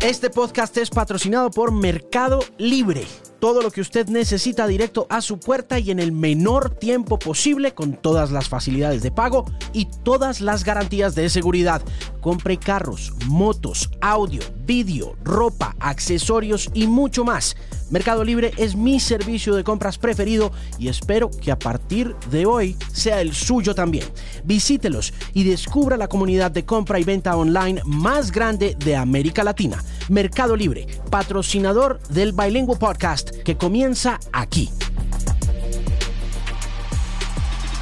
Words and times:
Este 0.00 0.30
podcast 0.30 0.76
es 0.76 0.90
patrocinado 0.90 1.50
por 1.50 1.72
Mercado 1.72 2.38
Libre. 2.56 3.04
Todo 3.40 3.62
lo 3.62 3.70
que 3.70 3.80
usted 3.80 4.08
necesita 4.08 4.66
directo 4.66 5.06
a 5.10 5.20
su 5.20 5.38
puerta 5.38 5.78
y 5.78 5.92
en 5.92 6.00
el 6.00 6.10
menor 6.10 6.70
tiempo 6.70 7.20
posible 7.20 7.72
con 7.72 7.92
todas 7.92 8.32
las 8.32 8.48
facilidades 8.48 9.00
de 9.02 9.12
pago 9.12 9.44
y 9.72 9.86
todas 10.02 10.40
las 10.40 10.64
garantías 10.64 11.14
de 11.14 11.30
seguridad. 11.30 11.80
Compre 12.20 12.56
carros, 12.56 13.12
motos, 13.26 13.90
audio, 14.00 14.42
vídeo, 14.66 15.14
ropa, 15.22 15.76
accesorios 15.78 16.68
y 16.74 16.88
mucho 16.88 17.24
más. 17.24 17.56
Mercado 17.90 18.24
Libre 18.24 18.52
es 18.58 18.76
mi 18.76 19.00
servicio 19.00 19.54
de 19.54 19.64
compras 19.64 19.98
preferido 19.98 20.52
y 20.78 20.88
espero 20.88 21.30
que 21.30 21.50
a 21.50 21.58
partir 21.58 22.16
de 22.30 22.44
hoy 22.44 22.76
sea 22.92 23.20
el 23.20 23.32
suyo 23.32 23.74
también. 23.74 24.04
Visítelos 24.44 25.14
y 25.32 25.44
descubra 25.44 25.96
la 25.96 26.08
comunidad 26.08 26.50
de 26.50 26.66
compra 26.66 26.98
y 26.98 27.04
venta 27.04 27.36
online 27.36 27.80
más 27.84 28.30
grande 28.30 28.76
de 28.78 28.96
América 28.96 29.44
Latina. 29.44 29.82
Mercado 30.10 30.56
Libre, 30.56 30.86
patrocinador 31.10 32.00
del 32.08 32.32
Bilingual 32.32 32.78
Podcast 32.78 33.27
que 33.44 33.56
comienza 33.56 34.18
aquí. 34.32 34.70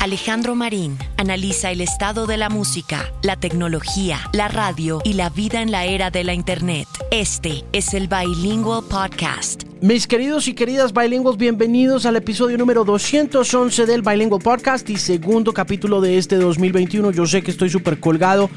Alejandro 0.00 0.54
Marín 0.54 0.96
analiza 1.16 1.72
el 1.72 1.80
estado 1.80 2.26
de 2.26 2.36
la 2.36 2.48
música, 2.48 3.12
la 3.22 3.34
tecnología, 3.34 4.20
la 4.32 4.46
radio 4.46 5.00
y 5.04 5.14
la 5.14 5.30
vida 5.30 5.62
en 5.62 5.72
la 5.72 5.84
era 5.84 6.10
de 6.10 6.22
la 6.22 6.32
Internet. 6.32 6.86
Este 7.10 7.64
es 7.72 7.92
el 7.92 8.06
Bilingual 8.06 8.84
Podcast. 8.84 9.64
Mis 9.80 10.06
queridos 10.06 10.48
y 10.48 10.54
queridas 10.54 10.92
bilingües, 10.92 11.36
bienvenidos 11.36 12.06
al 12.06 12.16
episodio 12.16 12.56
número 12.56 12.84
211 12.84 13.84
del 13.86 14.02
Bilingual 14.02 14.40
Podcast 14.40 14.88
y 14.90 14.96
segundo 14.96 15.52
capítulo 15.52 16.00
de 16.00 16.18
este 16.18 16.36
2021. 16.36 17.10
Yo 17.10 17.26
sé 17.26 17.42
que 17.42 17.50
estoy 17.50 17.70
súper 17.70 17.98
colgado, 17.98 18.48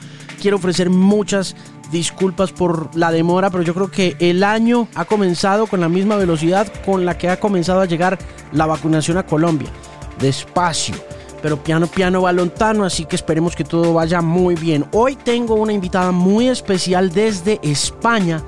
quiero 0.41 0.57
ofrecer 0.57 0.89
muchas 0.89 1.55
disculpas 1.91 2.51
por 2.51 2.95
la 2.95 3.11
demora, 3.11 3.49
pero 3.49 3.63
yo 3.63 3.73
creo 3.73 3.91
que 3.91 4.15
el 4.19 4.43
año 4.43 4.87
ha 4.95 5.05
comenzado 5.05 5.67
con 5.67 5.79
la 5.79 5.89
misma 5.89 6.15
velocidad 6.15 6.71
con 6.85 7.05
la 7.05 7.17
que 7.17 7.29
ha 7.29 7.39
comenzado 7.39 7.81
a 7.81 7.85
llegar 7.85 8.17
la 8.51 8.65
vacunación 8.65 9.17
a 9.17 9.25
Colombia. 9.25 9.69
Despacio 10.19 10.95
pero 11.41 11.63
piano 11.63 11.87
piano 11.87 12.21
va 12.21 12.31
lontano, 12.31 12.83
así 12.83 13.05
que 13.05 13.15
esperemos 13.15 13.55
que 13.55 13.63
todo 13.63 13.93
vaya 13.93 14.21
muy 14.21 14.55
bien. 14.55 14.85
Hoy 14.91 15.15
tengo 15.15 15.55
una 15.55 15.73
invitada 15.73 16.11
muy 16.11 16.47
especial 16.47 17.11
desde 17.11 17.59
España, 17.63 18.43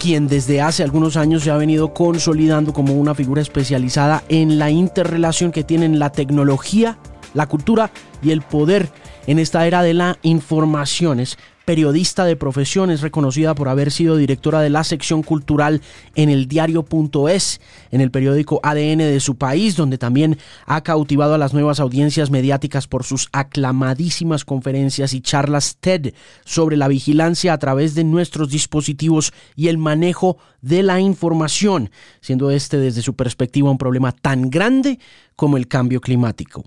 quien 0.00 0.26
desde 0.26 0.60
hace 0.60 0.82
algunos 0.82 1.16
años 1.16 1.44
se 1.44 1.50
ha 1.50 1.56
venido 1.56 1.94
consolidando 1.94 2.72
como 2.72 2.94
una 2.94 3.14
figura 3.14 3.42
especializada 3.42 4.22
en 4.28 4.58
la 4.58 4.70
interrelación 4.70 5.52
que 5.52 5.64
tienen 5.64 5.98
la 5.98 6.10
tecnología, 6.10 6.98
la 7.34 7.46
cultura 7.46 7.90
y 8.22 8.30
el 8.30 8.42
poder 8.42 8.90
en 9.26 9.38
esta 9.38 9.66
era 9.66 9.82
de 9.82 9.94
la 9.94 10.18
información. 10.22 11.20
Es 11.20 11.38
periodista 11.72 12.26
de 12.26 12.36
profesión, 12.36 12.90
es 12.90 13.00
reconocida 13.00 13.54
por 13.54 13.70
haber 13.70 13.90
sido 13.90 14.18
directora 14.18 14.60
de 14.60 14.68
la 14.68 14.84
sección 14.84 15.22
cultural 15.22 15.80
en 16.14 16.28
el 16.28 16.46
diario.es, 16.46 17.62
en 17.90 18.02
el 18.02 18.10
periódico 18.10 18.60
ADN 18.62 18.98
de 18.98 19.20
su 19.20 19.36
país, 19.36 19.74
donde 19.74 19.96
también 19.96 20.36
ha 20.66 20.82
cautivado 20.82 21.32
a 21.32 21.38
las 21.38 21.54
nuevas 21.54 21.80
audiencias 21.80 22.30
mediáticas 22.30 22.86
por 22.86 23.04
sus 23.04 23.30
aclamadísimas 23.32 24.44
conferencias 24.44 25.14
y 25.14 25.22
charlas 25.22 25.78
TED 25.80 26.12
sobre 26.44 26.76
la 26.76 26.88
vigilancia 26.88 27.54
a 27.54 27.58
través 27.58 27.94
de 27.94 28.04
nuestros 28.04 28.50
dispositivos 28.50 29.32
y 29.56 29.68
el 29.68 29.78
manejo 29.78 30.36
de 30.62 30.82
la 30.82 31.00
información, 31.00 31.90
siendo 32.20 32.50
este 32.50 32.78
desde 32.78 33.02
su 33.02 33.14
perspectiva 33.14 33.70
un 33.70 33.78
problema 33.78 34.12
tan 34.12 34.48
grande 34.48 34.98
como 35.36 35.56
el 35.56 35.66
cambio 35.66 36.00
climático. 36.00 36.64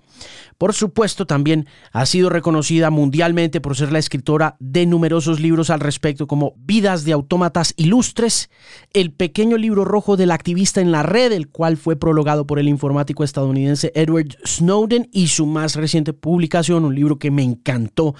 Por 0.58 0.74
supuesto, 0.74 1.26
también 1.26 1.66
ha 1.92 2.04
sido 2.06 2.28
reconocida 2.28 2.90
mundialmente 2.90 3.60
por 3.60 3.76
ser 3.76 3.92
la 3.92 3.98
escritora 3.98 4.56
de 4.60 4.86
numerosos 4.86 5.40
libros 5.40 5.70
al 5.70 5.80
respecto 5.80 6.26
como 6.26 6.54
Vidas 6.58 7.04
de 7.04 7.12
Autómatas 7.12 7.72
Ilustres, 7.76 8.50
el 8.92 9.12
pequeño 9.12 9.56
libro 9.56 9.84
rojo 9.84 10.16
del 10.16 10.30
activista 10.30 10.80
en 10.80 10.92
la 10.92 11.02
red, 11.02 11.32
el 11.32 11.48
cual 11.48 11.76
fue 11.76 11.96
prologado 11.96 12.46
por 12.46 12.58
el 12.58 12.68
informático 12.68 13.24
estadounidense 13.24 13.92
Edward 13.94 14.36
Snowden, 14.44 15.08
y 15.12 15.28
su 15.28 15.46
más 15.46 15.74
reciente 15.74 16.12
publicación, 16.12 16.84
un 16.84 16.94
libro 16.94 17.18
que 17.18 17.30
me 17.30 17.42
encantó, 17.42 18.14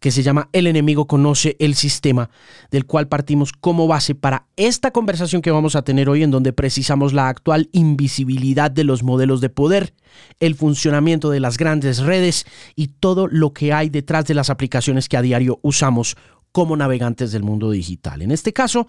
que 0.00 0.10
se 0.10 0.22
llama 0.22 0.48
El 0.52 0.66
enemigo 0.66 1.06
conoce 1.06 1.56
el 1.58 1.74
sistema, 1.74 2.30
del 2.70 2.86
cual 2.86 3.08
partimos 3.08 3.52
como 3.52 3.86
base 3.86 4.14
para 4.14 4.46
esta 4.56 4.90
conversación 4.90 5.42
que 5.42 5.50
vamos 5.50 5.76
a 5.76 5.82
tener 5.82 6.08
hoy 6.08 6.22
en 6.22 6.30
donde 6.30 6.52
precisamos 6.52 7.12
la 7.12 7.28
actual 7.28 7.68
invisibilidad 7.72 8.70
de 8.70 8.84
los 8.84 9.02
modelos 9.02 9.40
de 9.40 9.50
poder, 9.50 9.94
el 10.40 10.54
funcionamiento 10.54 11.30
de 11.30 11.40
las 11.40 11.58
grandes 11.58 11.98
redes 11.98 12.46
y 12.76 12.88
todo 12.88 13.26
lo 13.26 13.52
que 13.52 13.72
hay 13.72 13.88
detrás 13.88 14.26
de 14.26 14.34
las 14.34 14.50
aplicaciones 14.50 15.08
que 15.08 15.16
a 15.16 15.22
diario 15.22 15.58
usamos 15.62 16.16
como 16.52 16.76
navegantes 16.76 17.32
del 17.32 17.42
mundo 17.42 17.70
digital. 17.70 18.22
En 18.22 18.30
este 18.30 18.52
caso, 18.52 18.86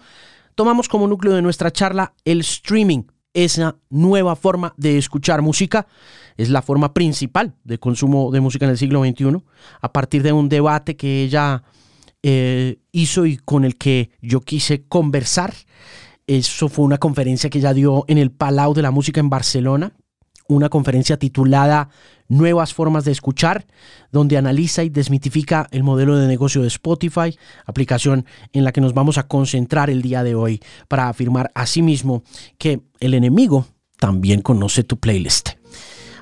tomamos 0.54 0.88
como 0.88 1.06
núcleo 1.06 1.34
de 1.34 1.42
nuestra 1.42 1.70
charla 1.70 2.14
el 2.24 2.40
streaming, 2.40 3.02
esa 3.32 3.76
nueva 3.90 4.34
forma 4.34 4.74
de 4.76 4.98
escuchar 4.98 5.42
música 5.42 5.86
es 6.36 6.50
la 6.50 6.62
forma 6.62 6.94
principal 6.94 7.54
de 7.64 7.78
consumo 7.78 8.30
de 8.30 8.40
música 8.40 8.64
en 8.64 8.72
el 8.72 8.78
siglo 8.78 9.02
XXI, 9.04 9.42
a 9.80 9.92
partir 9.92 10.22
de 10.22 10.32
un 10.32 10.48
debate 10.48 10.96
que 10.96 11.22
ella 11.22 11.62
eh, 12.22 12.78
hizo 12.92 13.24
y 13.26 13.38
con 13.38 13.64
el 13.64 13.76
que 13.76 14.10
yo 14.20 14.40
quise 14.40 14.84
conversar. 14.86 15.54
Eso 16.26 16.68
fue 16.68 16.84
una 16.84 16.98
conferencia 16.98 17.50
que 17.50 17.58
ella 17.58 17.74
dio 17.74 18.04
en 18.08 18.18
el 18.18 18.30
Palau 18.30 18.74
de 18.74 18.82
la 18.82 18.90
Música 18.90 19.20
en 19.20 19.30
Barcelona, 19.30 19.94
una 20.48 20.68
conferencia 20.68 21.16
titulada 21.18 21.88
Nuevas 22.28 22.72
formas 22.74 23.04
de 23.04 23.10
escuchar, 23.10 23.66
donde 24.12 24.36
analiza 24.36 24.84
y 24.84 24.88
desmitifica 24.88 25.66
el 25.72 25.82
modelo 25.82 26.16
de 26.16 26.28
negocio 26.28 26.62
de 26.62 26.68
Spotify, 26.68 27.36
aplicación 27.66 28.24
en 28.52 28.62
la 28.62 28.70
que 28.70 28.80
nos 28.80 28.94
vamos 28.94 29.18
a 29.18 29.26
concentrar 29.26 29.90
el 29.90 30.00
día 30.00 30.22
de 30.22 30.36
hoy 30.36 30.60
para 30.86 31.08
afirmar 31.08 31.50
asimismo 31.56 32.22
que 32.56 32.82
el 33.00 33.14
enemigo 33.14 33.66
también 33.98 34.42
conoce 34.42 34.84
tu 34.84 34.98
playlist. 35.00 35.59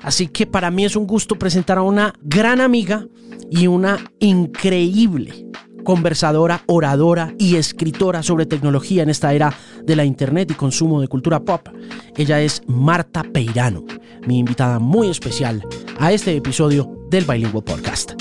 Así 0.01 0.27
que 0.27 0.45
para 0.45 0.71
mí 0.71 0.85
es 0.85 0.95
un 0.95 1.07
gusto 1.07 1.35
presentar 1.35 1.77
a 1.77 1.81
una 1.81 2.13
gran 2.21 2.61
amiga 2.61 3.05
y 3.49 3.67
una 3.67 3.97
increíble 4.19 5.45
conversadora, 5.83 6.61
oradora 6.67 7.33
y 7.37 7.55
escritora 7.55 8.21
sobre 8.21 8.45
tecnología 8.45 9.03
en 9.03 9.09
esta 9.09 9.33
era 9.33 9.53
de 9.83 9.95
la 9.95 10.05
internet 10.05 10.51
y 10.51 10.53
consumo 10.53 11.01
de 11.01 11.07
cultura 11.07 11.39
pop. 11.39 11.67
Ella 12.15 12.41
es 12.41 12.61
Marta 12.67 13.23
Peirano, 13.23 13.85
mi 14.27 14.39
invitada 14.39 14.79
muy 14.79 15.09
especial 15.09 15.63
a 15.99 16.11
este 16.11 16.35
episodio 16.35 17.07
del 17.09 17.25
Bilingual 17.25 17.63
Podcast. 17.63 18.13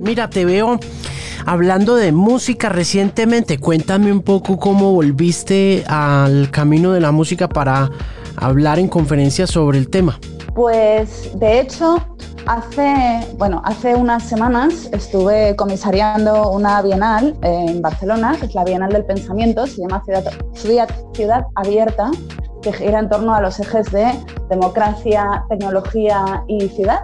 Mira, 0.00 0.30
te 0.30 0.44
veo 0.44 0.78
Hablando 1.48 1.94
de 1.94 2.10
música 2.10 2.70
recientemente, 2.70 3.58
cuéntame 3.58 4.10
un 4.10 4.20
poco 4.20 4.58
cómo 4.58 4.92
volviste 4.92 5.84
al 5.86 6.50
camino 6.50 6.90
de 6.90 6.98
la 6.98 7.12
música 7.12 7.48
para 7.48 7.88
hablar 8.36 8.80
en 8.80 8.88
conferencias 8.88 9.50
sobre 9.50 9.78
el 9.78 9.88
tema. 9.88 10.18
Pues 10.56 11.38
de 11.38 11.60
hecho, 11.60 12.04
hace, 12.46 13.28
bueno, 13.38 13.62
hace 13.64 13.94
unas 13.94 14.24
semanas 14.24 14.88
estuve 14.90 15.54
comisariando 15.54 16.50
una 16.50 16.82
bienal 16.82 17.36
en 17.42 17.80
Barcelona, 17.80 18.36
que 18.40 18.46
es 18.46 18.54
la 18.56 18.64
Bienal 18.64 18.90
del 18.90 19.04
Pensamiento, 19.04 19.68
se 19.68 19.82
llama 19.82 20.02
Ciudad, 20.04 20.88
Ciudad 21.12 21.46
Abierta, 21.54 22.10
que 22.60 22.72
gira 22.72 22.98
en 22.98 23.08
torno 23.08 23.32
a 23.32 23.40
los 23.40 23.60
ejes 23.60 23.92
de 23.92 24.12
democracia, 24.50 25.44
tecnología 25.48 26.42
y 26.48 26.66
ciudad. 26.70 27.02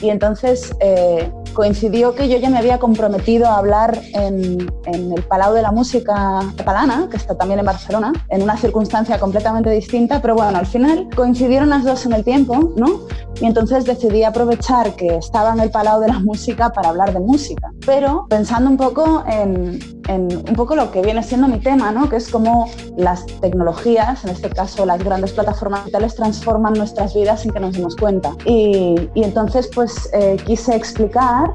Y 0.00 0.08
entonces 0.08 0.74
eh, 0.80 1.30
coincidió 1.54 2.14
que 2.14 2.28
yo 2.28 2.36
ya 2.38 2.50
me 2.50 2.58
había 2.58 2.78
comprometido 2.78 3.46
a 3.46 3.58
hablar 3.58 3.98
en, 4.12 4.70
el 4.86 5.22
Palau 5.22 5.54
de 5.54 5.62
la 5.62 5.72
Música 5.72 6.40
Catalana, 6.56 7.08
que 7.10 7.16
está 7.16 7.36
también 7.36 7.60
en 7.60 7.66
Barcelona, 7.66 8.12
en 8.28 8.42
una 8.42 8.56
circunstancia 8.56 9.18
completamente 9.18 9.70
distinta, 9.70 10.20
pero 10.20 10.34
bueno, 10.34 10.58
al 10.58 10.66
final 10.66 11.08
coincidieron 11.14 11.70
las 11.70 11.84
dos 11.84 12.04
en 12.06 12.12
el 12.12 12.24
tiempo, 12.24 12.74
¿no? 12.76 13.00
Y 13.40 13.46
entonces 13.46 13.84
decidí 13.84 14.24
aprovechar 14.24 14.94
que 14.96 15.16
estaba 15.16 15.52
en 15.52 15.60
el 15.60 15.70
Palau 15.70 16.00
de 16.00 16.08
la 16.08 16.18
Música 16.18 16.70
para 16.70 16.90
hablar 16.90 17.12
de 17.12 17.20
música, 17.20 17.72
pero 17.86 18.26
pensando 18.28 18.68
un 18.68 18.76
poco 18.76 19.24
en, 19.26 19.78
un 20.08 20.54
poco 20.54 20.76
lo 20.76 20.90
que 20.90 21.02
viene 21.02 21.22
siendo 21.22 21.48
mi 21.48 21.58
tema, 21.58 21.90
¿no? 21.92 22.08
Que 22.08 22.16
es 22.16 22.28
cómo 22.28 22.68
las 22.96 23.26
tecnologías, 23.40 24.24
en 24.24 24.30
este 24.30 24.50
caso 24.50 24.84
las 24.84 25.02
grandes 25.02 25.32
plataformas 25.32 25.84
digitales, 25.84 26.14
transforman 26.14 26.74
nuestras 26.74 27.14
vidas 27.14 27.40
sin 27.40 27.52
que 27.52 27.60
nos 27.60 27.74
demos 27.74 27.96
cuenta. 27.96 28.32
Y, 28.44 29.10
entonces, 29.14 29.70
pues 29.74 30.10
eh, 30.12 30.36
quise 30.44 30.74
explicar 30.76 31.50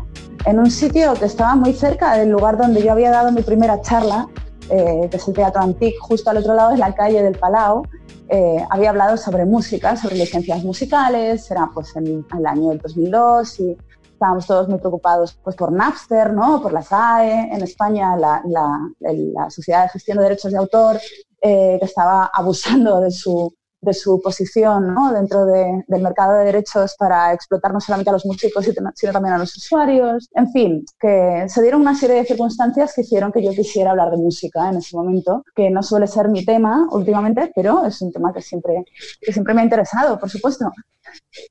en 0.46 0.60
un 0.60 0.72
sitio 0.72 1.14
que 1.14 1.26
estaba 1.26 1.56
muy 1.56 1.74
cerca 1.74 2.18
del 2.18 2.30
lugar 2.30 2.58
donde 2.58 2.82
yo 2.82 2.92
había 2.92 3.12
dado 3.12 3.32
mi 3.32 3.42
primera 3.42 3.82
charla, 3.82 4.28
eh, 4.70 5.08
que 5.10 5.18
es 5.18 5.28
el 5.28 5.34
Teatro 5.34 5.62
Antic, 5.62 5.96
justo 6.00 6.30
al 6.30 6.38
otro 6.38 6.54
lado 6.54 6.72
de 6.72 6.78
la 6.78 6.94
calle 6.94 7.22
del 7.22 7.38
Palau. 7.38 7.84
Eh, 8.32 8.64
había 8.70 8.92
hablado 8.92 9.18
sobre 9.18 9.46
música, 9.46 9.96
sobre 9.96 10.16
licencias 10.16 10.64
musicales, 10.64 11.50
era 11.50 11.70
pues 11.74 11.96
en, 11.96 12.26
el 12.38 12.46
año 12.46 12.76
2002 12.76 13.60
y 13.60 13.78
estábamos 14.20 14.46
todos 14.46 14.68
muy 14.68 14.80
preocupados 14.80 15.40
pues, 15.42 15.56
por 15.56 15.72
Napster, 15.72 16.34
¿no? 16.34 16.62
por 16.62 16.74
la 16.74 16.82
SAE, 16.82 17.54
en 17.54 17.64
España 17.64 18.18
la, 18.18 18.44
la, 18.46 19.50
Sociedad 19.50 19.84
de 19.84 19.90
Gestión 19.90 20.18
de 20.18 20.24
Derechos 20.24 20.52
de 20.52 20.58
Autor, 20.58 21.00
eh, 21.42 21.78
que 21.80 21.86
estaba 21.86 22.30
abusando 22.34 23.00
de 23.00 23.12
su 23.12 23.56
de 23.82 23.94
su 23.94 24.22
posición 24.22 24.96
dentro 25.14 25.46
del 25.46 26.02
mercado 26.02 26.34
de 26.34 26.46
derechos 26.46 26.96
para 26.98 27.34
explotar 27.34 27.74
no 27.74 27.80
solamente 27.80 28.10
a 28.10 28.14
los 28.14 28.26
músicos, 28.26 28.66
sino 28.96 29.14
también 29.14 29.36
a 29.36 29.38
los 29.38 29.56
usuarios. 29.56 30.30
En 30.34 30.52
fin, 30.52 30.86
que 31.00 31.46
se 31.48 31.62
dieron 31.62 31.82
una 31.82 31.96
serie 31.96 32.18
de 32.18 32.26
circunstancias 32.26 32.94
que 32.94 33.02
hicieron 33.02 33.32
que 33.32 33.44
yo 33.44 33.52
quisiera 33.52 33.92
hablar 33.92 34.12
de 34.12 34.18
música 34.18 34.70
en 34.70 34.78
ese 34.78 34.96
momento, 34.96 35.44
que 35.56 35.70
no 35.70 35.84
suele 35.84 36.08
ser 36.08 36.30
mi 36.30 36.46
tema 36.46 36.88
últimamente, 36.92 37.52
pero 37.56 37.86
es 37.86 38.02
un 38.02 38.12
tema 38.12 38.34
que 38.34 38.42
siempre, 38.42 38.84
que 39.22 39.32
siempre 39.32 39.54
me 39.54 39.62
ha 39.62 39.64
interesado, 39.64 40.20
por 40.20 40.30
supuesto. 40.30 40.72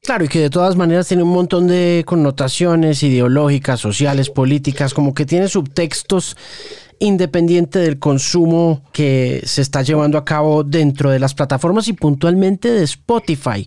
Claro, 0.02 0.25
y 0.25 0.28
que 0.28 0.40
de 0.40 0.50
todas 0.50 0.76
maneras 0.76 1.08
tiene 1.08 1.22
un 1.22 1.32
montón 1.32 1.66
de 1.66 2.04
connotaciones 2.06 3.02
ideológicas, 3.02 3.80
sociales, 3.80 4.30
políticas, 4.30 4.94
como 4.94 5.14
que 5.14 5.26
tiene 5.26 5.48
subtextos 5.48 6.36
independiente 7.00 7.79
del 7.79 7.99
consumo 7.99 8.83
que 8.93 9.43
se 9.45 9.62
está 9.62 9.83
llevando 9.83 10.19
a 10.19 10.25
cabo 10.25 10.65
dentro 10.65 11.11
de 11.11 11.19
las 11.19 11.35
plataformas 11.35 11.89
y 11.89 11.93
puntualmente 11.93 12.71
de 12.71 12.85
Spotify. 12.85 13.67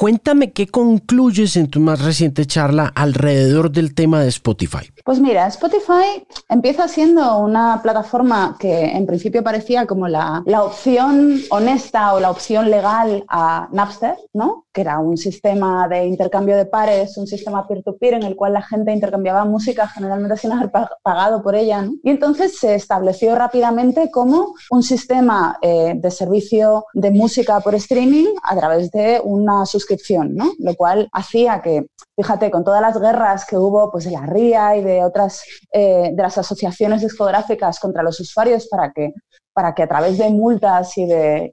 Cuéntame 0.00 0.52
qué 0.52 0.66
concluyes 0.66 1.58
en 1.58 1.68
tu 1.68 1.78
más 1.78 2.02
reciente 2.02 2.46
charla 2.46 2.90
alrededor 2.94 3.70
del 3.70 3.94
tema 3.94 4.22
de 4.22 4.28
Spotify. 4.28 4.90
Pues 5.04 5.20
mira, 5.20 5.46
Spotify 5.48 6.24
empieza 6.48 6.88
siendo 6.88 7.36
una 7.36 7.82
plataforma 7.82 8.56
que 8.58 8.96
en 8.96 9.04
principio 9.04 9.44
parecía 9.44 9.86
como 9.86 10.08
la, 10.08 10.42
la 10.46 10.62
opción 10.62 11.42
honesta 11.50 12.14
o 12.14 12.20
la 12.20 12.30
opción 12.30 12.70
legal 12.70 13.26
a 13.28 13.68
Napster, 13.72 14.16
¿no? 14.32 14.64
que 14.72 14.82
era 14.82 15.00
un 15.00 15.16
sistema 15.16 15.88
de 15.88 16.06
intercambio 16.06 16.56
de 16.56 16.64
pares, 16.64 17.16
un 17.16 17.26
sistema 17.26 17.66
peer-to-peer 17.66 18.14
en 18.14 18.22
el 18.22 18.36
cual 18.36 18.52
la 18.52 18.62
gente 18.62 18.92
intercambiaba 18.92 19.44
música 19.44 19.88
generalmente 19.88 20.36
sin 20.36 20.52
haber 20.52 20.70
pagado 21.02 21.42
por 21.42 21.56
ella. 21.56 21.88
Y 22.04 22.10
entonces 22.10 22.58
se 22.58 22.74
estableció 22.74 23.34
rápidamente 23.34 24.10
como 24.10 24.54
un 24.70 24.82
sistema 24.82 25.58
eh, 25.60 25.94
de 25.96 26.10
servicio 26.10 26.86
de 26.94 27.10
música 27.10 27.60
por 27.60 27.74
streaming 27.74 28.26
a 28.44 28.56
través 28.56 28.90
de 28.92 29.20
una 29.24 29.66
suscripción, 29.66 29.89
¿no? 30.34 30.52
lo 30.58 30.74
cual 30.74 31.08
hacía 31.12 31.60
que, 31.62 31.86
fíjate, 32.16 32.50
con 32.50 32.64
todas 32.64 32.82
las 32.82 33.00
guerras 33.00 33.44
que 33.46 33.56
hubo 33.56 33.90
pues, 33.90 34.04
de 34.04 34.12
la 34.12 34.26
RIA 34.26 34.76
y 34.76 34.84
de 34.84 35.04
otras 35.04 35.42
eh, 35.72 36.10
de 36.12 36.22
las 36.22 36.38
asociaciones 36.38 37.02
discográficas 37.02 37.78
contra 37.78 38.02
los 38.02 38.18
usuarios 38.20 38.68
para 38.68 38.92
que 38.92 39.12
para 39.52 39.74
que 39.74 39.82
a 39.82 39.88
través 39.88 40.18
de 40.18 40.30
multas 40.30 40.96
y 40.96 41.06
de, 41.06 41.52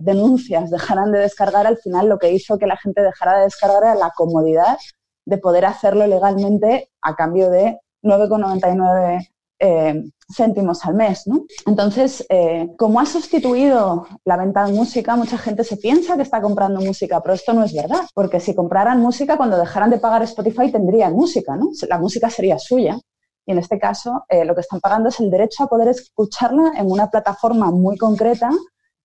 denuncias 0.00 0.70
dejaran 0.70 1.10
de 1.12 1.18
descargar, 1.18 1.66
al 1.66 1.76
final 1.76 2.08
lo 2.08 2.18
que 2.18 2.32
hizo 2.32 2.56
que 2.56 2.66
la 2.66 2.76
gente 2.76 3.02
dejara 3.02 3.38
de 3.38 3.44
descargar 3.44 3.82
era 3.82 3.94
la 3.94 4.12
comodidad 4.16 4.78
de 5.26 5.38
poder 5.38 5.66
hacerlo 5.66 6.06
legalmente 6.06 6.90
a 7.02 7.14
cambio 7.14 7.50
de 7.50 7.78
9,99 8.02 9.28
eh, 9.62 10.02
céntimos 10.34 10.84
al 10.84 10.94
mes. 10.94 11.24
Entonces, 11.66 12.26
eh, 12.28 12.68
como 12.76 12.98
ha 12.98 13.06
sustituido 13.06 14.06
la 14.24 14.36
venta 14.36 14.66
de 14.66 14.72
música, 14.72 15.14
mucha 15.14 15.38
gente 15.38 15.62
se 15.62 15.76
piensa 15.76 16.16
que 16.16 16.22
está 16.22 16.42
comprando 16.42 16.80
música, 16.80 17.20
pero 17.22 17.34
esto 17.34 17.52
no 17.52 17.62
es 17.62 17.72
verdad, 17.72 18.02
porque 18.12 18.40
si 18.40 18.54
compraran 18.54 19.00
música, 19.00 19.36
cuando 19.36 19.56
dejaran 19.56 19.90
de 19.90 19.98
pagar 19.98 20.22
Spotify 20.22 20.72
tendrían 20.72 21.12
música, 21.12 21.56
¿no? 21.56 21.70
la 21.88 21.98
música 21.98 22.28
sería 22.28 22.58
suya. 22.58 22.98
Y 23.46 23.52
en 23.52 23.58
este 23.58 23.78
caso, 23.78 24.24
eh, 24.28 24.44
lo 24.44 24.54
que 24.54 24.60
están 24.62 24.80
pagando 24.80 25.08
es 25.08 25.20
el 25.20 25.30
derecho 25.30 25.64
a 25.64 25.68
poder 25.68 25.88
escucharla 25.88 26.72
en 26.76 26.90
una 26.90 27.08
plataforma 27.08 27.70
muy 27.70 27.96
concreta, 27.96 28.50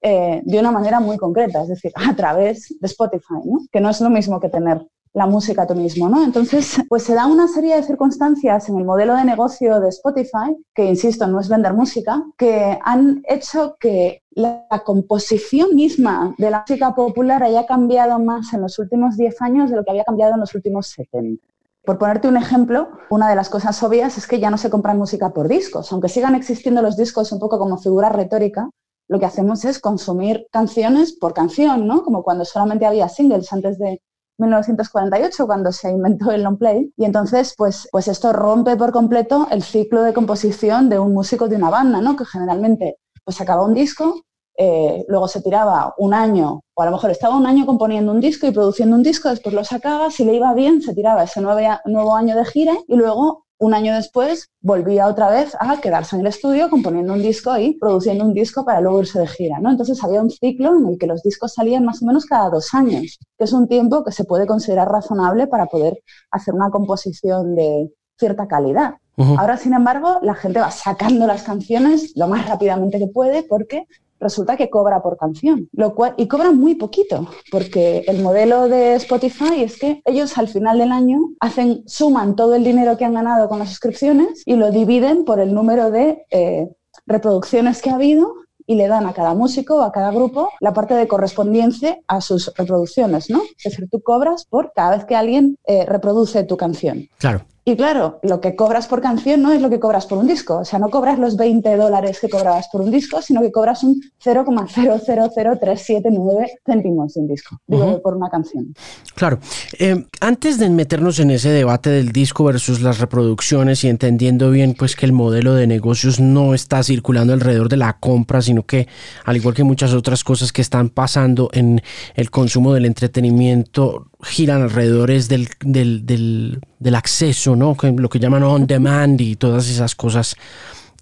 eh, 0.02 0.42
de 0.44 0.60
una 0.60 0.72
manera 0.72 1.00
muy 1.00 1.18
concreta, 1.18 1.64
es 1.64 1.70
decir, 1.70 1.92
a 1.96 2.16
través 2.16 2.76
de 2.80 2.86
Spotify, 2.88 3.42
¿no? 3.46 3.60
que 3.72 3.80
no 3.80 3.90
es 3.90 4.02
lo 4.02 4.10
mismo 4.10 4.40
que 4.40 4.50
tener 4.50 4.86
la 5.18 5.26
música 5.26 5.66
tú 5.66 5.74
mismo, 5.74 6.08
¿no? 6.08 6.24
Entonces, 6.24 6.78
pues 6.88 7.02
se 7.02 7.16
da 7.16 7.26
una 7.26 7.48
serie 7.48 7.76
de 7.76 7.82
circunstancias 7.82 8.70
en 8.70 8.78
el 8.78 8.86
modelo 8.86 9.16
de 9.16 9.26
negocio 9.26 9.80
de 9.80 9.90
Spotify, 9.90 10.56
que 10.76 10.86
insisto, 10.86 11.26
no 11.26 11.40
es 11.40 11.50
vender 11.50 11.74
música, 11.74 12.24
que 12.38 12.78
han 12.84 13.24
hecho 13.28 13.78
que 13.80 14.22
la 14.30 14.68
composición 14.86 15.76
misma 15.76 16.36
de 16.38 16.52
la 16.52 16.64
música 16.68 16.94
popular 16.94 17.42
haya 17.42 17.66
cambiado 17.66 18.20
más 18.20 18.54
en 18.54 18.62
los 18.62 18.78
últimos 18.78 19.18
10 19.18 19.42
años 19.42 19.72
de 19.72 19.78
lo 19.78 19.84
que 19.84 19.90
había 19.90 20.04
cambiado 20.04 20.36
en 20.36 20.42
los 20.42 20.54
últimos 20.54 20.86
70. 20.90 21.44
Por 21.84 21.98
ponerte 21.98 22.28
un 22.28 22.38
ejemplo, 22.38 22.90
una 23.10 23.28
de 23.28 23.36
las 23.36 23.50
cosas 23.50 23.82
obvias 23.82 24.20
es 24.20 24.28
que 24.28 24.40
ya 24.40 24.52
no 24.52 24.58
se 24.60 24.70
compra 24.70 24.94
música 24.94 25.32
por 25.32 25.48
discos. 25.48 25.92
Aunque 25.92 26.10
sigan 26.10 26.36
existiendo 26.36 26.84
los 26.84 26.96
discos 26.96 27.32
un 27.32 27.40
poco 27.40 27.58
como 27.58 27.80
figura 27.80 28.10
retórica, 28.10 28.70
lo 29.08 29.20
que 29.20 29.26
hacemos 29.26 29.66
es 29.66 29.80
consumir 29.80 30.46
canciones 30.52 31.14
por 31.14 31.34
canción, 31.34 31.88
¿no? 31.88 32.04
Como 32.04 32.22
cuando 32.22 32.46
solamente 32.46 32.86
había 32.86 33.10
singles 33.10 33.52
antes 33.52 33.80
de 33.80 34.02
1948, 34.38 35.46
cuando 35.46 35.72
se 35.72 35.92
inventó 35.92 36.32
el 36.32 36.44
long 36.44 36.58
play. 36.58 36.92
Y 36.98 37.06
entonces, 37.06 37.54
pues, 37.58 37.88
pues 37.92 38.08
esto 38.08 38.34
rompe 38.34 38.76
por 38.76 38.92
completo 38.92 39.48
el 39.52 39.64
ciclo 39.64 40.04
de 40.04 40.14
composición 40.14 40.90
de 40.90 41.00
un 41.00 41.14
músico 41.14 41.48
de 41.48 41.56
una 41.56 41.70
banda, 41.70 42.02
¿no? 42.02 42.16
Que 42.16 42.26
generalmente 42.26 42.98
pues 43.26 43.42
acaba 43.42 43.66
un 43.66 43.74
disco, 43.74 44.22
eh, 44.58 45.04
luego 45.08 45.28
se 45.28 45.42
tiraba 45.42 45.94
un 45.98 46.14
año, 46.14 46.62
o 46.74 46.82
a 46.82 46.86
lo 46.86 46.92
mejor 46.92 47.12
estaba 47.12 47.36
un 47.36 47.46
año 47.46 47.66
componiendo 47.66 48.12
un 48.12 48.22
disco 48.22 48.48
y 48.48 48.52
produciendo 48.52 48.96
un 48.96 49.04
disco, 49.04 49.30
después 49.30 49.54
lo 49.54 49.64
sacaba, 49.66 50.10
si 50.12 50.24
le 50.24 50.36
iba 50.36 50.54
bien, 50.54 50.82
se 50.82 50.96
tiraba 50.96 51.24
ese 51.24 51.42
nuevo 51.42 52.16
año 52.16 52.36
de 52.36 52.46
gira 52.46 52.74
y 52.88 52.96
luego 52.96 53.47
un 53.60 53.74
año 53.74 53.96
después 53.96 54.50
volvía 54.62 55.08
otra 55.08 55.30
vez 55.30 55.56
a 55.60 55.80
quedarse 55.82 56.16
en 56.16 56.22
el 56.22 56.28
estudio 56.28 56.70
componiendo 56.70 57.14
un 57.14 57.22
disco 57.22 57.58
y 57.58 57.78
produciendo 57.78 58.24
un 58.26 58.34
disco 58.34 58.64
para 58.66 58.82
luego 58.82 59.02
irse 59.02 59.20
de 59.20 59.28
gira. 59.28 59.60
¿no? 59.60 59.72
Entonces 59.72 60.04
había 60.04 60.22
un 60.22 60.30
ciclo 60.30 60.78
en 60.78 60.88
el 60.88 60.98
que 60.98 61.08
los 61.08 61.24
discos 61.24 61.54
salían 61.54 61.86
más 61.86 62.02
o 62.02 62.06
menos 62.06 62.26
cada 62.26 62.50
dos 62.50 62.74
años, 62.74 63.20
que 63.38 63.44
es 63.44 63.54
un 63.54 63.68
tiempo 63.68 64.04
que 64.04 64.12
se 64.12 64.26
puede 64.26 64.46
considerar 64.46 64.90
razonable 64.90 65.48
para 65.48 65.66
poder 65.66 66.00
hacer 66.32 66.54
una 66.54 66.70
composición 66.70 67.56
de 67.56 67.92
cierta 68.18 68.48
calidad. 68.48 68.96
Ahora, 69.40 69.58
sin 69.58 69.74
embargo, 69.74 70.20
la 70.22 70.36
gente 70.36 70.60
va 70.60 70.70
sacando 70.70 71.26
las 71.26 71.42
canciones 71.42 72.14
lo 72.16 72.28
más 72.28 72.48
rápidamente 72.48 73.00
que 73.00 73.08
puede 73.08 73.42
porque 73.42 73.88
resulta 74.20 74.58
que 74.58 74.70
cobra 74.70 75.02
por 75.02 75.18
canción, 75.18 75.70
lo 75.72 75.96
cual, 75.96 76.14
y 76.18 76.28
cobra 76.28 76.52
muy 76.52 76.76
poquito, 76.76 77.28
porque 77.52 78.04
el 78.08 78.22
modelo 78.22 78.68
de 78.68 78.96
Spotify 78.96 79.64
es 79.64 79.78
que 79.78 80.02
ellos 80.06 80.38
al 80.38 80.48
final 80.48 80.78
del 80.78 80.92
año 80.92 81.20
hacen, 81.40 81.84
suman 81.88 82.36
todo 82.36 82.56
el 82.56 82.64
dinero 82.64 82.98
que 82.98 83.06
han 83.06 83.14
ganado 83.14 83.48
con 83.50 83.60
las 83.60 83.70
suscripciones 83.70 84.44
y 84.46 84.56
lo 84.56 84.72
dividen 84.72 85.26
por 85.26 85.40
el 85.40 85.54
número 85.54 85.92
de 85.92 86.26
eh, 86.32 86.70
reproducciones 87.06 87.82
que 87.82 87.90
ha 87.90 87.96
habido 87.96 88.34
y 88.68 88.76
le 88.76 88.88
dan 88.88 89.08
a 89.08 89.14
cada 89.14 89.34
músico 89.34 89.78
o 89.78 89.82
a 89.82 89.92
cada 89.92 90.12
grupo 90.12 90.50
la 90.60 90.74
parte 90.74 90.94
de 90.94 91.08
correspondencia 91.08 91.98
a 92.08 92.20
sus 92.22 92.54
reproducciones, 92.56 93.30
¿no? 93.30 93.42
Es 93.58 93.64
decir, 93.64 93.88
tú 93.90 94.02
cobras 94.02 94.46
por 94.46 94.74
cada 94.76 94.98
vez 94.98 95.06
que 95.06 95.16
alguien 95.16 95.58
eh, 95.66 95.86
reproduce 95.86 96.44
tu 96.44 96.58
canción. 96.58 97.08
Claro. 97.18 97.46
Y 97.68 97.76
claro, 97.76 98.20
lo 98.24 98.40
que 98.40 98.56
cobras 98.56 98.88
por 98.88 99.02
canción 99.02 99.42
no 99.42 99.52
es 99.52 99.62
lo 99.62 99.70
que 99.70 99.78
cobras 99.78 100.06
por 100.06 100.20
un 100.20 100.26
disco. 100.26 100.60
O 100.60 100.64
sea, 100.64 100.80
no 100.80 100.90
cobras 100.90 101.20
los 101.20 101.36
20 101.36 101.76
dólares 101.76 102.20
que 102.22 102.30
cobrabas 102.30 102.70
por 102.72 102.80
un 102.80 102.92
disco, 102.92 103.22
sino 103.22 103.42
que 103.42 103.52
cobras 103.52 103.84
un 103.84 104.02
0,000379 104.24 106.48
céntimos 106.66 107.14
de 107.14 107.20
un 107.20 107.28
disco, 107.28 107.60
digo, 107.68 108.02
por 108.02 108.16
una 108.16 108.30
canción. 108.30 108.74
Claro. 109.16 109.40
Eh, 109.80 110.02
antes 110.22 110.60
de 110.60 110.70
meternos 110.70 111.20
en 111.20 111.30
ese 111.30 111.50
debate 111.50 111.90
del 111.90 112.14
disco 112.14 112.46
versus 112.46 112.80
las 112.80 113.00
reproducciones 113.00 113.84
y 113.84 113.90
entendiendo 113.90 114.50
bien 114.50 114.74
pues 114.74 114.96
que 114.96 115.06
el 115.06 115.12
modelo 115.12 115.54
de 115.54 115.68
negocios 115.68 116.22
no 116.22 116.54
está 116.54 116.82
circulando 116.84 117.34
alrededor 117.34 117.68
de 117.68 117.76
la 117.76 117.98
compra, 118.00 118.42
sino 118.42 118.64
que 118.64 118.88
al 119.26 119.36
igual 119.36 119.56
que 119.56 119.66
muchas 119.66 119.92
otras 119.92 120.24
cosas 120.24 120.54
que 120.54 120.62
están 120.62 120.88
pasando 120.88 121.50
en 121.52 121.82
el 122.16 122.32
consumo 122.32 122.74
del 122.74 122.86
entretenimiento, 122.86 124.08
giran 124.22 124.62
alrededor 124.62 125.12
del, 125.12 125.48
del, 125.64 126.60
del, 126.80 126.96
acceso, 126.96 127.56
¿no? 127.56 127.78
lo 127.82 128.10
que 128.10 128.20
llaman 128.20 128.44
on 128.44 128.68
demand 128.68 129.20
y 129.22 129.36
todas 129.36 129.70
esas 129.70 129.96
cosas. 129.96 130.36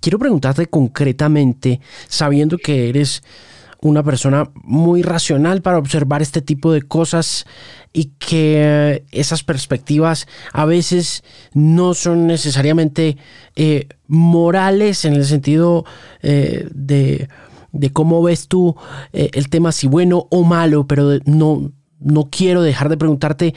Quiero 0.01 0.19
preguntarte 0.19 0.67
concretamente, 0.67 1.79
sabiendo 2.07 2.57
que 2.57 2.89
eres 2.89 3.23
una 3.81 4.03
persona 4.03 4.49
muy 4.63 5.01
racional 5.01 5.61
para 5.61 5.77
observar 5.77 6.21
este 6.21 6.41
tipo 6.41 6.71
de 6.71 6.81
cosas 6.81 7.45
y 7.93 8.11
que 8.19 9.05
esas 9.11 9.43
perspectivas 9.43 10.27
a 10.51 10.65
veces 10.65 11.23
no 11.53 11.93
son 11.93 12.27
necesariamente 12.27 13.17
eh, 13.55 13.87
morales 14.07 15.05
en 15.05 15.13
el 15.13 15.25
sentido 15.25 15.85
eh, 16.21 16.67
de, 16.73 17.29
de, 17.71 17.89
cómo 17.91 18.21
ves 18.23 18.47
tú 18.47 18.75
eh, 19.13 19.29
el 19.33 19.49
tema 19.49 19.71
si 19.71 19.87
bueno 19.87 20.27
o 20.29 20.43
malo, 20.43 20.87
pero 20.87 21.19
no, 21.25 21.71
no 22.05 22.29
quiero 22.29 22.61
dejar 22.61 22.87
de 22.87 22.97
preguntarte 22.97 23.53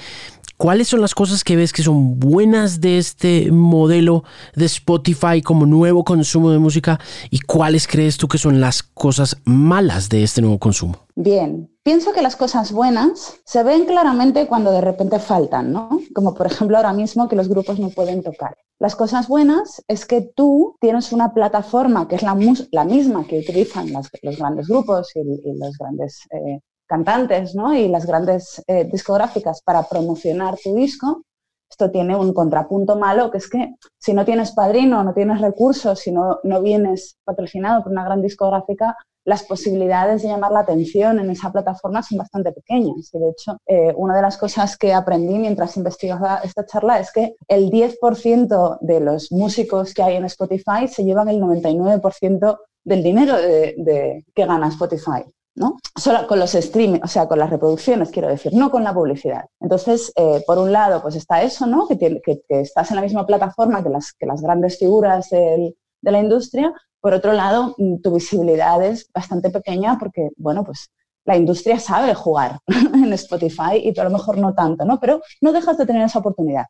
cuáles 0.58 0.88
son 0.88 1.00
las 1.00 1.14
cosas 1.14 1.44
que 1.44 1.56
ves 1.56 1.72
que 1.72 1.82
son 1.82 2.18
buenas 2.18 2.80
de 2.80 2.98
este 2.98 3.50
modelo 3.50 4.24
de 4.54 4.66
Spotify 4.66 5.40
como 5.42 5.64
nuevo 5.64 6.04
consumo 6.04 6.50
de 6.50 6.58
música 6.58 6.98
y 7.30 7.38
cuáles 7.38 7.86
crees 7.86 8.18
tú 8.18 8.26
que 8.28 8.38
son 8.38 8.60
las 8.60 8.82
cosas 8.82 9.36
malas 9.44 10.08
de 10.08 10.24
este 10.24 10.42
nuevo 10.42 10.58
consumo. 10.58 11.06
Bien, 11.14 11.70
pienso 11.82 12.12
que 12.12 12.22
las 12.22 12.36
cosas 12.36 12.72
buenas 12.72 13.38
se 13.44 13.62
ven 13.62 13.86
claramente 13.86 14.46
cuando 14.46 14.72
de 14.72 14.80
repente 14.80 15.20
faltan, 15.20 15.72
¿no? 15.72 16.00
Como 16.14 16.34
por 16.34 16.46
ejemplo 16.46 16.76
ahora 16.76 16.92
mismo 16.92 17.28
que 17.28 17.36
los 17.36 17.48
grupos 17.48 17.78
no 17.78 17.90
pueden 17.90 18.22
tocar. 18.22 18.56
Las 18.80 18.94
cosas 18.94 19.26
buenas 19.26 19.82
es 19.88 20.06
que 20.06 20.20
tú 20.34 20.76
tienes 20.80 21.12
una 21.12 21.34
plataforma 21.34 22.06
que 22.06 22.16
es 22.16 22.22
la, 22.22 22.34
misma 22.34 23.26
que 23.26 23.40
utilizan 23.40 23.92
los 23.92 24.38
grandes 24.38 24.68
grupos 24.68 25.10
y, 25.16 25.22
los 25.58 25.76
grandes 25.78 26.20
eh, 26.30 26.60
cantantes 26.88 27.54
¿no? 27.54 27.75
y 27.75 27.88
las 27.88 28.07
grandes 28.07 28.62
eh, 28.66 28.85
discográficas 28.85 29.62
para 29.62 29.83
promocionar 29.85 30.57
tu 30.62 30.75
disco, 30.75 31.23
esto 31.71 31.90
tiene 31.90 32.16
un 32.16 32.33
contrapunto 32.33 32.97
malo, 32.97 33.30
que 33.30 33.38
es 33.38 33.49
que 33.49 33.75
si 33.99 34.14
no 34.14 34.25
tienes 34.25 34.52
padrino, 34.52 35.04
no 35.04 35.12
tienes 35.12 35.40
recursos, 35.40 36.00
si 36.00 36.11
no, 36.11 36.38
no 36.42 36.62
vienes 36.62 37.18
patrocinado 37.25 37.83
por 37.83 37.92
una 37.92 38.04
gran 38.04 38.23
discográfica, 38.23 38.97
las 39.26 39.42
posibilidades 39.42 40.23
de 40.23 40.28
llamar 40.28 40.52
la 40.52 40.61
atención 40.61 41.18
en 41.18 41.28
esa 41.28 41.52
plataforma 41.52 42.02
son 42.02 42.16
bastante 42.16 42.52
pequeñas. 42.52 43.11
Y 43.12 43.18
de 43.18 43.28
hecho, 43.28 43.59
eh, 43.66 43.92
una 43.95 44.16
de 44.16 44.23
las 44.23 44.38
cosas 44.38 44.78
que 44.78 44.95
aprendí 44.95 45.38
mientras 45.38 45.76
investigaba 45.76 46.40
esta 46.42 46.64
charla 46.64 46.99
es 46.99 47.12
que 47.12 47.35
el 47.47 47.68
10% 47.68 48.78
de 48.80 49.00
los 49.00 49.30
músicos 49.30 49.92
que 49.92 50.02
hay 50.02 50.16
en 50.16 50.25
Spotify 50.25 50.88
se 50.88 51.04
llevan 51.04 51.28
el 51.28 51.42
99% 51.42 52.59
del 52.85 53.02
dinero 53.02 53.35
que 53.37 54.47
gana 54.47 54.68
Spotify. 54.68 55.25
¿No? 55.58 55.76
Solo 55.96 56.26
con 56.26 56.38
los 56.38 56.54
streaming, 56.54 57.00
o 57.02 57.08
sea, 57.08 57.26
con 57.26 57.38
las 57.38 57.50
reproducciones, 57.50 58.10
quiero 58.10 58.28
decir, 58.28 58.54
no 58.54 58.70
con 58.70 58.84
la 58.84 58.94
publicidad. 58.94 59.44
Entonces, 59.60 60.12
eh, 60.16 60.42
por 60.46 60.58
un 60.58 60.72
lado, 60.72 61.02
pues 61.02 61.16
está 61.16 61.42
eso, 61.42 61.66
¿no? 61.66 61.86
Que, 61.86 61.98
que, 61.98 62.40
estás 62.48 62.90
en 62.90 62.96
la 62.96 63.02
misma 63.02 63.26
plataforma 63.26 63.82
que 63.82 63.90
las, 63.90 64.12
que 64.12 64.26
las 64.26 64.40
grandes 64.40 64.78
figuras 64.78 65.28
de 65.30 65.74
la 66.02 66.20
industria, 66.20 66.72
por 67.00 67.14
otro 67.14 67.32
lado, 67.32 67.74
mm, 67.78 68.00
tu 68.02 68.14
visibilidad 68.14 68.82
es 68.82 69.10
bastante 69.12 69.50
pequeña 69.50 69.98
porque, 69.98 70.30
bueno, 70.36 70.64
pues 70.64 70.90
la 71.24 71.36
industria 71.36 71.78
sabe 71.78 72.14
jugar 72.14 72.58
en 72.94 73.12
Spotify 73.12 73.76
y 73.82 73.92
tú 73.92 74.00
a 74.00 74.04
lo 74.04 74.10
mejor 74.10 74.38
no 74.38 74.54
tanto, 74.54 74.84
¿no? 74.84 74.98
Pero 74.98 75.20
no 75.40 75.52
dejas 75.52 75.76
de 75.78 75.86
tener 75.86 76.02
esa 76.02 76.20
oportunidad. 76.20 76.66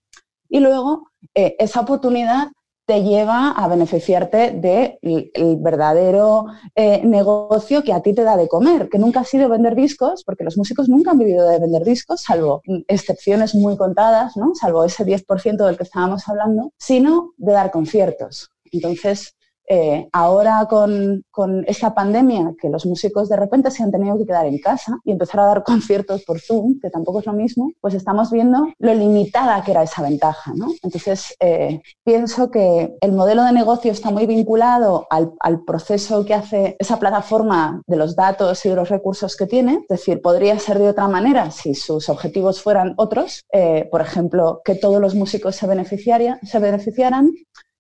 Y 0.49 0.61
luego, 0.61 1.11
eh, 1.35 1.55
esa 1.59 1.81
oportunidad 1.81 2.49
te 2.89 3.03
lleva 3.03 3.51
a 3.51 3.69
beneficiarte 3.69 4.51
del 4.53 5.59
verdadero 5.59 6.47
eh, 6.75 7.03
negocio 7.05 7.83
que 7.83 7.93
a 7.93 8.01
ti 8.01 8.15
te 8.15 8.25
da 8.25 8.35
de 8.35 8.49
comer, 8.49 8.89
que 8.89 8.99
nunca 8.99 9.21
ha 9.21 9.25
sido 9.25 9.51
vender 9.51 9.75
discos, 9.75 10.25
porque 10.25 10.43
los 10.43 10.57
músicos 10.57 10.89
nunca 10.89 11.11
han 11.11 11.19
vivido 11.19 11.47
de 11.47 11.59
vender 11.59 11.85
discos, 11.85 12.23
salvo 12.23 12.63
excepciones 12.89 13.55
muy 13.55 13.77
contadas, 13.77 14.39
¿no? 14.39 14.55
salvo 14.55 14.85
ese 14.85 15.05
10% 15.05 15.67
del 15.67 15.77
que 15.77 15.83
estábamos 15.83 16.27
hablando, 16.29 16.73
sino 16.79 17.35
de 17.37 17.53
dar 17.53 17.71
conciertos. 17.71 18.53
Entonces, 18.73 19.37
eh, 19.69 20.09
ahora 20.13 20.67
con, 20.69 21.25
esta 21.67 21.95
pandemia, 21.95 22.55
que 22.61 22.69
los 22.69 22.87
músicos 22.87 23.29
de 23.29 23.37
repente 23.37 23.71
se 23.71 23.83
han 23.83 23.93
tenido 23.93 24.17
que 24.19 24.27
quedar 24.27 24.47
en 24.47 24.59
casa 24.59 24.99
y 25.05 25.13
empezar 25.13 25.41
a 25.41 25.47
dar 25.47 25.63
conciertos 25.65 26.25
por 26.25 26.41
Zoom, 26.41 26.81
que 26.81 26.91
tampoco 26.91 27.21
es 27.21 27.27
lo 27.27 27.33
mismo, 27.33 27.71
pues 27.81 27.95
estamos 27.95 28.31
viendo 28.31 28.69
lo 28.79 28.95
limitada 28.95 29.63
que 29.63 29.73
era 29.73 29.83
esa 29.83 30.03
ventaja. 30.03 30.53
Entonces, 30.83 31.35
eh, 31.41 31.83
pienso 32.05 32.51
que 32.51 32.97
el 33.01 33.13
modelo 33.13 33.45
de 33.45 33.53
negocio 33.53 33.93
está 33.93 34.11
muy 34.11 34.27
vinculado 34.27 35.07
al, 35.11 35.29
proceso 35.67 36.25
que 36.25 36.35
hace 36.35 36.77
esa 36.79 36.99
plataforma 36.99 37.83
de 37.87 37.97
los 37.97 38.17
datos 38.17 38.65
y 38.65 38.69
de 38.69 38.77
los 38.77 38.89
recursos 38.89 39.37
que 39.37 39.47
tiene. 39.47 39.81
Es 39.83 39.89
decir, 39.89 40.23
podría 40.23 40.59
ser 40.59 40.79
de 40.79 40.89
otra 40.89 41.09
manera 41.09 41.51
si 41.51 41.75
sus 41.75 42.09
objetivos 42.09 42.63
fueran 42.63 42.95
otros. 42.97 43.43
Eh, 43.53 43.89
por 43.91 44.01
ejemplo, 44.01 44.63
que 44.65 44.77
todos 44.77 45.01
los 45.01 45.15
músicos 45.15 45.57
se, 45.57 45.67
se 45.67 46.59
beneficiaran 46.59 47.31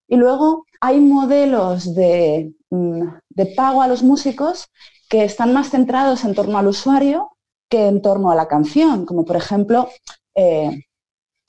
y 0.08 0.16
luego 0.16 0.64
hay 0.80 1.00
modelos 1.00 1.86
mm, 1.86 3.02
de, 3.30 3.46
pago 3.54 3.82
a 3.82 3.88
los 3.88 4.02
músicos 4.02 4.68
que 5.08 5.24
están 5.24 5.52
más 5.52 5.70
centrados 5.70 6.24
en 6.24 6.34
torno 6.34 6.58
al 6.58 6.66
usuario 6.66 7.30
que 7.68 7.86
en 7.86 8.00
torno 8.00 8.30
a 8.30 8.34
la 8.34 8.48
canción, 8.48 9.04
como 9.04 9.24
por 9.24 9.36
ejemplo 9.36 9.88
eh, 10.34 10.84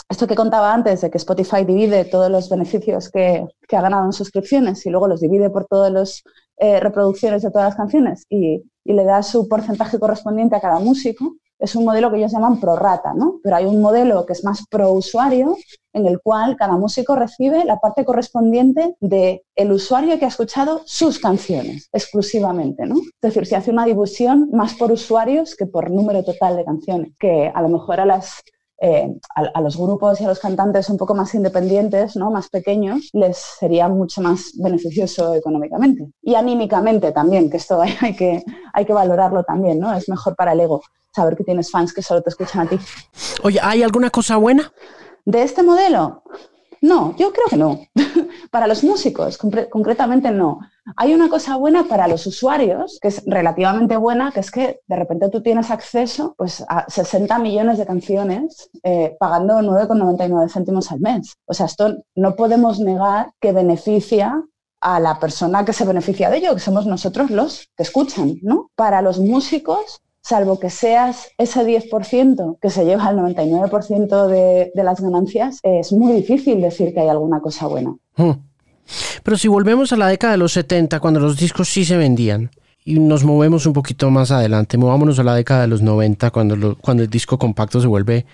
esto 0.09 0.27
que 0.27 0.35
contaba 0.35 0.73
antes 0.73 1.01
de 1.01 1.09
que 1.09 1.17
Spotify 1.17 1.63
divide 1.63 2.03
todos 2.03 2.29
los 2.29 2.49
beneficios 2.49 3.09
que, 3.09 3.45
ha 3.71 3.81
ganado 3.81 4.05
en 4.05 4.13
suscripciones 4.13 4.85
y 4.85 4.89
luego 4.89 5.07
los 5.07 5.21
divide 5.21 5.49
por 5.49 5.65
todas 5.65 5.91
las 5.91 6.23
eh, 6.57 6.79
reproducciones 6.79 7.43
de 7.43 7.51
todas 7.51 7.69
las 7.69 7.75
canciones 7.75 8.25
y, 8.27 8.63
y, 8.83 8.93
le 8.93 9.05
da 9.05 9.21
su 9.23 9.47
porcentaje 9.47 9.99
correspondiente 9.99 10.55
a 10.55 10.61
cada 10.61 10.79
músico, 10.79 11.35
es 11.59 11.75
un 11.75 11.85
modelo 11.85 12.09
que 12.09 12.17
ellos 12.17 12.31
llaman 12.31 12.59
pro 12.59 12.75
rata, 12.75 13.13
¿no? 13.13 13.39
Pero 13.43 13.55
hay 13.57 13.65
un 13.65 13.81
modelo 13.81 14.25
que 14.25 14.33
es 14.33 14.43
más 14.43 14.65
pro 14.69 14.93
usuario, 14.93 15.57
en 15.93 16.07
el 16.07 16.21
cual 16.21 16.55
cada 16.57 16.77
músico 16.77 17.15
recibe 17.15 17.65
la 17.65 17.79
parte 17.79 18.05
correspondiente 18.05 18.95
del 18.99 19.41
el 19.55 19.71
usuario 19.71 20.17
que 20.17 20.25
ha 20.25 20.29
escuchado 20.29 20.81
sus 20.85 21.19
canciones 21.19 21.89
exclusivamente, 21.91 22.85
¿no? 22.85 22.95
Es 22.95 23.21
decir, 23.21 23.45
se 23.45 23.55
hace 23.55 23.71
una 23.71 23.85
difusión 23.85 24.49
más 24.53 24.73
por 24.75 24.91
usuarios 24.91 25.55
que 25.55 25.65
por 25.65 25.91
número 25.91 26.23
total 26.23 26.55
de 26.55 26.65
canciones, 26.65 27.11
que 27.19 27.51
a 27.53 27.61
lo 27.61 27.69
mejor 27.69 27.99
a 27.99 28.05
las 28.05 28.41
eh, 28.81 29.13
a, 29.35 29.61
los 29.61 29.77
grupos 29.77 30.21
y 30.21 30.25
a 30.25 30.27
los 30.29 30.39
cantantes 30.39 30.89
un 30.89 30.97
poco 30.97 31.13
más 31.13 31.33
independientes, 31.35 32.15
¿no? 32.15 32.31
más 32.31 32.49
pequeños, 32.49 33.09
les 33.13 33.37
sería 33.37 33.89
mucho 33.89 34.21
más 34.21 34.51
beneficioso 34.55 35.33
económicamente. 35.33 36.07
Y 36.21 36.35
anímicamente 36.35 37.11
también, 37.11 37.49
que 37.49 37.57
esto 37.57 37.81
hay, 38.01 38.15
que, 38.15 38.43
hay 38.73 38.85
que 38.85 38.93
valorarlo 38.93 39.43
también, 39.43 39.79
¿no? 39.79 39.93
Es 39.93 40.07
mejor 40.07 40.35
para 40.35 40.53
el 40.53 40.61
ego 40.61 40.81
saber 41.13 41.35
que 41.35 41.43
tienes 41.43 41.71
fans 41.71 41.93
que 41.93 42.01
solo 42.01 42.21
te 42.21 42.29
escuchan 42.29 42.67
a 42.67 42.69
ti. 42.69 42.79
Oye, 43.43 43.59
¿hay 43.61 43.83
alguna 43.83 44.09
cosa 44.09 44.37
buena? 44.37 44.71
¿De 45.25 45.41
este 45.43 45.63
modelo? 45.63 46.23
No, 46.81 47.15
yo 47.17 47.31
creo 47.33 47.47
que 47.49 47.57
no. 47.57 47.79
para 48.51 48.67
los 48.67 48.83
músicos, 48.83 49.37
concretamente 49.37 50.31
no. 50.31 50.59
Hay 50.95 51.13
una 51.13 51.29
cosa 51.29 51.55
buena 51.55 51.83
para 51.83 52.07
los 52.07 52.25
usuarios, 52.25 52.99
que 53.01 53.09
es 53.09 53.23
relativamente 53.25 53.97
buena, 53.97 54.31
que 54.31 54.39
es 54.39 54.49
que 54.51 54.79
de 54.87 54.95
repente 54.95 55.29
tú 55.29 55.41
tienes 55.41 55.69
acceso 55.71 56.33
pues, 56.37 56.65
a 56.67 56.89
60 56.89 57.37
millones 57.39 57.77
de 57.77 57.85
canciones 57.85 58.69
eh, 58.83 59.15
pagando 59.19 59.59
9,99 59.59 60.49
céntimos 60.49 60.91
al 60.91 60.99
mes. 60.99 61.35
O 61.45 61.53
sea, 61.53 61.65
esto 61.65 61.97
no 62.15 62.35
podemos 62.35 62.79
negar 62.79 63.31
que 63.39 63.51
beneficia 63.51 64.43
a 64.81 64.99
la 64.99 65.19
persona 65.19 65.65
que 65.65 65.73
se 65.73 65.85
beneficia 65.85 66.29
de 66.29 66.37
ello, 66.37 66.53
que 66.53 66.61
somos 66.61 66.85
nosotros 66.85 67.29
los 67.29 67.69
que 67.75 67.83
escuchan, 67.83 68.35
¿no? 68.41 68.71
Para 68.75 69.01
los 69.01 69.19
músicos 69.19 70.01
salvo 70.29 70.59
que 70.59 70.69
seas 70.69 71.29
ese 71.39 71.65
10% 71.65 72.59
que 72.61 72.69
se 72.69 72.85
lleva 72.85 73.09
el 73.09 73.17
99% 73.17 74.27
de, 74.27 74.71
las 74.75 75.01
ganancias, 75.01 75.59
es 75.63 75.91
muy 75.91 76.13
difícil 76.13 76.61
decir 76.61 76.93
que 76.93 76.99
hay 76.99 77.09
alguna 77.09 77.39
cosa 77.39 77.65
buena. 77.65 77.95
Hmm. 78.15 78.33
Pero 79.23 79.37
si 79.37 79.47
volvemos 79.47 79.91
a 79.91 79.97
la 79.97 80.07
década 80.07 80.33
de 80.33 80.37
los 80.37 80.53
70, 80.53 80.99
cuando 80.99 81.19
los 81.19 81.37
discos 81.37 81.69
sí 81.69 81.83
se 81.83 81.97
vendían, 81.97 82.51
y 82.85 82.99
nos 82.99 83.23
movemos 83.23 83.65
un 83.65 83.73
poquito 83.73 84.09
más 84.11 84.29
adelante, 84.29 84.77
movámonos 84.77 85.17
a 85.17 85.23
la 85.23 85.33
década 85.33 85.61
de 85.61 85.67
los 85.67 85.81
90, 85.81 86.29
cuando, 86.29 86.77
cuando 86.79 87.03
el 87.03 87.09
disco 87.09 87.39
compacto 87.39 87.81
se 87.81 87.87
vuelve 87.87 88.25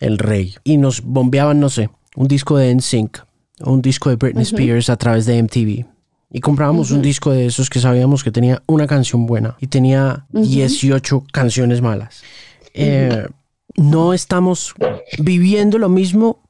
el 0.00 0.18
rey, 0.18 0.54
y 0.64 0.78
nos 0.78 1.02
bombeaban, 1.02 1.60
no 1.60 1.68
sé, 1.68 1.90
un 2.16 2.28
disco 2.28 2.56
de 2.56 2.74
NSYNC, 2.74 3.18
o 3.62 3.72
un 3.72 3.82
disco 3.82 4.08
de 4.08 4.16
Britney 4.16 4.42
Spears 4.42 4.88
a 4.88 4.96
través 4.96 5.26
de 5.26 5.42
MTV 5.42 5.95
y 6.30 6.40
comprábamos 6.40 6.90
un 6.90 7.02
disco 7.02 7.30
de 7.30 7.46
esos 7.46 7.70
que 7.70 7.78
sabíamos 7.78 8.24
que 8.24 8.30
tenía 8.30 8.62
una 8.66 8.86
canción 8.86 9.26
buena 9.26 9.56
y 9.60 9.68
tenía 9.68 10.26
18 10.30 11.24
canciones 11.32 11.80
malas. 11.80 12.22
Eh, 12.74 13.26
no 13.76 14.12
estamos 14.12 14.74
viviendo 15.18 15.78
lo 15.78 15.88
mismo, 15.88 16.42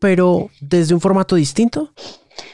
pero 0.00 0.48
desde 0.60 0.94
un 0.94 1.00
formato 1.00 1.36
distinto. 1.36 1.92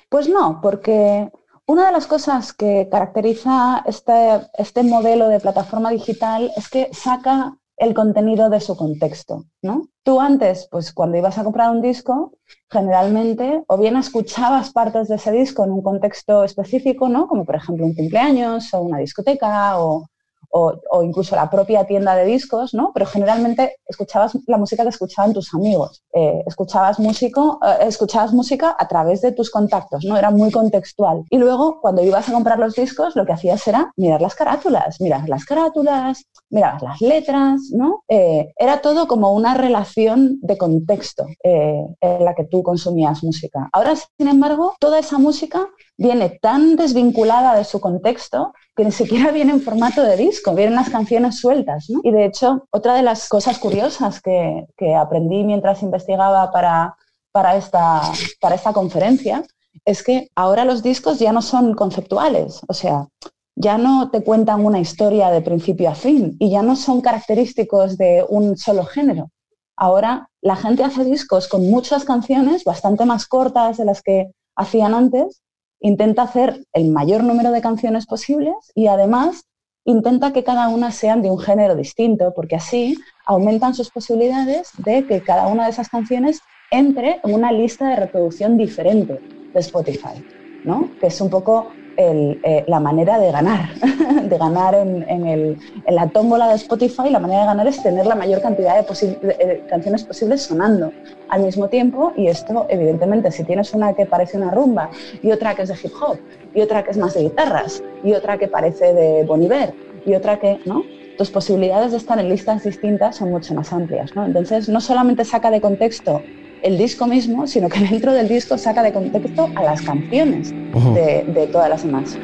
Pues 0.09 0.29
no, 0.29 0.61
porque 0.61 1.31
una 1.67 1.87
de 1.87 1.93
las 1.93 2.07
cosas 2.07 2.53
que 2.53 2.89
caracteriza 2.91 3.85
este, 3.87 4.41
este 4.59 4.83
modelo 4.83 5.29
de 5.29 5.41
plataforma 5.41 5.91
digital 5.91 6.51
es 6.57 6.69
que 6.69 6.89
saca 6.93 7.57
el 7.77 7.95
contenido 7.95 8.49
de 8.49 8.61
su 8.61 8.77
contexto, 8.77 9.45
¿no? 9.63 9.89
Tú 10.03 10.21
antes, 10.21 10.69
pues 10.71 10.93
cuando 10.93 11.19
ibas 11.19 11.37
a 11.39 11.45
comprar 11.45 11.71
un 11.71 11.83
disco, 11.83 12.33
generalmente 12.71 13.65
o 13.67 13.77
bien 13.77 13.97
escuchabas 13.97 14.71
partes 14.73 15.09
de 15.09 15.17
ese 15.17 15.33
disco 15.33 15.65
en 15.65 15.73
un 15.73 15.83
contexto 15.83 16.45
específico, 16.45 17.09
¿no? 17.09 17.27
Como 17.29 17.45
por 17.45 17.57
ejemplo 17.57 17.85
un 17.85 17.95
cumpleaños 17.95 18.73
o 18.73 18.81
una 18.81 18.99
discoteca 18.99 19.79
o, 19.79 20.07
o, 20.51 21.03
incluso 21.03 21.37
la 21.37 21.51
propia 21.51 21.85
tienda 21.85 22.15
de 22.15 22.25
discos, 22.25 22.73
¿no? 22.73 22.93
Pero 22.95 23.07
generalmente 23.07 23.77
escuchabas 23.87 24.33
la 24.47 24.57
música 24.57 24.83
que 24.83 24.89
escuchaban 24.89 25.33
tus 25.33 25.53
amigos, 25.55 26.03
eh, 26.13 26.43
escuchabas, 26.47 26.99
músico, 26.99 27.59
eh, 27.63 27.87
escuchabas 27.87 28.33
música 28.33 28.75
a 28.79 28.89
través 28.89 29.21
de 29.21 29.33
tus 29.33 29.51
contactos, 29.51 30.05
¿no? 30.05 30.17
Era 30.17 30.31
muy 30.31 30.51
contextual. 30.51 31.25
Y 31.31 31.39
luego, 31.39 31.81
cuando 31.81 32.03
ibas 32.03 32.29
a 32.29 32.33
comprar 32.33 32.59
los 32.59 32.75
discos, 32.75 33.17
lo 33.17 33.27
que 33.27 33.33
hacías 33.33 33.67
era 33.69 33.93
mirar 33.97 34.23
las 34.23 34.35
carátulas, 34.35 35.01
mirar 35.01 35.29
las 35.29 35.45
carátulas, 35.45 36.25
mirar 36.51 36.83
las 36.83 37.01
letras, 37.01 37.71
¿no? 37.73 38.05
Eh, 38.09 38.53
era 38.57 38.81
todo 38.81 39.09
como 39.09 39.33
una 39.33 39.55
relación 39.55 40.39
de 40.41 40.57
contexto 40.57 41.27
en 41.43 42.25
la 42.25 42.35
que 42.35 42.45
tú 42.45 42.63
consumías 42.63 43.23
música. 43.23 43.69
Ahora, 43.73 43.95
sin 43.97 44.29
embargo, 44.29 44.75
toda 44.79 44.99
esa 44.99 45.19
música 45.19 45.69
viene 45.97 46.39
tan 46.41 46.77
desvinculada 46.77 47.57
de 47.57 47.65
su 47.65 47.81
contexto 47.81 48.53
que 48.75 48.85
ni 48.85 48.93
siquiera 48.93 49.31
viene 49.33 49.53
en 49.53 49.63
formato 49.63 50.03
de 50.03 50.17
disco, 50.17 50.55
vienen 50.55 50.77
las 50.77 50.91
canciones 50.91 51.41
sueltas. 51.41 51.87
Y 51.89 52.11
de 52.11 52.27
hecho, 52.27 52.67
otra 52.71 52.95
de 52.95 53.03
las 53.03 53.29
cosas 53.29 53.59
curiosas 53.59 54.21
que, 54.21 54.67
aprendí 54.97 55.45
mientras 55.45 55.83
investigaba 55.83 56.51
para, 56.53 56.97
para, 57.33 57.57
esta, 57.57 58.03
para 58.41 58.55
esta 58.55 58.73
conferencia 58.73 59.45
es 59.85 60.03
que 60.03 60.29
ahora 60.35 60.65
los 60.65 60.83
discos 60.83 61.19
ya 61.19 61.33
no 61.33 61.43
son 61.43 61.75
conceptuales, 61.75 62.61
o 62.67 62.73
sea, 62.73 63.09
ya 63.57 63.79
no 63.79 64.11
te 64.11 64.23
cuentan 64.23 64.65
una 64.65 64.79
historia 64.79 65.31
de 65.31 65.41
principio 65.41 65.89
a 65.89 65.95
fin 65.95 66.37
y 66.39 66.51
ya 66.51 66.63
no 66.63 66.77
son 66.77 67.01
característicos 67.01 67.97
de 67.97 68.25
un 68.29 68.57
solo 68.57 68.85
género. 68.85 69.31
Ahora 69.77 70.29
la 70.43 70.57
gente 70.57 70.85
hace 70.85 71.05
discos 71.05 71.49
con 71.49 71.69
muchas 71.69 72.05
canciones, 72.05 72.65
bastante 72.65 73.07
más 73.07 73.27
cortas 73.27 73.79
de 73.79 73.87
las 73.87 74.03
que 74.03 74.31
hacían 74.55 74.95
antes, 74.95 75.43
intenta 75.81 76.23
hacer 76.23 76.65
el 76.73 76.91
mayor 76.91 77.25
número 77.25 77.51
de 77.51 77.63
canciones 77.63 78.07
posibles 78.07 78.55
y 78.75 78.87
además 78.87 79.45
intenta 79.85 80.33
que 80.33 80.45
cada 80.45 80.69
una 80.69 80.91
sean 80.93 81.23
de 81.23 81.31
un 81.31 81.39
género 81.39 81.77
distinto, 81.77 82.33
porque 82.35 82.57
así 82.57 82.97
aumentan 83.25 83.75
sus 83.75 83.91
posibilidades 83.91 84.71
de 84.79 85.07
que 85.07 85.23
cada 85.23 85.47
una 85.47 85.65
de 85.65 85.71
esas 85.71 85.89
canciones 85.89 86.41
entre 86.71 87.21
en 87.25 87.35
una 87.35 87.53
lista 87.53 87.89
de 87.89 87.97
reproducción 87.97 88.57
diferente 88.59 89.21
de 89.53 89.61
Spotify, 89.61 90.25
¿no? 90.65 90.91
que 91.01 91.07
es 91.07 91.21
un 91.21 91.31
poco 91.31 91.71
eh, 91.99 92.65
la 92.67 92.79
manera 92.79 93.19
de 93.19 93.33
ganar, 93.33 93.75
de 94.29 94.39
ganar 94.39 94.75
en, 94.75 95.59
la 95.89 96.09
tómbola 96.09 96.49
de 96.49 96.57
Spotify, 96.57 97.09
la 97.11 97.19
manera 97.19 97.41
de 97.41 97.47
ganar 97.47 97.67
es 97.67 97.83
tener 97.83 98.07
la 98.07 98.15
mayor 98.15 98.43
cantidad 98.43 98.77
de, 98.77 99.65
canciones 99.69 100.05
posibles 100.05 100.43
sonando 100.43 100.93
al 101.29 101.43
mismo 101.43 101.69
tiempo 101.69 102.13
y 102.17 102.27
esto 102.27 102.67
evidentemente 102.69 103.31
si 103.31 103.45
tienes 103.45 103.73
una 103.73 103.95
que 103.95 104.05
parece 104.05 104.37
una 104.37 104.51
rumba 104.51 104.91
y 105.23 105.33
otra 105.33 105.55
que 105.55 105.63
es 105.63 105.69
de 105.69 105.75
hip 105.83 105.93
hop 106.01 106.19
y 106.55 106.61
otra 106.61 106.85
que 106.85 106.91
es 106.91 106.99
más 106.99 107.15
de 107.15 107.23
guitarras 107.23 107.83
y 108.05 108.13
otra 108.13 108.37
que 108.37 108.49
parece 108.49 108.93
de 108.93 109.25
Bon 109.25 109.43
Iver 109.43 109.73
y 110.05 110.15
otra 110.15 110.39
que, 110.39 110.61
¿no? 110.67 110.83
Tus 111.17 111.31
posibilidades 111.31 111.93
de 111.93 111.97
estar 111.97 112.19
en 112.19 112.29
listas 112.29 112.63
distintas 112.63 113.17
son 113.17 113.31
mucho 113.31 113.55
más 113.55 113.73
amplias, 113.73 114.15
¿no? 114.15 114.27
Entonces 114.27 114.69
no 114.69 114.83
solamente 114.83 115.25
saca 115.25 115.51
de 115.51 115.63
contexto 115.63 116.21
el 116.67 116.77
disco 116.77 117.07
mismo, 117.07 117.47
sino 117.47 117.69
que 117.69 117.79
dentro 117.91 118.13
del 118.13 118.29
disco 118.29 118.59
saca 118.59 118.83
de 118.83 118.93
contexto 118.93 119.49
a 119.55 119.63
las 119.63 119.83
canciones 119.83 120.51
de, 120.51 121.25
de 121.27 121.47
todas 121.47 121.71
las 121.71 121.85
demás. 121.85 122.19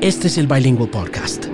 Este 0.00 0.26
es 0.26 0.38
el 0.38 0.46
Bilingual 0.46 0.90
Podcast. 0.90 1.46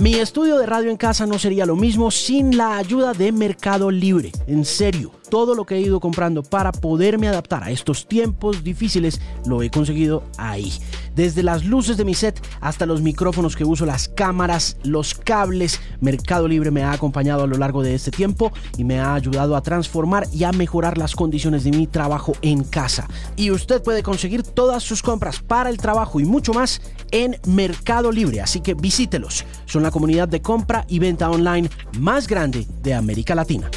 Mi 0.00 0.14
estudio 0.14 0.58
de 0.58 0.66
radio 0.66 0.90
en 0.90 0.96
casa 0.96 1.26
no 1.26 1.38
sería 1.38 1.66
lo 1.66 1.74
mismo 1.74 2.10
sin 2.10 2.56
la 2.56 2.76
ayuda 2.76 3.12
de 3.12 3.32
Mercado 3.32 3.90
Libre. 3.90 4.30
En 4.46 4.64
serio 4.64 5.15
todo 5.28 5.54
lo 5.54 5.64
que 5.64 5.76
he 5.76 5.80
ido 5.80 6.00
comprando 6.00 6.42
para 6.42 6.72
poderme 6.72 7.28
adaptar 7.28 7.62
a 7.62 7.70
estos 7.70 8.06
tiempos 8.06 8.64
difíciles 8.64 9.20
lo 9.46 9.62
he 9.62 9.70
conseguido 9.70 10.24
ahí. 10.38 10.72
Desde 11.14 11.42
las 11.42 11.64
luces 11.64 11.96
de 11.96 12.04
mi 12.04 12.14
set 12.14 12.40
hasta 12.60 12.86
los 12.86 13.00
micrófonos 13.00 13.56
que 13.56 13.64
uso, 13.64 13.86
las 13.86 14.08
cámaras, 14.08 14.76
los 14.84 15.14
cables, 15.14 15.80
Mercado 16.00 16.46
Libre 16.46 16.70
me 16.70 16.82
ha 16.82 16.92
acompañado 16.92 17.44
a 17.44 17.46
lo 17.46 17.56
largo 17.56 17.82
de 17.82 17.94
este 17.94 18.10
tiempo 18.10 18.52
y 18.76 18.84
me 18.84 19.00
ha 19.00 19.14
ayudado 19.14 19.56
a 19.56 19.62
transformar 19.62 20.26
y 20.32 20.44
a 20.44 20.52
mejorar 20.52 20.98
las 20.98 21.16
condiciones 21.16 21.64
de 21.64 21.70
mi 21.70 21.86
trabajo 21.86 22.34
en 22.42 22.64
casa. 22.64 23.08
Y 23.36 23.50
usted 23.50 23.82
puede 23.82 24.02
conseguir 24.02 24.42
todas 24.42 24.82
sus 24.82 25.02
compras 25.02 25.40
para 25.40 25.70
el 25.70 25.78
trabajo 25.78 26.20
y 26.20 26.24
mucho 26.24 26.52
más 26.52 26.82
en 27.10 27.38
Mercado 27.46 28.12
Libre, 28.12 28.40
así 28.40 28.60
que 28.60 28.74
visítelos. 28.74 29.44
Son 29.64 29.82
la 29.82 29.90
comunidad 29.90 30.28
de 30.28 30.42
compra 30.42 30.84
y 30.88 30.98
venta 30.98 31.30
online 31.30 31.70
más 31.98 32.26
grande 32.26 32.66
de 32.82 32.94
América 32.94 33.34
Latina. 33.34 33.70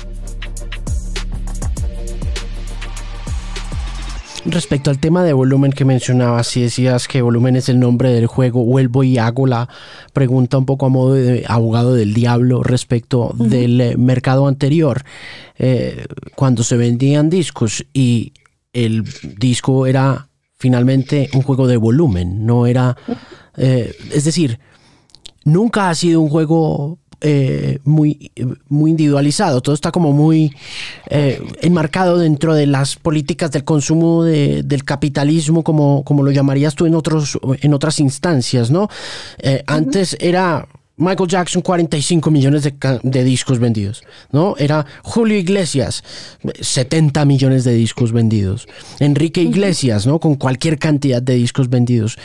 Respecto 4.46 4.90
al 4.90 5.00
tema 5.00 5.24
de 5.24 5.34
volumen 5.34 5.72
que 5.72 5.84
mencionabas, 5.84 6.48
si 6.48 6.62
decías 6.62 7.08
que 7.08 7.22
volumen 7.22 7.58
es 7.58 7.68
el 7.68 7.80
nombre 7.80 8.10
del 8.12 8.28
juego, 8.28 8.64
vuelvo 8.64 9.04
y 9.04 9.18
hago 9.18 9.46
la 9.46 9.68
pregunta 10.14 10.58
un 10.58 10.66
poco 10.66 10.86
a 10.86 10.90
modo 10.90 11.14
de 11.14 11.44
abogado 11.48 11.94
del 11.94 12.14
diablo 12.14 12.64
respecto 12.64 13.34
del 13.36 13.82
eh, 13.82 13.98
mercado 13.98 14.48
anterior, 14.48 15.04
eh, 15.58 16.06
cuando 16.36 16.64
se 16.64 16.78
vendían 16.78 17.30
discos 17.30 17.86
y 17.94 18.34
el 18.72 19.04
disco 19.38 19.86
era 19.88 20.30
finalmente 20.56 21.30
un 21.34 21.42
juego 21.42 21.68
de 21.68 21.78
volumen, 21.78 22.46
no 22.46 22.66
era, 22.66 22.96
eh, 23.58 23.94
es 24.14 24.24
decir, 24.24 24.60
nunca 25.44 25.90
ha 25.90 25.96
sido 25.96 26.22
un 26.22 26.30
juego 26.30 27.00
eh, 27.22 27.80
muy, 27.84 28.32
muy 28.70 28.92
individualizado, 28.92 29.62
todo 29.62 29.76
está 29.76 29.92
como 29.92 30.14
muy 30.14 30.56
eh, 31.10 31.42
enmarcado 31.62 32.18
dentro 32.18 32.54
de 32.54 32.66
las 32.66 32.96
políticas 32.96 33.52
del 33.52 33.64
consumo 33.66 34.24
del 34.24 34.84
capitalismo, 34.86 35.64
como, 35.64 36.04
como 36.04 36.24
lo 36.24 36.32
llamarías 36.32 36.76
tú 36.76 36.86
en, 36.86 36.96
otros, 36.96 37.38
en 37.62 37.74
otras 37.74 38.00
instancias, 38.00 38.72
¿no? 38.72 38.90
Eh, 39.40 39.64
antes 39.68 40.16
era 40.20 40.68
Michael 40.96 41.30
Jackson 41.30 41.62
45 41.62 42.32
millones 42.32 42.64
de, 42.64 42.74
de, 43.04 43.24
discos 43.24 43.60
vendidos, 43.60 44.04
¿no? 44.32 44.56
Era 44.58 44.86
Julio 45.04 45.38
Iglesias 45.38 46.04
70 46.60 47.26
millones 47.26 47.64
de 47.64 47.74
discos 47.74 48.12
vendidos. 48.12 48.68
Enrique 49.00 49.42
Iglesias, 49.42 50.08
¿no? 50.08 50.20
Con 50.20 50.36
cualquier 50.36 50.78
cantidad 50.78 51.22
de 51.22 51.36
discos 51.36 51.70
vendidos. 51.70 52.18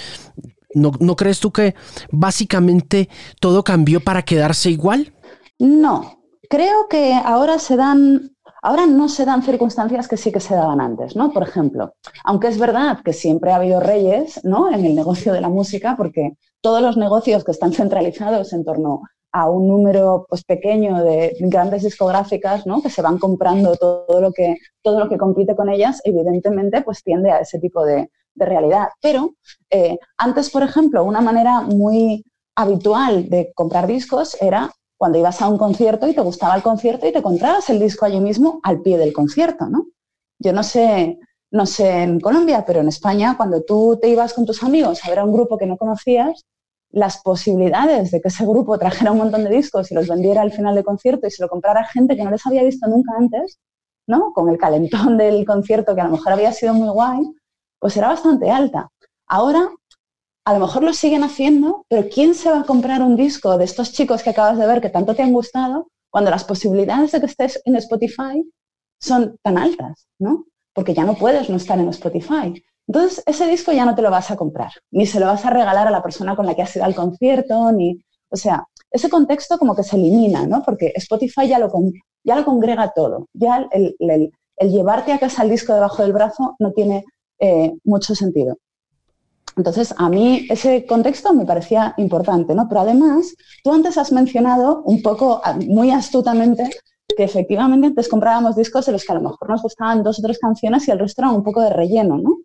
¿No, 0.74 1.16
crees 1.16 1.40
tú 1.40 1.52
que 1.52 1.74
básicamente 2.10 3.08
todo 3.40 3.62
cambió 3.62 4.00
para 4.00 4.22
quedarse 4.22 4.70
igual? 4.70 5.14
No, 5.58 6.18
creo 6.50 6.88
que 6.88 7.14
ahora 7.14 7.58
se 7.58 7.76
dan 7.76 8.30
Ahora 8.66 8.86
no 8.86 9.10
se 9.10 9.26
dan 9.26 9.42
circunstancias 9.42 10.08
que 10.08 10.16
sí 10.16 10.32
que 10.32 10.40
se 10.40 10.54
daban 10.54 10.80
antes, 10.80 11.16
¿no? 11.16 11.34
Por 11.34 11.42
ejemplo, 11.42 11.92
aunque 12.24 12.48
es 12.48 12.58
verdad 12.58 13.00
que 13.04 13.12
siempre 13.12 13.52
ha 13.52 13.56
habido 13.56 13.78
reyes, 13.78 14.42
¿no? 14.42 14.72
En 14.72 14.86
el 14.86 14.94
negocio 14.94 15.34
de 15.34 15.42
la 15.42 15.50
música, 15.50 15.96
porque 15.98 16.32
todos 16.62 16.80
los 16.80 16.96
negocios 16.96 17.44
que 17.44 17.50
están 17.50 17.74
centralizados 17.74 18.54
en 18.54 18.64
torno 18.64 19.02
a 19.32 19.50
un 19.50 19.68
número 19.68 20.24
pues, 20.30 20.44
pequeño 20.44 21.04
de 21.04 21.36
grandes 21.40 21.82
discográficas, 21.82 22.66
¿no? 22.66 22.80
Que 22.80 22.88
se 22.88 23.02
van 23.02 23.18
comprando 23.18 23.76
todo 23.76 24.20
lo 24.20 24.32
que, 24.32 24.56
todo 24.80 24.98
lo 24.98 25.10
que 25.10 25.18
compite 25.18 25.54
con 25.54 25.68
ellas, 25.68 26.00
evidentemente, 26.04 26.80
pues 26.80 27.02
tiende 27.02 27.32
a 27.32 27.40
ese 27.40 27.58
tipo 27.58 27.84
de, 27.84 28.08
de 28.34 28.46
realidad. 28.46 28.88
Pero 29.00 29.34
eh, 29.70 29.98
antes, 30.16 30.50
por 30.50 30.62
ejemplo, 30.62 31.04
una 31.04 31.20
manera 31.20 31.60
muy 31.60 32.24
habitual 32.56 33.28
de 33.28 33.52
comprar 33.54 33.86
discos 33.86 34.36
era 34.40 34.70
cuando 34.96 35.18
ibas 35.18 35.42
a 35.42 35.48
un 35.48 35.58
concierto 35.58 36.06
y 36.06 36.14
te 36.14 36.20
gustaba 36.20 36.54
el 36.54 36.62
concierto 36.62 37.06
y 37.06 37.12
te 37.12 37.22
comprabas 37.22 37.68
el 37.70 37.80
disco 37.80 38.04
allí 38.04 38.20
mismo 38.20 38.60
al 38.62 38.80
pie 38.80 38.96
del 38.96 39.12
concierto, 39.12 39.66
¿no? 39.66 39.86
Yo 40.38 40.52
no 40.52 40.62
sé, 40.62 41.18
no 41.50 41.66
sé 41.66 42.02
en 42.02 42.20
Colombia, 42.20 42.64
pero 42.66 42.80
en 42.80 42.88
España, 42.88 43.34
cuando 43.36 43.62
tú 43.62 43.98
te 44.00 44.08
ibas 44.08 44.34
con 44.34 44.46
tus 44.46 44.62
amigos 44.62 45.04
a 45.04 45.10
ver 45.10 45.18
a 45.18 45.24
un 45.24 45.32
grupo 45.32 45.58
que 45.58 45.66
no 45.66 45.76
conocías, 45.76 46.44
las 46.90 47.20
posibilidades 47.22 48.12
de 48.12 48.20
que 48.20 48.28
ese 48.28 48.46
grupo 48.46 48.78
trajera 48.78 49.10
un 49.10 49.18
montón 49.18 49.42
de 49.44 49.50
discos 49.50 49.90
y 49.90 49.94
los 49.94 50.06
vendiera 50.06 50.42
al 50.42 50.52
final 50.52 50.76
del 50.76 50.84
concierto 50.84 51.26
y 51.26 51.30
se 51.30 51.42
lo 51.42 51.48
comprara 51.48 51.84
gente 51.84 52.16
que 52.16 52.22
no 52.22 52.30
les 52.30 52.46
había 52.46 52.62
visto 52.62 52.86
nunca 52.86 53.12
antes, 53.18 53.58
¿no? 54.06 54.32
Con 54.32 54.48
el 54.48 54.58
calentón 54.58 55.18
del 55.18 55.44
concierto 55.44 55.94
que 55.94 56.00
a 56.00 56.04
lo 56.04 56.12
mejor 56.12 56.32
había 56.32 56.52
sido 56.52 56.72
muy 56.72 56.88
guay, 56.88 57.20
pues 57.84 57.98
era 57.98 58.08
bastante 58.08 58.50
alta. 58.50 58.88
Ahora, 59.26 59.68
a 60.46 60.54
lo 60.54 60.58
mejor 60.58 60.82
lo 60.82 60.94
siguen 60.94 61.22
haciendo, 61.22 61.84
pero 61.86 62.08
¿quién 62.08 62.34
se 62.34 62.50
va 62.50 62.60
a 62.60 62.64
comprar 62.64 63.02
un 63.02 63.14
disco 63.14 63.58
de 63.58 63.66
estos 63.66 63.92
chicos 63.92 64.22
que 64.22 64.30
acabas 64.30 64.56
de 64.56 64.66
ver 64.66 64.80
que 64.80 64.88
tanto 64.88 65.14
te 65.14 65.22
han 65.22 65.34
gustado 65.34 65.88
cuando 66.08 66.30
las 66.30 66.44
posibilidades 66.44 67.12
de 67.12 67.20
que 67.20 67.26
estés 67.26 67.60
en 67.66 67.76
Spotify 67.76 68.42
son 68.98 69.36
tan 69.42 69.58
altas, 69.58 70.08
¿no? 70.18 70.46
Porque 70.72 70.94
ya 70.94 71.04
no 71.04 71.14
puedes 71.14 71.50
no 71.50 71.56
estar 71.56 71.78
en 71.78 71.90
Spotify. 71.90 72.54
Entonces, 72.88 73.22
ese 73.26 73.46
disco 73.48 73.70
ya 73.70 73.84
no 73.84 73.94
te 73.94 74.00
lo 74.00 74.10
vas 74.10 74.30
a 74.30 74.36
comprar, 74.36 74.70
ni 74.90 75.04
se 75.04 75.20
lo 75.20 75.26
vas 75.26 75.44
a 75.44 75.50
regalar 75.50 75.86
a 75.86 75.90
la 75.90 76.02
persona 76.02 76.34
con 76.34 76.46
la 76.46 76.54
que 76.54 76.62
has 76.62 76.74
ido 76.74 76.86
al 76.86 76.94
concierto, 76.94 77.70
ni... 77.70 78.02
O 78.30 78.36
sea, 78.36 78.64
ese 78.90 79.10
contexto 79.10 79.58
como 79.58 79.76
que 79.76 79.82
se 79.82 79.96
elimina, 79.96 80.46
¿no? 80.46 80.62
Porque 80.62 80.90
Spotify 80.94 81.48
ya 81.48 81.58
lo, 81.58 81.70
ya 82.24 82.34
lo 82.34 82.46
congrega 82.46 82.94
todo. 82.96 83.28
Ya 83.34 83.68
el 83.70 84.70
llevarte 84.70 85.12
a 85.12 85.18
casa 85.18 85.42
el 85.42 85.50
disco 85.50 85.74
debajo 85.74 86.02
del 86.02 86.14
brazo 86.14 86.56
no 86.58 86.72
tiene 86.72 87.04
eh, 87.38 87.72
mucho 87.84 88.14
sentido. 88.14 88.58
Entonces, 89.56 89.94
a 89.96 90.08
mí 90.08 90.46
ese 90.50 90.84
contexto 90.84 91.32
me 91.32 91.46
parecía 91.46 91.94
importante, 91.96 92.54
¿no? 92.54 92.68
Pero 92.68 92.80
además, 92.80 93.34
tú 93.62 93.72
antes 93.72 93.96
has 93.98 94.10
mencionado 94.10 94.82
un 94.84 95.00
poco, 95.00 95.40
muy 95.68 95.90
astutamente, 95.90 96.68
que 97.16 97.24
efectivamente 97.24 97.86
antes 97.86 98.08
comprábamos 98.08 98.56
discos 98.56 98.86
de 98.86 98.92
los 98.92 99.04
que 99.04 99.12
a 99.12 99.16
lo 99.16 99.20
mejor 99.20 99.48
nos 99.48 99.62
gustaban 99.62 100.02
dos 100.02 100.18
o 100.18 100.22
tres 100.22 100.38
canciones 100.38 100.88
y 100.88 100.90
el 100.90 100.98
resto 100.98 101.22
era 101.22 101.30
un 101.30 101.44
poco 101.44 101.60
de 101.60 101.70
relleno, 101.70 102.18
¿no? 102.18 102.38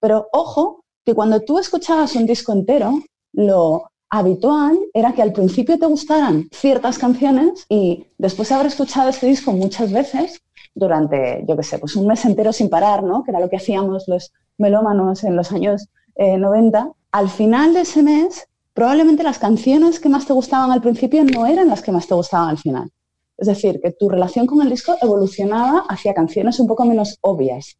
Pero 0.00 0.28
ojo, 0.32 0.84
que 1.04 1.14
cuando 1.14 1.40
tú 1.40 1.58
escuchabas 1.58 2.16
un 2.16 2.26
disco 2.26 2.52
entero, 2.52 2.98
lo 3.32 3.90
habitual 4.10 4.78
era 4.94 5.12
que 5.12 5.22
al 5.22 5.32
principio 5.32 5.78
te 5.78 5.86
gustaran 5.86 6.48
ciertas 6.52 6.98
canciones 6.98 7.66
y 7.68 8.06
después 8.16 8.48
de 8.48 8.54
haber 8.54 8.68
escuchado 8.68 9.10
este 9.10 9.26
disco 9.26 9.52
muchas 9.52 9.92
veces, 9.92 10.40
durante, 10.74 11.44
yo 11.46 11.56
qué 11.56 11.62
sé, 11.62 11.78
pues 11.78 11.96
un 11.96 12.06
mes 12.06 12.24
entero 12.24 12.52
sin 12.52 12.68
parar, 12.68 13.02
¿no? 13.02 13.22
Que 13.22 13.30
era 13.30 13.40
lo 13.40 13.48
que 13.48 13.56
hacíamos 13.56 14.08
los 14.08 14.32
melómanos 14.58 15.24
en 15.24 15.36
los 15.36 15.52
años 15.52 15.88
90. 16.16 16.78
Eh, 16.78 16.90
al 17.12 17.28
final 17.28 17.74
de 17.74 17.82
ese 17.82 18.02
mes, 18.02 18.48
probablemente 18.72 19.22
las 19.22 19.38
canciones 19.38 20.00
que 20.00 20.08
más 20.08 20.26
te 20.26 20.32
gustaban 20.32 20.72
al 20.72 20.80
principio 20.80 21.24
no 21.24 21.46
eran 21.46 21.68
las 21.68 21.82
que 21.82 21.92
más 21.92 22.06
te 22.06 22.14
gustaban 22.14 22.48
al 22.48 22.58
final. 22.58 22.90
Es 23.36 23.48
decir, 23.48 23.80
que 23.80 23.92
tu 23.92 24.08
relación 24.08 24.46
con 24.46 24.62
el 24.62 24.70
disco 24.70 24.96
evolucionaba 25.00 25.84
hacia 25.88 26.14
canciones 26.14 26.60
un 26.60 26.66
poco 26.66 26.84
menos 26.84 27.18
obvias. 27.20 27.76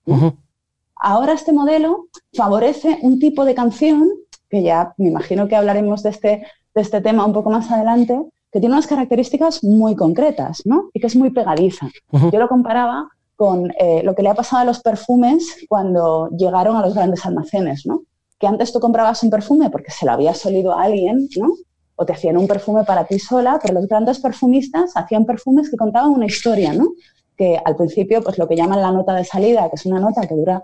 Ahora 0.97 1.33
este 1.33 1.53
modelo 1.53 2.07
favorece 2.33 2.99
un 3.03 3.19
tipo 3.19 3.45
de 3.45 3.55
canción, 3.55 4.09
que 4.49 4.63
ya 4.63 4.95
me 4.97 5.09
imagino 5.09 5.49
que 5.49 5.57
hablaremos 5.57 6.03
de 6.03 6.11
este, 6.11 6.47
de 6.75 6.81
este 6.81 7.01
tema 7.01 7.25
un 7.25 7.33
poco 7.33 7.51
más 7.51 7.71
adelante, 7.71 8.21
que 8.55 8.61
tiene 8.61 8.77
unas 8.77 8.87
características 8.87 9.65
muy 9.65 9.97
concretas, 9.97 10.63
¿no? 10.65 10.89
Y 10.93 11.01
que 11.01 11.09
es 11.09 11.17
muy 11.17 11.31
pegadiza. 11.31 11.91
Yo 12.13 12.39
lo 12.39 12.47
comparaba 12.47 13.09
con 13.35 13.73
eh, 13.81 14.01
lo 14.05 14.15
que 14.15 14.23
le 14.23 14.29
ha 14.29 14.35
pasado 14.35 14.63
a 14.63 14.65
los 14.65 14.81
perfumes 14.81 15.67
cuando 15.69 16.29
llegaron 16.31 16.77
a 16.77 16.83
los 16.83 16.95
grandes 16.95 17.27
almacenes, 17.27 17.85
¿no? 17.85 18.03
Que 18.39 18.47
antes 18.47 18.73
tú 18.73 18.79
comprabas 18.79 19.25
un 19.25 19.31
perfume 19.31 19.71
porque 19.71 19.91
se 19.91 20.07
lo 20.07 20.13
había 20.13 20.35
solido 20.35 20.73
a 20.73 20.85
alguien, 20.85 21.29
¿no? 21.37 21.53
O 21.97 22.07
te 22.07 22.13
hacían 22.13 22.37
un 22.37 22.47
perfume 22.47 22.85
para 22.85 23.05
ti 23.07 23.19
sola, 23.19 23.59
pero 23.61 23.75
los 23.75 23.89
grandes 23.89 24.21
perfumistas 24.21 24.93
hacían 24.95 25.25
perfumes 25.25 25.69
que 25.69 25.77
contaban 25.77 26.11
una 26.11 26.27
historia, 26.27 26.73
¿no? 26.73 26.91
Que 27.37 27.61
al 27.65 27.75
principio, 27.75 28.23
pues 28.23 28.39
lo 28.39 28.47
que 28.47 28.55
llaman 28.55 28.81
la 28.81 28.93
nota 28.93 29.15
de 29.15 29.25
salida, 29.25 29.69
que 29.69 29.75
es 29.75 29.85
una 29.85 29.99
nota 29.99 30.29
que 30.29 30.35
dura 30.37 30.63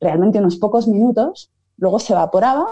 realmente 0.00 0.40
unos 0.40 0.56
pocos 0.56 0.88
minutos, 0.88 1.52
luego 1.76 2.00
se 2.00 2.12
evaporaba 2.12 2.66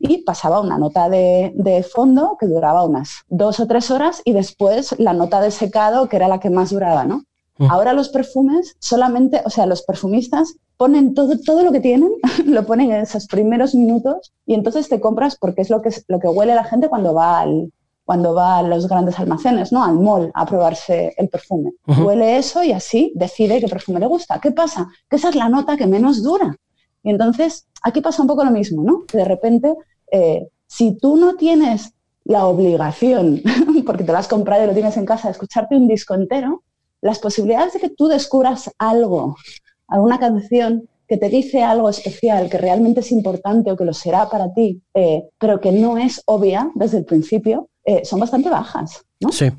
y 0.00 0.22
pasaba 0.24 0.60
una 0.60 0.78
nota 0.78 1.08
de, 1.08 1.52
de, 1.54 1.82
fondo 1.82 2.36
que 2.40 2.46
duraba 2.46 2.84
unas 2.84 3.22
dos 3.28 3.60
o 3.60 3.66
tres 3.66 3.90
horas 3.90 4.22
y 4.24 4.32
después 4.32 4.98
la 4.98 5.12
nota 5.12 5.40
de 5.40 5.50
secado 5.50 6.08
que 6.08 6.16
era 6.16 6.26
la 6.26 6.40
que 6.40 6.50
más 6.50 6.70
duraba, 6.70 7.04
¿no? 7.04 7.24
Ahora 7.68 7.92
los 7.92 8.08
perfumes 8.08 8.74
solamente, 8.78 9.42
o 9.44 9.50
sea, 9.50 9.66
los 9.66 9.82
perfumistas 9.82 10.54
ponen 10.78 11.12
todo, 11.12 11.38
todo 11.44 11.62
lo 11.62 11.72
que 11.72 11.80
tienen, 11.80 12.10
lo 12.46 12.64
ponen 12.64 12.90
en 12.90 13.02
esos 13.02 13.26
primeros 13.26 13.74
minutos 13.74 14.32
y 14.46 14.54
entonces 14.54 14.88
te 14.88 14.98
compras 14.98 15.36
porque 15.38 15.60
es 15.60 15.68
lo 15.68 15.82
que, 15.82 15.90
lo 16.08 16.18
que 16.20 16.28
huele 16.28 16.54
la 16.54 16.64
gente 16.64 16.88
cuando 16.88 17.12
va 17.12 17.40
al, 17.40 17.70
cuando 18.06 18.34
va 18.34 18.58
a 18.58 18.62
los 18.62 18.88
grandes 18.88 19.18
almacenes, 19.18 19.72
¿no? 19.72 19.84
Al 19.84 19.94
mall 19.94 20.30
a 20.34 20.46
probarse 20.46 21.12
el 21.18 21.28
perfume. 21.28 21.72
Huele 21.86 22.38
eso 22.38 22.62
y 22.64 22.72
así 22.72 23.12
decide 23.14 23.60
qué 23.60 23.68
perfume 23.68 24.00
le 24.00 24.06
gusta. 24.06 24.40
¿Qué 24.40 24.52
pasa? 24.52 24.88
Que 25.08 25.16
esa 25.16 25.28
es 25.28 25.36
la 25.36 25.50
nota 25.50 25.76
que 25.76 25.86
menos 25.86 26.22
dura. 26.22 26.56
Y 27.02 27.10
entonces 27.10 27.66
aquí 27.82 28.00
pasa 28.00 28.22
un 28.22 28.28
poco 28.28 28.44
lo 28.44 28.50
mismo, 28.50 28.82
¿no? 28.82 29.04
De 29.12 29.24
repente, 29.24 29.74
eh, 30.12 30.48
si 30.66 30.96
tú 30.96 31.16
no 31.16 31.36
tienes 31.36 31.94
la 32.24 32.46
obligación, 32.46 33.42
porque 33.86 34.04
te 34.04 34.12
lo 34.12 34.18
has 34.18 34.28
comprado 34.28 34.64
y 34.64 34.66
lo 34.68 34.72
tienes 34.72 34.96
en 34.96 35.06
casa, 35.06 35.28
de 35.28 35.32
escucharte 35.32 35.76
un 35.76 35.88
disco 35.88 36.14
entero, 36.14 36.62
las 37.00 37.18
posibilidades 37.18 37.72
de 37.72 37.80
que 37.80 37.88
tú 37.90 38.08
descubras 38.08 38.70
algo, 38.78 39.36
alguna 39.88 40.18
canción 40.18 40.88
que 41.08 41.16
te 41.16 41.28
dice 41.28 41.62
algo 41.62 41.88
especial, 41.88 42.48
que 42.48 42.58
realmente 42.58 43.00
es 43.00 43.10
importante 43.10 43.72
o 43.72 43.76
que 43.76 43.84
lo 43.84 43.92
será 43.92 44.28
para 44.28 44.52
ti, 44.54 44.80
eh, 44.94 45.24
pero 45.38 45.60
que 45.60 45.72
no 45.72 45.98
es 45.98 46.22
obvia 46.26 46.70
desde 46.74 46.98
el 46.98 47.04
principio, 47.04 47.68
eh, 47.84 48.04
son 48.04 48.20
bastante 48.20 48.48
bajas. 48.48 49.04
¿no? 49.18 49.32
Sí. 49.32 49.50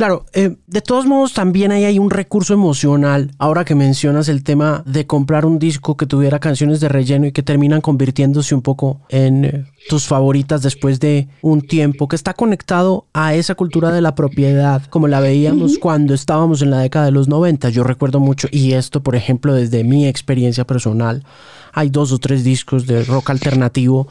Claro, 0.00 0.24
eh, 0.32 0.56
de 0.66 0.80
todos 0.80 1.04
modos 1.04 1.34
también 1.34 1.72
hay, 1.72 1.84
hay 1.84 1.98
un 1.98 2.08
recurso 2.08 2.54
emocional, 2.54 3.32
ahora 3.36 3.66
que 3.66 3.74
mencionas 3.74 4.30
el 4.30 4.42
tema 4.42 4.82
de 4.86 5.06
comprar 5.06 5.44
un 5.44 5.58
disco 5.58 5.98
que 5.98 6.06
tuviera 6.06 6.38
canciones 6.38 6.80
de 6.80 6.88
relleno 6.88 7.26
y 7.26 7.32
que 7.32 7.42
terminan 7.42 7.82
convirtiéndose 7.82 8.54
un 8.54 8.62
poco 8.62 9.02
en 9.10 9.44
eh, 9.44 9.66
tus 9.90 10.06
favoritas 10.06 10.62
después 10.62 11.00
de 11.00 11.28
un 11.42 11.60
tiempo, 11.60 12.08
que 12.08 12.16
está 12.16 12.32
conectado 12.32 13.08
a 13.12 13.34
esa 13.34 13.54
cultura 13.56 13.92
de 13.92 14.00
la 14.00 14.14
propiedad, 14.14 14.82
como 14.86 15.06
la 15.06 15.20
veíamos 15.20 15.76
cuando 15.76 16.14
estábamos 16.14 16.62
en 16.62 16.70
la 16.70 16.78
década 16.78 17.04
de 17.04 17.12
los 17.12 17.28
90. 17.28 17.68
Yo 17.68 17.84
recuerdo 17.84 18.20
mucho, 18.20 18.48
y 18.50 18.72
esto 18.72 19.02
por 19.02 19.16
ejemplo 19.16 19.52
desde 19.52 19.84
mi 19.84 20.06
experiencia 20.06 20.66
personal, 20.66 21.26
hay 21.74 21.90
dos 21.90 22.10
o 22.12 22.16
tres 22.18 22.42
discos 22.42 22.86
de 22.86 23.04
rock 23.04 23.28
alternativo 23.28 24.08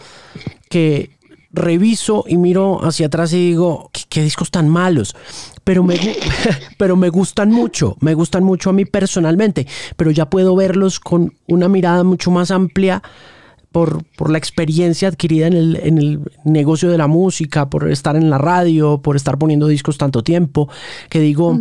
que 0.70 1.18
reviso 1.52 2.26
y 2.28 2.38
miro 2.38 2.86
hacia 2.86 3.08
atrás 3.08 3.34
y 3.34 3.38
digo, 3.38 3.90
¿qué, 4.10 4.22
discos 4.22 4.52
tan 4.52 4.70
malos? 4.70 5.16
Pero 5.64 5.84
me, 5.84 5.98
pero 6.78 6.96
me 6.96 7.10
gustan 7.10 7.52
mucho, 7.52 7.98
me 8.00 8.14
gustan 8.14 8.44
mucho 8.44 8.70
a 8.70 8.74
mí 8.74 8.86
personalmente, 8.86 9.68
pero 9.96 10.12
ya 10.12 10.30
puedo 10.30 10.56
verlos 10.56 11.00
con 11.00 11.34
una 11.48 11.68
mirada 11.68 12.04
mucho 12.04 12.32
más 12.32 12.52
amplia. 12.52 13.02
Por, 13.72 14.04
por, 14.18 14.32
la 14.32 14.40
experiencia 14.40 15.10
adquirida 15.10 15.46
en 15.46 15.54
el, 15.54 15.76
en 15.84 16.00
el, 16.00 16.22
negocio 16.44 16.90
de 16.90 16.98
la 16.98 17.06
música, 17.06 17.70
por 17.70 17.92
estar 17.92 18.16
en 18.16 18.32
la 18.32 18.40
radio, 18.40 19.00
por 19.04 19.16
estar 19.16 19.38
poniendo 19.38 19.68
discos 19.68 20.00
tanto 20.00 20.24
tiempo, 20.24 20.70
que 21.08 21.20
digo, 21.20 21.56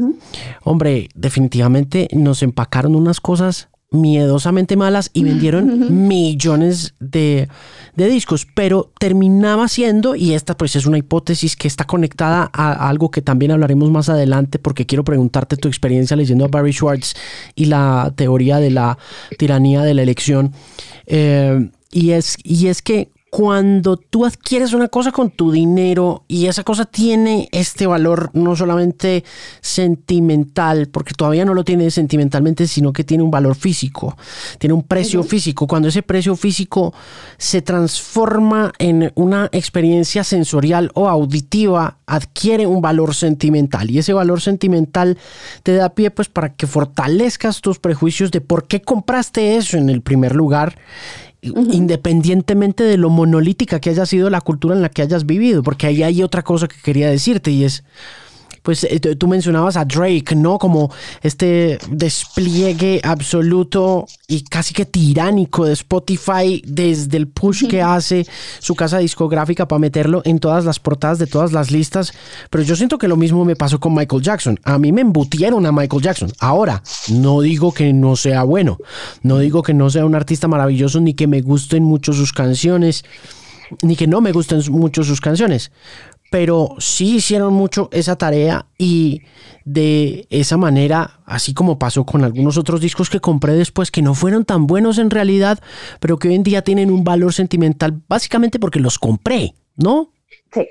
hombre, 0.64 1.10
definitivamente 1.14 2.08
nos 2.14 2.42
empacaron 2.42 2.96
unas 2.96 3.20
cosas 3.20 3.68
miedosamente 3.90 4.76
malas 4.76 5.10
y 5.12 5.24
vendieron 5.24 6.06
millones 6.08 6.94
de, 7.00 7.48
discos, 7.96 8.46
pero 8.54 8.92
terminaba 9.00 9.66
siendo, 9.66 10.14
y 10.14 10.34
esta 10.34 10.56
pues 10.56 10.76
es 10.76 10.86
una 10.86 10.98
hipótesis 10.98 11.56
que 11.56 11.66
está 11.66 11.84
conectada 11.84 12.48
a, 12.52 12.88
algo 12.88 13.10
que 13.10 13.22
también 13.22 13.50
hablaremos 13.50 13.90
más 13.90 14.08
adelante, 14.08 14.58
porque 14.58 14.86
quiero 14.86 15.04
preguntarte 15.04 15.56
tu 15.56 15.68
experiencia 15.68 16.16
leyendo 16.16 16.44
a 16.44 16.48
Barry 16.48 16.72
Schwartz 16.72 17.14
y 17.54 17.64
la 17.64 18.12
teoría 18.14 18.58
de 18.58 18.70
la 18.70 18.98
tiranía 19.36 19.82
de 19.82 19.94
la 19.94 20.02
elección. 20.02 20.52
Eh, 21.06 21.70
y, 21.90 22.10
es, 22.10 22.36
y 22.44 22.68
es 22.68 22.82
que 22.82 23.10
cuando 23.38 23.96
tú 23.96 24.26
adquieres 24.26 24.72
una 24.72 24.88
cosa 24.88 25.12
con 25.12 25.30
tu 25.30 25.52
dinero 25.52 26.24
y 26.26 26.46
esa 26.46 26.64
cosa 26.64 26.86
tiene 26.86 27.48
este 27.52 27.86
valor 27.86 28.30
no 28.32 28.56
solamente 28.56 29.22
sentimental, 29.60 30.88
porque 30.88 31.14
todavía 31.14 31.44
no 31.44 31.54
lo 31.54 31.62
tiene 31.62 31.88
sentimentalmente, 31.92 32.66
sino 32.66 32.92
que 32.92 33.04
tiene 33.04 33.22
un 33.22 33.30
valor 33.30 33.54
físico, 33.54 34.16
tiene 34.58 34.74
un 34.74 34.82
precio 34.82 35.22
físico. 35.22 35.68
Cuando 35.68 35.86
ese 35.86 36.02
precio 36.02 36.34
físico 36.34 36.92
se 37.36 37.62
transforma 37.62 38.72
en 38.80 39.12
una 39.14 39.48
experiencia 39.52 40.24
sensorial 40.24 40.90
o 40.94 41.08
auditiva, 41.08 41.98
adquiere 42.06 42.66
un 42.66 42.82
valor 42.82 43.14
sentimental 43.14 43.88
y 43.88 43.98
ese 43.98 44.14
valor 44.14 44.40
sentimental 44.40 45.16
te 45.62 45.74
da 45.74 45.90
pie 45.90 46.10
pues 46.10 46.28
para 46.28 46.56
que 46.56 46.66
fortalezcas 46.66 47.60
tus 47.60 47.78
prejuicios 47.78 48.32
de 48.32 48.40
por 48.40 48.66
qué 48.66 48.82
compraste 48.82 49.56
eso 49.56 49.76
en 49.76 49.90
el 49.90 50.00
primer 50.00 50.34
lugar 50.34 50.76
independientemente 51.42 52.84
de 52.84 52.96
lo 52.96 53.10
monolítica 53.10 53.80
que 53.80 53.90
haya 53.90 54.06
sido 54.06 54.30
la 54.30 54.40
cultura 54.40 54.74
en 54.74 54.82
la 54.82 54.88
que 54.88 55.02
hayas 55.02 55.26
vivido, 55.26 55.62
porque 55.62 55.86
ahí 55.86 56.02
hay 56.02 56.22
otra 56.22 56.42
cosa 56.42 56.68
que 56.68 56.76
quería 56.82 57.08
decirte 57.10 57.50
y 57.50 57.64
es 57.64 57.84
pues 58.62 58.84
eh, 58.84 59.00
tú 59.00 59.28
mencionabas 59.28 59.76
a 59.76 59.84
Drake, 59.84 60.34
¿no? 60.36 60.58
Como 60.58 60.92
este 61.22 61.78
despliegue 61.90 63.00
absoluto 63.02 64.06
y 64.26 64.42
casi 64.44 64.74
que 64.74 64.84
tiránico 64.84 65.64
de 65.64 65.72
Spotify 65.72 66.62
desde 66.66 67.16
el 67.16 67.28
push 67.28 67.66
que 67.66 67.82
hace 67.82 68.26
su 68.58 68.74
casa 68.74 68.98
discográfica 68.98 69.66
para 69.66 69.78
meterlo 69.78 70.22
en 70.24 70.38
todas 70.38 70.64
las 70.64 70.78
portadas 70.78 71.18
de 71.18 71.26
todas 71.26 71.52
las 71.52 71.70
listas. 71.70 72.12
Pero 72.50 72.64
yo 72.64 72.76
siento 72.76 72.98
que 72.98 73.08
lo 73.08 73.16
mismo 73.16 73.44
me 73.44 73.56
pasó 73.56 73.80
con 73.80 73.94
Michael 73.94 74.22
Jackson. 74.22 74.60
A 74.64 74.78
mí 74.78 74.92
me 74.92 75.00
embutieron 75.00 75.64
a 75.66 75.72
Michael 75.72 76.02
Jackson. 76.02 76.32
Ahora, 76.40 76.82
no 77.10 77.40
digo 77.40 77.72
que 77.72 77.92
no 77.92 78.16
sea 78.16 78.42
bueno, 78.42 78.78
no 79.22 79.38
digo 79.38 79.62
que 79.62 79.74
no 79.74 79.90
sea 79.90 80.04
un 80.04 80.14
artista 80.14 80.48
maravilloso 80.48 81.00
ni 81.00 81.14
que 81.14 81.26
me 81.26 81.40
gusten 81.40 81.84
mucho 81.84 82.12
sus 82.12 82.32
canciones 82.32 83.04
ni 83.82 83.96
que 83.96 84.06
no 84.06 84.22
me 84.22 84.32
gusten 84.32 84.62
mucho 84.70 85.04
sus 85.04 85.20
canciones 85.20 85.70
pero 86.30 86.74
sí 86.78 87.16
hicieron 87.16 87.54
mucho 87.54 87.88
esa 87.92 88.16
tarea 88.16 88.66
y 88.76 89.22
de 89.64 90.26
esa 90.30 90.56
manera, 90.56 91.20
así 91.24 91.54
como 91.54 91.78
pasó 91.78 92.04
con 92.04 92.24
algunos 92.24 92.58
otros 92.58 92.80
discos 92.80 93.10
que 93.10 93.20
compré 93.20 93.54
después 93.54 93.90
que 93.90 94.02
no 94.02 94.14
fueron 94.14 94.44
tan 94.44 94.66
buenos 94.66 94.98
en 94.98 95.10
realidad, 95.10 95.58
pero 96.00 96.18
que 96.18 96.28
hoy 96.28 96.34
en 96.34 96.42
día 96.42 96.62
tienen 96.62 96.90
un 96.90 97.04
valor 97.04 97.32
sentimental 97.32 98.02
básicamente 98.08 98.58
porque 98.58 98.80
los 98.80 98.98
compré, 98.98 99.54
¿no? 99.76 100.10
Sí, 100.52 100.66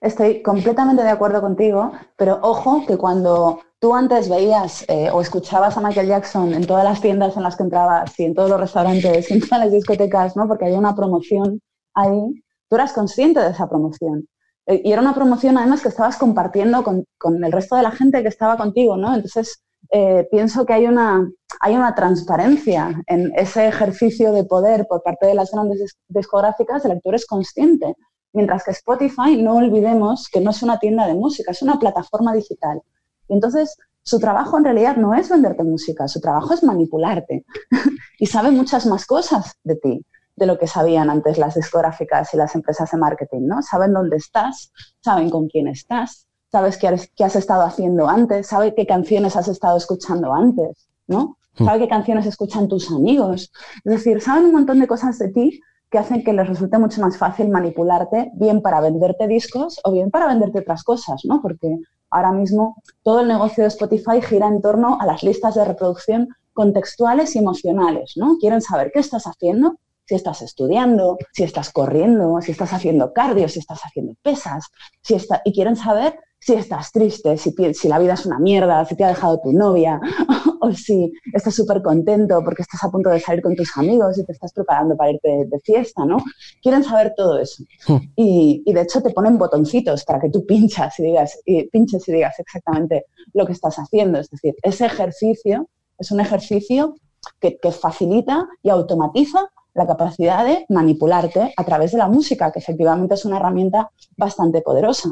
estoy 0.00 0.42
completamente 0.42 1.02
de 1.02 1.10
acuerdo 1.10 1.40
contigo, 1.40 1.92
pero 2.16 2.38
ojo 2.42 2.84
que 2.86 2.96
cuando 2.96 3.60
tú 3.78 3.94
antes 3.94 4.28
veías 4.28 4.84
eh, 4.88 5.10
o 5.10 5.20
escuchabas 5.20 5.76
a 5.76 5.80
Michael 5.80 6.08
Jackson 6.08 6.52
en 6.52 6.66
todas 6.66 6.84
las 6.84 7.00
tiendas 7.00 7.36
en 7.36 7.42
las 7.42 7.56
que 7.56 7.62
entrabas 7.62 8.18
y 8.20 8.24
en 8.24 8.34
todos 8.34 8.50
los 8.50 8.60
restaurantes 8.60 9.30
y 9.30 9.34
en 9.34 9.40
todas 9.40 9.60
las 9.60 9.72
discotecas, 9.72 10.36
¿no? 10.36 10.46
Porque 10.46 10.66
había 10.66 10.78
una 10.78 10.94
promoción 10.94 11.60
ahí, 11.94 12.42
tú 12.68 12.76
eras 12.76 12.92
consciente 12.92 13.40
de 13.40 13.50
esa 13.50 13.68
promoción. 13.68 14.26
Eh, 14.70 14.82
y 14.84 14.92
era 14.92 15.02
una 15.02 15.14
promoción 15.14 15.58
además 15.58 15.82
que 15.82 15.88
estabas 15.88 16.16
compartiendo 16.16 16.84
con, 16.84 17.04
el 17.44 17.52
resto 17.52 17.74
de 17.74 17.82
la 17.82 17.90
gente 17.90 18.22
que 18.22 18.28
estaba 18.28 18.56
contigo, 18.56 18.96
¿no? 18.96 19.12
Entonces, 19.12 19.64
eh, 19.90 20.28
pienso 20.30 20.64
que 20.64 20.74
hay 20.74 20.86
una, 20.86 21.28
hay 21.60 21.74
una 21.74 21.92
transparencia 21.96 23.02
en 23.08 23.32
ese 23.34 23.66
ejercicio 23.66 24.32
de 24.32 24.44
poder 24.44 24.86
por 24.86 25.02
parte 25.02 25.26
de 25.26 25.34
las 25.34 25.50
grandes 25.50 25.96
discográficas, 26.08 26.84
el 26.84 26.92
lector 26.92 27.16
es 27.16 27.26
consciente. 27.26 27.96
Mientras 28.32 28.62
que 28.62 28.70
Spotify, 28.70 29.42
no 29.42 29.56
olvidemos 29.56 30.28
que 30.32 30.40
no 30.40 30.52
es 30.52 30.62
una 30.62 30.78
tienda 30.78 31.04
de 31.08 31.14
música, 31.14 31.50
es 31.50 31.62
una 31.62 31.80
plataforma 31.80 32.32
digital. 32.32 32.80
Y 33.28 33.34
entonces, 33.34 33.76
su 34.04 34.20
trabajo 34.20 34.56
en 34.56 34.64
realidad 34.64 34.96
no 34.96 35.14
es 35.14 35.28
venderte 35.28 35.64
música, 35.64 36.06
su 36.06 36.20
trabajo 36.20 36.54
es 36.54 36.62
manipularte 36.62 37.44
y 38.20 38.26
sabe 38.26 38.52
muchas 38.52 38.86
más 38.86 39.04
cosas 39.04 39.56
de 39.64 39.74
ti 39.74 40.06
de 40.40 40.46
lo 40.46 40.58
que 40.58 40.66
sabían 40.66 41.10
antes 41.10 41.38
las 41.38 41.54
discográficas 41.54 42.32
y 42.34 42.38
las 42.38 42.54
empresas 42.54 42.90
de 42.90 42.98
marketing, 42.98 43.42
¿no? 43.42 43.62
Saben 43.62 43.92
dónde 43.92 44.16
estás, 44.16 44.72
saben 45.00 45.28
con 45.28 45.48
quién 45.48 45.68
estás, 45.68 46.26
sabes 46.50 46.78
qué, 46.78 46.88
has 47.24 47.36
estado 47.36 47.62
haciendo 47.62 48.08
antes, 48.08 48.46
sabe 48.48 48.74
qué 48.74 48.86
canciones 48.86 49.36
has 49.36 49.48
estado 49.48 49.76
escuchando 49.76 50.32
antes, 50.32 50.88
¿no? 51.06 51.36
Hmm. 51.58 51.66
Sabe 51.66 51.80
qué 51.80 51.88
canciones 51.88 52.24
escuchan 52.24 52.68
tus 52.68 52.90
amigos. 52.90 53.52
Es 53.84 53.92
decir, 53.92 54.22
saben 54.22 54.46
un 54.46 54.52
montón 54.52 54.80
de 54.80 54.86
cosas 54.86 55.18
de 55.18 55.28
ti 55.28 55.60
que 55.90 55.98
hacen 55.98 56.24
que 56.24 56.32
les 56.32 56.48
resulte 56.48 56.78
mucho 56.78 57.02
más 57.02 57.18
fácil 57.18 57.50
manipularte, 57.50 58.30
bien 58.34 58.62
para 58.62 58.80
venderte 58.80 59.28
discos 59.28 59.78
o 59.84 59.92
bien 59.92 60.10
para 60.10 60.26
venderte 60.26 60.60
otras 60.60 60.82
cosas, 60.84 61.20
¿no? 61.24 61.42
Porque 61.42 61.76
ahora 62.08 62.32
mismo 62.32 62.76
todo 63.02 63.20
el 63.20 63.28
negocio 63.28 63.62
de 63.62 63.68
Spotify 63.68 64.22
gira 64.22 64.48
en 64.48 64.62
torno 64.62 64.98
a 65.00 65.04
las 65.04 65.22
listas 65.22 65.54
de 65.54 65.66
reproducción 65.66 66.28
contextuales 66.54 67.36
y 67.36 67.40
emocionales, 67.40 68.14
¿no? 68.16 68.38
Quieren 68.38 68.62
saber 68.62 68.90
qué 68.92 69.00
estás 69.00 69.24
haciendo, 69.24 69.76
si 70.10 70.16
estás 70.16 70.42
estudiando, 70.42 71.18
si 71.32 71.44
estás 71.44 71.70
corriendo, 71.70 72.40
si 72.40 72.50
estás 72.50 72.72
haciendo 72.72 73.12
cardio, 73.12 73.48
si 73.48 73.60
estás 73.60 73.78
haciendo 73.84 74.14
pesas, 74.22 74.66
si 75.02 75.14
está, 75.14 75.40
y 75.44 75.52
quieren 75.52 75.76
saber 75.76 76.18
si 76.40 76.54
estás 76.54 76.90
triste, 76.90 77.36
si, 77.36 77.54
si 77.74 77.86
la 77.86 78.00
vida 78.00 78.14
es 78.14 78.26
una 78.26 78.40
mierda, 78.40 78.84
si 78.86 78.96
te 78.96 79.04
ha 79.04 79.08
dejado 79.08 79.40
tu 79.40 79.52
novia, 79.52 80.00
o 80.60 80.72
si 80.72 81.12
estás 81.32 81.54
súper 81.54 81.80
contento 81.80 82.42
porque 82.44 82.62
estás 82.62 82.82
a 82.82 82.90
punto 82.90 83.08
de 83.10 83.20
salir 83.20 83.40
con 83.40 83.54
tus 83.54 83.70
amigos 83.76 84.18
y 84.18 84.24
te 84.24 84.32
estás 84.32 84.52
preparando 84.52 84.96
para 84.96 85.12
irte 85.12 85.46
de, 85.46 85.60
fiesta, 85.60 86.04
¿no? 86.04 86.16
Quieren 86.60 86.82
saber 86.82 87.14
todo 87.16 87.38
eso. 87.38 87.62
Hmm. 87.86 87.98
Y, 88.16 88.64
y, 88.66 88.72
de 88.72 88.80
hecho 88.80 89.00
te 89.00 89.10
ponen 89.10 89.38
botoncitos 89.38 90.02
para 90.02 90.18
que 90.18 90.30
tú 90.30 90.44
pinchas 90.44 90.98
y 90.98 91.04
digas, 91.04 91.38
y 91.46 91.68
pinches 91.68 92.08
y 92.08 92.12
digas 92.14 92.36
exactamente 92.36 93.04
lo 93.32 93.46
que 93.46 93.52
estás 93.52 93.76
haciendo. 93.76 94.18
Es 94.18 94.28
decir, 94.28 94.56
ese 94.64 94.86
ejercicio 94.86 95.68
es 95.98 96.10
un 96.10 96.18
ejercicio 96.18 96.96
que, 97.38 97.58
que 97.58 97.70
facilita 97.70 98.48
y 98.60 98.70
automatiza 98.70 99.48
la 99.74 99.86
capacidad 99.86 100.44
de 100.44 100.66
manipularte 100.68 101.52
a 101.56 101.64
través 101.64 101.92
de 101.92 101.98
la 101.98 102.08
música, 102.08 102.50
que 102.52 102.58
efectivamente 102.58 103.14
es 103.14 103.24
una 103.24 103.36
herramienta 103.36 103.90
bastante 104.16 104.62
poderosa. 104.62 105.10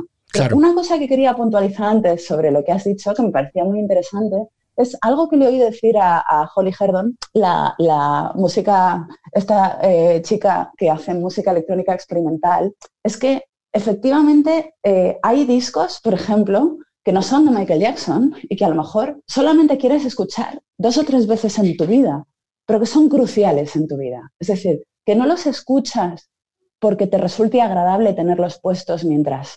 Una 0.53 0.75
cosa 0.75 0.99
que 0.99 1.09
quería 1.09 1.35
puntualizar 1.35 1.89
antes 1.89 2.27
sobre 2.27 2.51
lo 2.51 2.63
que 2.63 2.73
has 2.73 2.85
dicho, 2.85 3.15
que 3.15 3.23
me 3.23 3.31
parecía 3.31 3.65
muy 3.65 3.79
interesante, 3.79 4.37
es 4.77 4.97
algo 5.01 5.29
que 5.29 5.37
le 5.37 5.49
oí 5.49 5.59
decir 5.59 5.97
a, 5.99 6.49
Holly 6.55 6.73
Herdon, 6.79 7.17
la, 7.33 8.33
música, 8.37 9.09
esta 9.33 9.79
eh, 9.83 10.23
chica 10.23 10.71
que 10.77 10.89
hace 10.89 11.15
música 11.15 11.51
electrónica 11.51 11.95
experimental, 11.95 12.73
es 13.03 13.17
que 13.17 13.45
efectivamente 13.73 14.75
eh, 14.83 15.19
hay 15.23 15.45
discos, 15.47 16.01
por 16.01 16.15
ejemplo, 16.15 16.79
que 17.05 17.13
no 17.13 17.23
son 17.23 17.47
de 17.47 17.51
Michael 17.51 17.81
Jackson 17.81 18.35
y 18.43 18.55
que 18.55 18.65
a 18.65 18.69
lo 18.69 18.77
mejor 18.77 19.21
solamente 19.27 19.79
quieres 19.79 20.05
escuchar 20.05 20.61
dos 20.77 20.99
o 20.99 21.05
tres 21.05 21.27
veces 21.27 21.59
en 21.59 21.77
tu 21.77 21.87
vida, 21.87 22.25
pero 22.69 22.81
que 22.81 22.87
son 22.87 23.09
cruciales 23.09 23.75
en 23.77 23.89
tu 23.89 23.97
vida. 23.97 24.31
Es 24.39 24.49
decir, 24.49 24.85
que 25.07 25.17
no 25.17 25.25
los 25.25 25.47
escuchas 25.47 26.31
porque 26.79 27.07
te 27.07 27.17
resulte 27.17 27.63
agradable 27.63 28.13
tenerlos 28.13 28.61
puestos 28.61 29.05
mientras, 29.05 29.57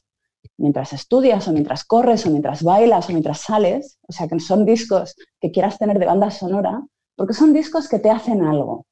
mientras 0.58 0.94
estudias 0.94 1.46
o 1.50 1.52
mientras 1.52 1.84
corres 1.84 2.26
o 2.26 2.30
mientras 2.30 2.64
bailas 2.64 3.10
o 3.10 3.12
mientras 3.12 3.42
sales, 3.42 4.00
o 4.08 4.14
sea, 4.14 4.30
que 4.30 4.40
son 4.40 4.66
discos 4.66 5.14
que 5.42 5.52
quieras 5.52 5.78
tener 5.78 6.00
de 6.00 6.06
banda 6.06 6.32
sonora, 6.32 6.82
porque 7.18 7.34
son 7.34 7.52
discos 7.52 7.90
que 7.90 8.00
te 8.00 8.10
hacen 8.10 8.44
algo, 8.44 8.86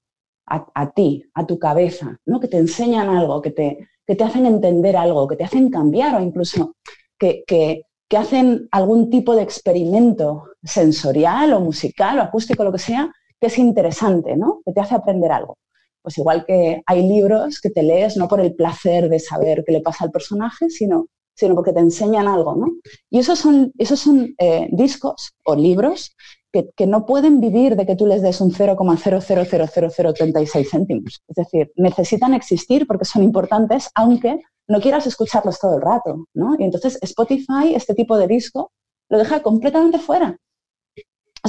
a, 0.45 0.91
ti, 0.91 1.23
a 1.33 1.47
tu 1.47 1.57
cabeza, 1.57 2.17
¿no? 2.25 2.41
que 2.41 2.49
te 2.49 2.57
enseñan 2.57 3.07
algo, 3.07 3.41
que 3.41 3.51
te, 3.51 3.87
que 4.05 4.15
te 4.15 4.23
hacen 4.25 4.45
entender 4.45 4.97
algo, 4.97 5.29
que 5.29 5.37
te 5.37 5.45
hacen 5.45 5.69
cambiar 5.69 6.17
o 6.17 6.21
incluso 6.21 6.75
que, 7.17 7.45
que, 7.47 7.83
que 8.09 8.17
hacen 8.17 8.67
algún 8.71 9.09
tipo 9.09 9.33
de 9.33 9.43
experimento 9.43 10.43
sensorial 10.61 11.53
o 11.53 11.61
musical 11.61 12.19
o 12.19 12.23
acústico, 12.23 12.65
lo 12.65 12.73
que 12.73 12.79
sea, 12.79 13.13
que 13.39 13.47
es 13.47 13.57
interesante, 13.57 14.35
¿no? 14.35 14.61
Que 14.65 14.73
te 14.73 14.81
hace 14.81 14.95
aprender 14.95 15.31
algo. 15.31 15.57
Pues 16.01 16.17
igual 16.17 16.45
que 16.45 16.81
hay 16.85 17.07
libros 17.07 17.59
que 17.59 17.69
te 17.69 17.83
lees 17.83 18.17
no 18.17 18.27
por 18.27 18.39
el 18.39 18.55
placer 18.55 19.09
de 19.09 19.19
saber 19.19 19.63
qué 19.65 19.73
le 19.73 19.81
pasa 19.81 20.05
al 20.05 20.11
personaje, 20.11 20.69
sino, 20.69 21.07
sino 21.35 21.55
porque 21.55 21.73
te 21.73 21.79
enseñan 21.79 22.27
algo, 22.27 22.55
¿no? 22.55 22.67
Y 23.09 23.19
esos 23.19 23.39
son, 23.39 23.73
esos 23.77 23.99
son 23.99 24.33
eh, 24.37 24.69
discos 24.71 25.33
o 25.45 25.55
libros 25.55 26.15
que, 26.51 26.69
que, 26.75 26.87
no 26.87 27.05
pueden 27.05 27.41
vivir 27.41 27.75
de 27.75 27.85
que 27.85 27.95
tú 27.95 28.07
les 28.07 28.21
des 28.21 28.41
un 28.41 28.51
0,0000036 28.51 30.69
céntimos. 30.69 31.21
Es 31.27 31.35
decir, 31.35 31.71
necesitan 31.75 32.33
existir 32.33 32.87
porque 32.87 33.05
son 33.05 33.23
importantes, 33.23 33.89
aunque 33.93 34.39
no 34.67 34.79
quieras 34.79 35.05
escucharlos 35.05 35.59
todo 35.59 35.75
el 35.75 35.81
rato, 35.81 36.25
¿no? 36.33 36.55
Y 36.57 36.63
entonces 36.63 36.97
Spotify, 37.01 37.75
este 37.75 37.93
tipo 37.93 38.17
de 38.17 38.27
disco, 38.27 38.71
lo 39.09 39.17
deja 39.17 39.41
completamente 39.41 39.99
fuera. 39.99 40.37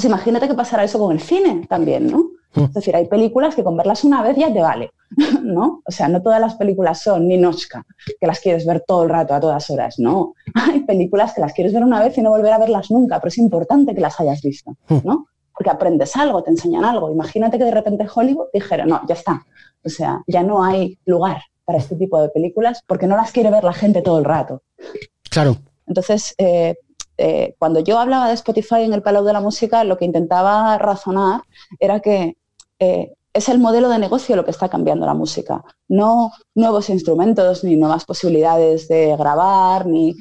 Pues 0.01 0.09
imagínate 0.09 0.49
que 0.49 0.55
pasará 0.55 0.83
eso 0.83 0.99
con 0.99 1.13
el 1.13 1.21
cine 1.21 1.67
también, 1.69 2.07
¿no? 2.07 2.31
Hmm. 2.55 2.65
Es 2.65 2.73
decir, 2.73 2.97
hay 2.97 3.07
películas 3.07 3.55
que 3.55 3.63
con 3.63 3.77
verlas 3.77 4.03
una 4.03 4.23
vez 4.23 4.35
ya 4.35 4.51
te 4.51 4.63
vale, 4.63 4.93
¿no? 5.43 5.83
O 5.85 5.93
sea, 5.93 6.09
no 6.09 6.23
todas 6.23 6.41
las 6.41 6.55
películas 6.55 7.03
son 7.03 7.29
Ninochka, 7.29 7.85
que 8.19 8.27
las 8.27 8.41
quieres 8.41 8.65
ver 8.65 8.83
todo 8.87 9.03
el 9.03 9.11
rato, 9.11 9.35
a 9.35 9.41
todas 9.41 9.69
horas, 9.69 9.99
no. 9.99 10.33
Hay 10.55 10.81
películas 10.85 11.35
que 11.35 11.43
las 11.43 11.53
quieres 11.53 11.75
ver 11.75 11.85
una 11.85 12.03
vez 12.03 12.17
y 12.17 12.23
no 12.23 12.31
volver 12.31 12.51
a 12.51 12.57
verlas 12.57 12.91
nunca, 12.91 13.21
pero 13.21 13.29
es 13.29 13.37
importante 13.37 13.95
que 13.95 14.01
las 14.01 14.19
hayas 14.19 14.41
visto, 14.41 14.71
hmm. 14.89 15.01
¿no? 15.05 15.27
Porque 15.53 15.69
aprendes 15.69 16.17
algo, 16.17 16.43
te 16.43 16.49
enseñan 16.49 16.87
algo. 16.87 17.11
Imagínate 17.11 17.59
que 17.59 17.65
de 17.65 17.73
repente 17.73 18.07
Hollywood 18.15 18.47
dijera, 18.55 18.87
no, 18.87 19.03
ya 19.07 19.17
está. 19.17 19.45
O 19.85 19.91
sea, 19.91 20.23
ya 20.27 20.43
no 20.43 20.65
hay 20.65 20.99
lugar 21.05 21.43
para 21.67 21.77
este 21.77 21.95
tipo 21.97 22.23
de 22.23 22.31
películas 22.31 22.83
porque 22.87 23.07
no 23.07 23.17
las 23.17 23.33
quiere 23.33 23.51
ver 23.51 23.65
la 23.65 23.75
gente 23.75 24.01
todo 24.01 24.19
el 24.19 24.25
rato. 24.25 24.63
Claro. 25.29 25.59
Entonces, 25.87 26.35
eh, 26.39 26.77
eh, 27.21 27.55
cuando 27.59 27.81
yo 27.81 27.99
hablaba 27.99 28.29
de 28.29 28.35
Spotify 28.35 28.83
en 28.83 28.93
el 28.93 29.03
Palau 29.03 29.25
de 29.25 29.33
la 29.33 29.41
Música, 29.41 29.85
lo 29.85 29.99
que 29.99 30.05
intentaba 30.05 30.79
razonar 30.79 31.43
era 31.79 32.01
que 32.01 32.37
eh, 32.79 33.13
es 33.33 33.49
el 33.49 33.59
modelo 33.59 33.89
de 33.89 33.99
negocio 33.99 34.37
lo 34.37 34.45
que 34.45 34.51
está 34.51 34.69
cambiando 34.69 35.07
la 35.07 35.15
música, 35.15 35.63
no 35.89 36.33
nuevos 36.55 36.91
instrumentos, 36.91 37.63
ni 37.63 37.77
nuevas 37.77 38.05
posibilidades 38.05 38.89
de 38.89 39.17
grabar, 39.17 39.87
ni, 39.87 40.17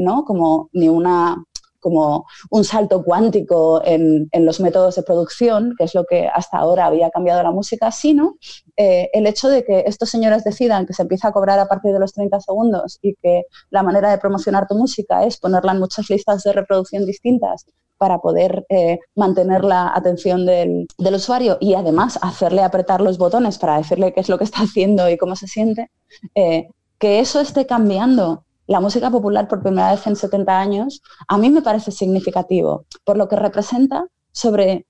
¿no? 0.00 0.24
Como, 0.24 0.68
ni 0.72 0.88
una 0.88 1.44
como 1.80 2.26
un 2.50 2.64
salto 2.64 3.02
cuántico 3.02 3.82
en, 3.84 4.28
los 4.32 4.60
métodos 4.60 4.96
de 4.96 5.02
producción, 5.02 5.74
que 5.76 5.84
es 5.84 5.94
lo 5.94 6.04
que 6.04 6.28
hasta 6.28 6.58
ahora 6.58 6.86
había 6.86 7.10
cambiado 7.10 7.42
la 7.42 7.50
música, 7.50 7.90
sino 7.90 8.36
eh, 8.76 9.10
el 9.12 9.26
hecho 9.26 9.48
de 9.48 9.64
que 9.64 9.84
estos 9.86 10.08
señores 10.08 10.44
decidan 10.44 10.86
que 10.86 10.92
se 10.92 11.02
empieza 11.02 11.28
a 11.28 11.32
cobrar 11.32 11.58
a 11.58 11.66
partir 11.66 11.92
de 11.92 11.98
los 11.98 12.12
30 12.12 12.40
segundos 12.40 12.98
y 13.02 13.14
que 13.16 13.44
la 13.70 13.82
manera 13.82 14.10
de 14.10 14.18
promocionar 14.18 14.66
tu 14.66 14.74
música 14.74 15.24
es 15.24 15.38
ponerla 15.38 15.72
en 15.72 15.80
muchas 15.80 16.08
listas 16.10 16.42
de 16.42 16.52
reproducción 16.52 17.06
distintas 17.06 17.66
para 18.00 18.18
poder 18.18 18.64
eh, 18.70 18.98
mantener 19.14 19.62
la 19.62 19.92
atención 19.94 20.46
del, 20.46 20.86
usuario 20.98 21.58
y 21.60 21.74
además 21.74 22.18
hacerle 22.22 22.62
apretar 22.62 23.02
los 23.02 23.18
botones 23.18 23.58
para 23.58 23.76
decirle 23.76 24.14
qué 24.14 24.20
es 24.20 24.30
lo 24.30 24.38
que 24.38 24.44
está 24.44 24.60
haciendo 24.60 25.10
y 25.10 25.18
cómo 25.18 25.36
se 25.36 25.46
siente, 25.46 25.90
eh, 26.34 26.68
que 26.98 27.20
eso 27.20 27.40
esté 27.40 27.66
cambiando 27.66 28.44
la 28.70 28.78
música 28.78 29.10
popular 29.10 29.48
por 29.48 29.62
primera 29.62 29.90
vez 29.90 30.06
en 30.06 30.14
70 30.14 30.56
años, 30.56 31.02
a 31.26 31.36
mí 31.38 31.50
me 31.50 31.60
parece 31.60 31.90
significativo 31.90 32.86
por 33.04 33.16
lo 33.16 33.26
que 33.26 33.34
representa 33.34 34.06
sobre 34.30 34.86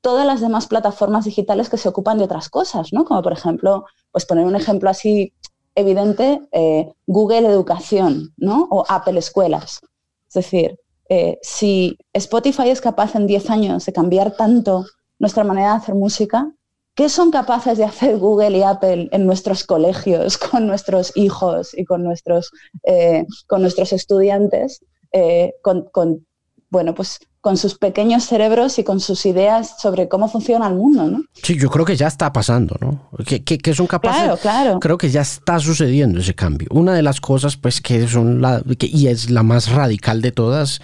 todas 0.00 0.26
las 0.26 0.40
demás 0.40 0.66
plataformas 0.66 1.26
digitales 1.26 1.68
que 1.68 1.76
se 1.76 1.90
ocupan 1.90 2.16
de 2.16 2.24
otras 2.24 2.48
cosas, 2.48 2.90
¿no? 2.90 3.04
Como 3.04 3.20
por 3.20 3.34
ejemplo, 3.34 3.84
pues 4.12 4.24
poner 4.24 4.46
un 4.46 4.56
ejemplo 4.56 4.88
así 4.88 5.34
evidente, 5.74 6.40
eh, 6.52 6.90
Google 7.06 7.46
Educación, 7.46 8.32
¿no? 8.38 8.66
O 8.70 8.86
Apple 8.88 9.18
Escuelas. 9.18 9.80
Es 10.28 10.34
decir, 10.34 10.80
eh, 11.10 11.36
si 11.42 11.98
Spotify 12.14 12.70
es 12.70 12.80
capaz 12.80 13.14
en 13.14 13.26
10 13.26 13.50
años 13.50 13.84
de 13.84 13.92
cambiar 13.92 14.36
tanto 14.36 14.86
nuestra 15.18 15.44
manera 15.44 15.72
de 15.72 15.76
hacer 15.76 15.94
música, 15.94 16.50
¿Qué 16.98 17.08
son 17.08 17.30
capaces 17.30 17.78
de 17.78 17.84
hacer 17.84 18.18
Google 18.18 18.58
y 18.58 18.62
Apple 18.64 19.08
en 19.12 19.24
nuestros 19.24 19.62
colegios, 19.62 20.36
con 20.50 20.66
nuestros 20.66 21.12
hijos 21.14 21.70
y 21.78 21.84
con 21.84 22.02
nuestros, 22.02 22.50
eh, 22.82 23.24
con 23.46 23.62
nuestros 23.62 23.92
estudiantes, 23.92 24.80
eh, 25.12 25.52
con, 25.62 25.86
bueno, 26.70 26.96
pues 26.96 27.20
con 27.40 27.56
sus 27.56 27.78
pequeños 27.78 28.24
cerebros 28.24 28.80
y 28.80 28.84
con 28.84 28.98
sus 28.98 29.26
ideas 29.26 29.80
sobre 29.80 30.08
cómo 30.08 30.28
funciona 30.28 30.66
el 30.66 30.74
mundo, 30.74 31.04
¿no? 31.04 31.22
Sí, 31.40 31.56
yo 31.56 31.70
creo 31.70 31.84
que 31.84 31.94
ya 31.94 32.08
está 32.08 32.32
pasando, 32.32 32.74
¿no? 32.80 33.08
Que, 33.24 33.74
son 33.74 33.86
capaces. 33.86 34.22
Claro, 34.22 34.36
claro. 34.36 34.80
Creo 34.80 34.98
que 34.98 35.08
ya 35.08 35.20
está 35.20 35.60
sucediendo 35.60 36.18
ese 36.18 36.34
cambio. 36.34 36.66
Una 36.72 36.94
de 36.94 37.02
las 37.04 37.20
cosas, 37.20 37.56
pues, 37.56 37.80
que 37.80 38.08
son 38.08 38.42
la, 38.42 38.60
y 38.80 39.06
es 39.06 39.30
la 39.30 39.44
más 39.44 39.70
radical 39.70 40.20
de 40.20 40.32
todas, 40.32 40.80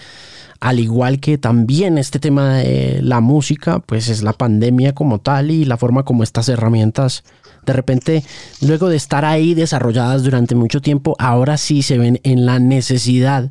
al 0.60 0.80
igual 0.80 1.20
que 1.20 1.38
también 1.38 1.98
este 1.98 2.18
tema 2.18 2.56
de 2.56 3.00
la 3.02 3.20
música, 3.20 3.80
pues 3.80 4.08
es 4.08 4.22
la 4.22 4.32
pandemia 4.32 4.94
como 4.94 5.18
tal 5.18 5.50
y 5.50 5.64
la 5.64 5.76
forma 5.76 6.04
como 6.04 6.22
estas 6.22 6.48
herramientas 6.48 7.24
de 7.66 7.72
repente, 7.72 8.24
luego 8.60 8.88
de 8.88 8.96
estar 8.96 9.24
ahí 9.24 9.54
desarrolladas 9.54 10.22
durante 10.22 10.54
mucho 10.54 10.80
tiempo, 10.80 11.16
ahora 11.18 11.56
sí 11.56 11.82
se 11.82 11.98
ven 11.98 12.20
en 12.22 12.46
la 12.46 12.58
necesidad 12.58 13.50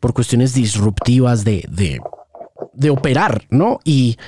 por 0.00 0.14
cuestiones 0.14 0.52
disruptivas 0.52 1.44
de, 1.44 1.64
de, 2.74 2.90
operar, 2.90 3.44
¿no? 3.50 3.80
Y 3.84 4.18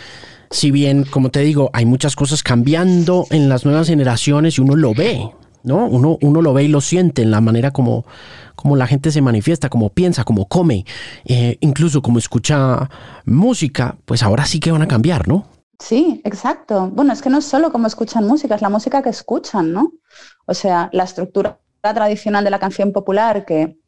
si 0.51 0.71
bien, 0.71 1.05
como 1.05 1.31
te 1.31 1.41
digo, 1.41 1.71
hay 1.73 1.85
muchas 1.85 2.17
cosas 2.17 2.43
cambiando 2.43 3.27
en 3.31 3.49
las 3.49 3.65
nuevas 3.65 3.89
generaciones 3.89 4.59
y 4.59 4.61
uno 4.61 4.77
lo 4.77 4.95
ve, 4.95 5.31
¿no? 5.63 5.87
Uno, 5.87 6.19
uno 6.23 6.43
lo 6.43 6.53
ve 6.53 6.65
y 6.65 6.69
lo 6.69 6.81
siente 6.81 7.23
en 7.23 7.31
la 7.31 7.41
manera 7.41 7.71
como, 7.71 8.05
como 8.55 8.77
la 8.77 8.87
gente 8.87 9.11
se 9.11 9.23
manifiesta, 9.23 9.69
como 9.69 9.91
piensa, 9.91 10.25
como 10.25 10.47
come, 10.47 10.85
eh, 11.25 11.57
incluso 11.61 12.03
como 12.03 12.19
escucha 12.19 12.91
música, 13.25 13.97
pues 14.05 14.23
ahora 14.23 14.47
sí 14.47 14.61
que 14.61 14.73
van 14.73 14.83
a 14.83 14.89
cambiar, 14.89 15.29
¿no? 15.29 15.47
Sí, 15.79 16.21
exacto. 16.25 16.91
Bueno, 16.93 17.13
es 17.13 17.23
que 17.23 17.31
no 17.31 17.39
es 17.39 17.45
solo 17.45 17.71
como 17.71 17.87
escuchan 17.87 18.27
música, 18.27 18.57
es 18.57 18.63
la 18.63 18.69
música 18.69 19.03
que 19.03 19.11
escuchan, 19.11 19.73
¿no? 19.73 19.93
O 20.47 20.55
sea, 20.55 20.89
la 20.93 21.05
estructura 21.05 21.61
tradicional 21.81 22.45
de 22.45 22.51
la 22.51 22.59
canción 22.59 22.93
popular 22.93 23.45
que 23.45 23.79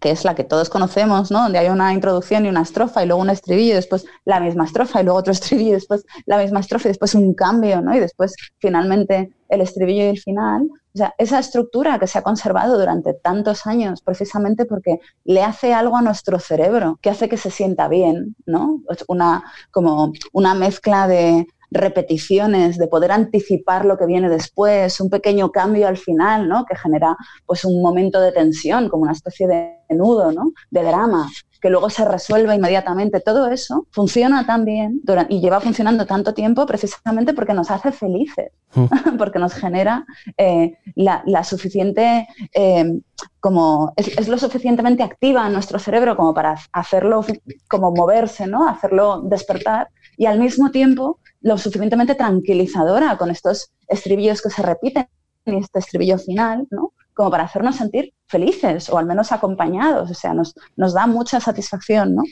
que 0.00 0.10
es 0.10 0.24
la 0.24 0.34
que 0.34 0.44
todos 0.44 0.70
conocemos, 0.70 1.30
¿no? 1.30 1.42
Donde 1.42 1.58
hay 1.58 1.68
una 1.68 1.92
introducción 1.92 2.46
y 2.46 2.48
una 2.48 2.62
estrofa 2.62 3.02
y 3.02 3.06
luego 3.06 3.22
un 3.22 3.30
estribillo 3.30 3.72
y 3.72 3.74
después 3.74 4.06
la 4.24 4.40
misma 4.40 4.64
estrofa 4.64 5.00
y 5.00 5.04
luego 5.04 5.18
otro 5.18 5.32
estribillo 5.38 5.70
y 5.70 5.74
después 5.74 6.04
la 6.26 6.38
misma 6.38 6.60
estrofa 6.60 6.88
y 6.88 6.90
después 6.90 7.14
un 7.14 7.34
cambio, 7.34 7.80
¿no? 7.82 7.94
Y 7.94 8.00
después 8.00 8.34
finalmente 8.58 9.32
el 9.48 9.60
estribillo 9.60 10.04
y 10.04 10.08
el 10.08 10.18
final. 10.18 10.68
O 10.94 10.98
sea, 10.98 11.14
esa 11.18 11.38
estructura 11.38 11.98
que 11.98 12.06
se 12.06 12.18
ha 12.18 12.22
conservado 12.22 12.78
durante 12.78 13.14
tantos 13.14 13.66
años 13.66 14.00
precisamente 14.02 14.64
porque 14.64 14.98
le 15.24 15.42
hace 15.42 15.72
algo 15.72 15.96
a 15.96 16.02
nuestro 16.02 16.38
cerebro, 16.40 16.98
que 17.00 17.10
hace 17.10 17.28
que 17.28 17.36
se 17.36 17.50
sienta 17.50 17.88
bien, 17.88 18.34
¿no? 18.46 18.80
Una, 19.06 19.44
como 19.70 20.12
una 20.32 20.54
mezcla 20.54 21.06
de 21.06 21.46
repeticiones, 21.70 22.78
de 22.78 22.88
poder 22.88 23.12
anticipar 23.12 23.84
lo 23.84 23.96
que 23.96 24.06
viene 24.06 24.28
después, 24.28 25.00
un 25.00 25.08
pequeño 25.08 25.52
cambio 25.52 25.86
al 25.86 25.96
final, 25.96 26.48
¿no? 26.48 26.64
Que 26.64 26.76
genera 26.76 27.16
pues 27.46 27.64
un 27.64 27.80
momento 27.80 28.20
de 28.20 28.32
tensión, 28.32 28.88
como 28.88 29.04
una 29.04 29.12
especie 29.12 29.46
de 29.46 29.78
nudo, 29.90 30.32
¿no? 30.32 30.52
De 30.70 30.82
drama 30.82 31.28
que 31.60 31.70
luego 31.70 31.90
se 31.90 32.04
resuelve 32.04 32.54
inmediatamente. 32.54 33.20
Todo 33.20 33.48
eso 33.48 33.86
funciona 33.90 34.46
tan 34.46 34.64
bien 34.64 35.00
y 35.28 35.40
lleva 35.40 35.60
funcionando 35.60 36.06
tanto 36.06 36.34
tiempo 36.34 36.66
precisamente 36.66 37.34
porque 37.34 37.54
nos 37.54 37.70
hace 37.70 37.92
felices, 37.92 38.52
mm. 38.74 38.84
porque 39.18 39.38
nos 39.38 39.54
genera 39.54 40.06
eh, 40.36 40.78
la, 40.94 41.44
suficiente, 41.44 42.26
eh, 42.54 43.00
como 43.40 43.92
es, 43.96 44.28
lo 44.28 44.38
suficientemente 44.38 45.02
activa 45.02 45.46
en 45.46 45.52
nuestro 45.52 45.78
cerebro 45.78 46.16
como 46.16 46.34
para 46.34 46.56
hacerlo, 46.72 47.24
como 47.68 47.92
moverse, 47.92 48.46
¿no? 48.46 48.68
hacerlo 48.68 49.22
despertar 49.22 49.88
y 50.16 50.26
al 50.26 50.38
mismo 50.38 50.70
tiempo 50.70 51.18
lo 51.40 51.56
suficientemente 51.56 52.14
tranquilizadora 52.14 53.16
con 53.16 53.30
estos 53.30 53.72
estribillos 53.88 54.42
que 54.42 54.50
se 54.50 54.62
repiten 54.62 55.06
y 55.46 55.56
este 55.56 55.78
estribillo 55.78 56.18
final, 56.18 56.66
¿no? 56.70 56.92
Como 57.14 57.30
para 57.30 57.44
hacernos 57.44 57.76
sentir 57.76 58.12
felices 58.30 58.88
o 58.88 58.98
al 58.98 59.06
menos 59.06 59.32
acompañados, 59.32 60.10
o 60.10 60.14
sea, 60.14 60.32
nos, 60.32 60.54
nos 60.76 60.94
da 60.94 61.06
mucha 61.06 61.40
satisfacción, 61.40 62.14
¿no? 62.14 62.22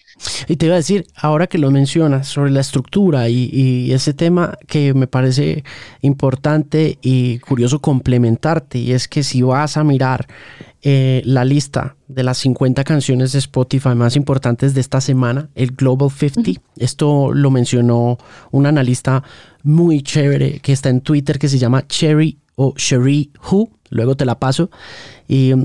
Y 0.47 0.57
te 0.57 0.67
iba 0.67 0.77
a 0.77 0.79
decir, 0.79 1.07
ahora 1.17 1.49
que 1.49 1.59
lo 1.59 1.71
mencionas, 1.71 2.29
sobre 2.29 2.53
la 2.53 2.61
estructura 2.61 3.29
y, 3.29 3.93
ese 3.93 4.15
tema 4.15 4.57
que 4.67 4.95
me 4.95 5.07
parece 5.07 5.65
importante 6.03 6.99
y 7.03 7.39
curioso 7.41 7.81
complementarte, 7.81 8.79
y 8.79 8.93
es 8.93 9.09
que 9.09 9.23
si 9.23 9.43
vas 9.43 9.77
a 9.77 9.83
mirar 9.83 10.27
eh, 10.83 11.23
la 11.25 11.45
lista 11.45 11.97
de 12.07 12.23
las 12.23 12.39
50 12.39 12.85
canciones 12.85 13.33
de 13.33 13.41
Spotify 13.41 13.97
más 13.97 14.15
importantes 14.15 14.75
de 14.75 14.81
esta 14.81 15.01
semana, 15.01 15.49
el 15.57 15.73
Global 15.73 16.11
50. 16.11 16.61
Esto 16.77 17.33
lo 17.33 17.51
mencionó 17.51 18.19
un 18.53 18.67
analista 18.67 19.25
muy 19.65 20.03
chévere 20.03 20.61
que 20.61 20.73
está 20.73 20.89
en 20.91 21.01
Twitter 21.01 21.39
que 21.39 21.49
se 21.49 21.59
llama 21.59 21.87
Cherry 21.89 22.39
o 22.59 22.75
Cherie 22.77 23.31
Who, 23.51 23.71
luego 23.89 24.17
te 24.17 24.25
la 24.25 24.39
paso. 24.39 24.69
Y 25.29 25.53
um, 25.53 25.63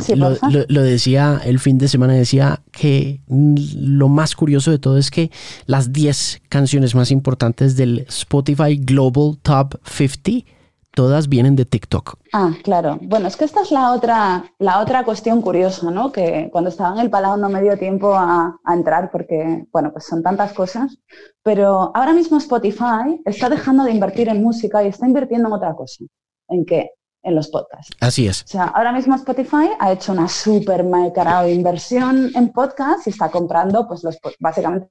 lo, 0.69 0.81
decía 0.83 1.41
el 1.43 1.59
fin 1.59 1.79
de 1.79 1.87
semana, 1.87 2.13
decía 2.13 2.61
que 2.71 3.19
lo 3.27 4.09
más 4.09 4.35
curioso 4.35 4.69
de 4.69 4.77
todo 4.77 4.97
es 4.97 5.09
que 5.09 5.31
las 5.65 5.91
10 5.91 6.43
canciones 6.49 6.93
más 6.93 7.09
importantes 7.09 7.75
del 7.75 8.05
Spotify 8.07 8.77
Global 8.77 9.37
Top 9.41 9.75
50 9.83 10.45
todas 10.93 11.27
vienen 11.27 11.55
de 11.55 11.65
TikTok. 11.65 12.19
Ah, 12.33 12.51
claro. 12.63 12.99
Bueno, 13.01 13.27
es 13.27 13.35
que 13.35 13.45
esta 13.45 13.63
es 13.63 13.71
la 13.71 13.93
otra, 13.93 14.45
la 14.59 14.79
otra 14.79 15.03
cuestión 15.03 15.41
curiosa, 15.41 15.89
¿no? 15.89 16.11
Que 16.11 16.49
cuando 16.51 16.69
estaba 16.69 16.93
en 16.93 17.01
el 17.01 17.09
Palau 17.09 17.35
no 17.37 17.49
me 17.49 17.63
dio 17.63 17.75
tiempo 17.79 18.13
a, 18.13 18.59
a, 18.63 18.73
entrar 18.75 19.09
porque, 19.11 19.65
bueno, 19.71 19.91
pues 19.91 20.05
son 20.05 20.21
tantas 20.21 20.53
cosas. 20.53 20.95
Pero 21.41 21.91
ahora 21.95 22.13
mismo 22.13 22.37
Spotify 22.37 23.19
está 23.25 23.49
dejando 23.49 23.83
de 23.83 23.91
invertir 23.91 24.29
en 24.29 24.43
música 24.43 24.83
y 24.83 24.89
está 24.89 25.07
invirtiendo 25.07 25.47
en 25.47 25.53
otra 25.55 25.73
cosa. 25.73 26.05
¿En 26.53 26.65
qué? 26.65 26.91
En 27.23 27.35
los 27.35 27.47
podcasts. 27.49 27.95
Así 27.99 28.27
es. 28.27 28.43
O 28.43 28.47
sea, 28.47 28.65
ahora 28.65 28.91
mismo 28.91 29.15
Spotify 29.15 29.71
ha 29.79 29.91
hecho 29.91 30.11
una 30.11 30.27
súper 30.27 30.83
de 30.83 31.53
inversión 31.53 32.29
en 32.35 32.51
podcasts 32.51 33.07
y 33.07 33.09
está 33.09 33.31
comprando, 33.31 33.87
pues, 33.87 34.03
los, 34.03 34.19
básicamente 34.39 34.89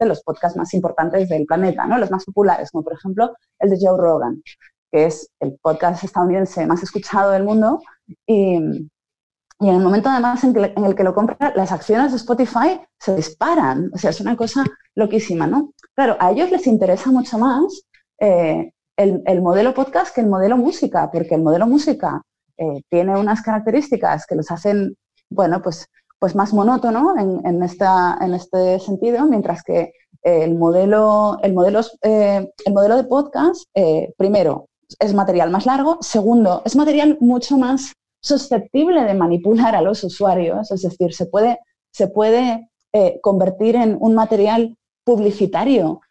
los 0.00 0.22
podcasts 0.22 0.58
más 0.58 0.74
importantes 0.74 1.28
del 1.28 1.46
planeta, 1.46 1.86
¿no? 1.86 1.96
Los 1.96 2.10
más 2.10 2.24
populares, 2.24 2.70
como 2.72 2.84
por 2.84 2.94
ejemplo 2.94 3.36
el 3.60 3.70
de 3.70 3.78
Joe 3.80 3.96
Rogan, 3.96 4.42
que 4.90 5.06
es 5.06 5.30
el 5.40 5.56
podcast 5.62 6.02
estadounidense 6.04 6.66
más 6.66 6.82
escuchado 6.82 7.30
del 7.30 7.44
mundo. 7.44 7.80
Y, 8.26 8.56
y 8.56 9.68
en 9.68 9.74
el 9.76 9.80
momento 9.80 10.10
además 10.10 10.42
en, 10.44 10.56
en, 10.56 10.84
el 10.84 10.94
que 10.94 11.04
lo 11.04 11.14
compra, 11.14 11.52
las 11.54 11.72
acciones 11.72 12.10
de 12.10 12.16
Spotify 12.16 12.80
se 12.98 13.14
disparan. 13.14 13.90
O 13.94 13.98
sea, 13.98 14.10
es 14.10 14.20
una 14.20 14.36
cosa 14.36 14.64
loquísima, 14.96 15.46
¿no? 15.46 15.72
Claro, 15.94 16.16
a 16.18 16.32
ellos 16.32 16.50
les 16.50 16.66
interesa 16.66 17.10
mucho 17.10 17.38
más 17.38 17.84
eh, 18.20 18.72
el, 19.02 19.42
modelo 19.42 19.74
podcast 19.74 20.14
que 20.14 20.20
el 20.20 20.28
modelo 20.28 20.56
música, 20.56 21.10
porque 21.10 21.34
el 21.34 21.42
modelo 21.42 21.66
música 21.66 22.22
eh, 22.56 22.82
tiene 22.88 23.18
unas 23.18 23.42
características 23.42 24.26
que 24.26 24.34
los 24.34 24.50
hacen, 24.50 24.96
bueno, 25.30 25.60
pues, 25.62 25.86
pues 26.18 26.34
más 26.34 26.52
monótono 26.52 27.14
en, 27.18 27.62
esta, 27.62 28.16
en 28.20 28.34
este 28.34 28.78
sentido, 28.78 29.26
mientras 29.26 29.62
que 29.64 29.92
el 30.22 30.54
modelo, 30.54 31.38
el 31.42 31.52
modelo, 31.52 31.80
eh, 32.02 32.48
el 32.64 32.72
modelo 32.72 32.96
de 32.96 33.04
podcast, 33.04 33.64
eh, 33.74 34.12
primero, 34.16 34.68
es 35.00 35.14
material 35.14 35.50
más 35.50 35.66
largo, 35.66 35.98
segundo, 36.00 36.62
es 36.64 36.76
material 36.76 37.16
mucho 37.20 37.56
más 37.56 37.92
susceptible 38.20 39.02
de 39.02 39.14
manipular 39.14 39.74
a 39.74 39.82
los 39.82 40.04
usuarios, 40.04 40.70
es 40.70 40.82
decir, 40.82 41.12
se 41.12 41.26
puede, 41.26 41.58
se 41.90 42.06
puede 42.06 42.68
convertir 43.22 43.74
en 43.74 43.96
un 43.98 44.14
material 44.14 44.76
publicitario 45.02 46.02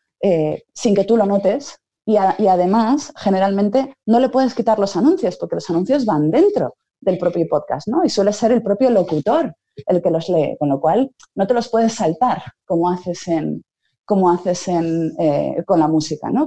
sin 0.73 0.95
que 0.95 1.03
tú 1.03 1.15
lo 1.15 1.27
notes, 1.27 1.80
y, 2.05 2.17
además, 2.17 3.13
generalmente, 3.15 3.95
no 4.05 4.19
le 4.19 4.29
puedes 4.29 4.53
quitar 4.53 4.79
los 4.79 4.95
anuncios, 4.95 5.37
porque 5.37 5.55
los 5.55 5.69
anuncios 5.69 6.05
van 6.05 6.31
dentro 6.31 6.75
del 6.99 7.17
propio 7.17 7.45
podcast, 7.49 7.87
¿no? 7.87 8.03
Y 8.03 8.09
suele 8.09 8.33
ser 8.33 8.51
el 8.51 8.63
propio 8.63 8.89
locutor 8.89 9.55
el 9.85 10.01
que 10.01 10.11
los 10.11 10.29
lee, 10.29 10.57
con 10.59 10.69
lo 10.69 10.79
cual 10.79 11.11
no 11.35 11.47
te 11.47 11.53
los 11.53 11.69
puedes 11.69 11.93
saltar 11.93 12.43
como 12.65 12.89
haces 12.89 13.27
en, 13.27 13.63
como 14.05 14.29
haces 14.29 14.67
en, 14.67 15.13
eh, 15.19 15.63
con 15.65 15.79
la 15.79 15.87
música, 15.87 16.29
¿no? 16.29 16.45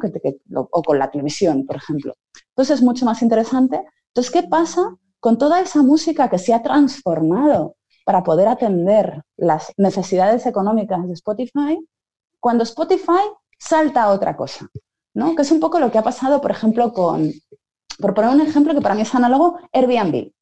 o 0.70 0.82
con 0.82 0.98
la 0.98 1.10
televisión, 1.10 1.64
por 1.66 1.76
ejemplo. 1.76 2.14
Entonces 2.50 2.78
es 2.78 2.82
mucho 2.82 3.04
más 3.04 3.22
interesante. 3.22 3.82
Entonces, 4.08 4.32
¿qué 4.32 4.42
pasa 4.42 4.96
con 5.18 5.38
toda 5.38 5.60
esa 5.60 5.82
música 5.82 6.28
que 6.28 6.38
se 6.38 6.52
ha 6.52 6.62
transformado 6.62 7.76
para 8.04 8.22
poder 8.22 8.48
atender 8.48 9.22
las 9.36 9.72
necesidades 9.76 10.46
económicas 10.46 11.06
de 11.06 11.14
Spotify? 11.14 11.78
Cuando 12.38 12.64
Spotify 12.64 13.22
salta 13.58 14.04
a 14.04 14.12
otra 14.12 14.36
cosa. 14.36 14.68
¿No? 15.14 15.34
Que 15.34 15.42
es 15.42 15.50
un 15.50 15.60
poco 15.60 15.80
lo 15.80 15.90
que 15.90 15.98
ha 15.98 16.02
pasado, 16.02 16.40
por 16.40 16.50
ejemplo, 16.50 16.92
con, 16.92 17.32
por 17.98 18.14
poner 18.14 18.30
un 18.30 18.40
ejemplo 18.40 18.74
que 18.74 18.80
para 18.80 18.94
mí 18.94 19.02
es 19.02 19.14
análogo, 19.14 19.58
Airbnb. 19.72 20.32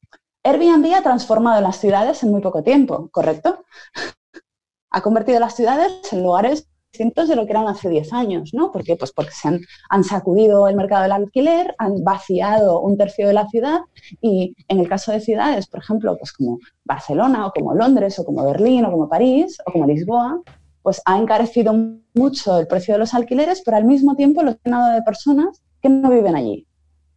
Airbnb 0.43 0.95
ha 0.95 1.03
transformado 1.03 1.61
las 1.61 1.77
ciudades 1.77 2.23
en 2.23 2.31
muy 2.31 2.41
poco 2.41 2.63
tiempo, 2.63 3.09
¿correcto? 3.13 3.65
ha 4.91 5.01
convertido 5.01 5.39
las 5.39 5.55
ciudades 5.55 5.93
en 6.13 6.23
lugares 6.23 6.69
distintos 6.93 7.29
de 7.29 7.37
lo 7.37 7.47
que 7.47 7.53
eran 7.53 7.69
hace 7.69 7.89
10 7.89 8.13
años, 8.13 8.51
¿no? 8.53 8.71
¿Por 8.71 8.85
qué? 8.85 8.97
Pues 8.97 9.13
porque 9.13 9.31
se 9.31 9.49
han, 9.49 9.61
han, 9.89 10.05
sacudido 10.05 10.69
el 10.69 10.77
mercado 10.77 11.03
del 11.03 11.13
alquiler, 11.13 11.75
han 11.79 12.05
vaciado 12.05 12.81
un 12.81 12.99
tercio 12.99 13.27
de 13.27 13.33
la 13.33 13.49
ciudad 13.49 13.81
y 14.21 14.55
en 14.69 14.81
el 14.81 14.89
caso 14.89 15.11
de 15.11 15.21
ciudades, 15.21 15.67
por 15.69 15.81
ejemplo, 15.81 16.17
pues 16.19 16.33
como 16.33 16.59
Barcelona 16.85 17.47
o 17.47 17.53
como 17.53 17.75
Londres 17.75 18.19
o 18.19 18.25
como 18.25 18.45
Berlín 18.45 18.85
o 18.85 18.91
como 18.91 19.09
París 19.09 19.57
o 19.65 19.73
como 19.73 19.87
Lisboa, 19.87 20.43
pues 20.83 21.01
ha 21.05 21.19
encarecido 21.19 21.75
mucho 22.15 22.59
el 22.59 22.67
precio 22.67 22.95
de 22.95 22.99
los 22.99 23.15
alquileres, 23.15 23.63
pero 23.65 23.77
al 23.77 23.85
mismo 23.85 24.17
tiempo 24.17 24.43
los 24.43 24.57
llenado 24.65 24.93
de 24.93 25.03
personas 25.03 25.63
que 25.81 25.89
no 25.89 26.11
viven 26.11 26.37
allí. 26.37 26.67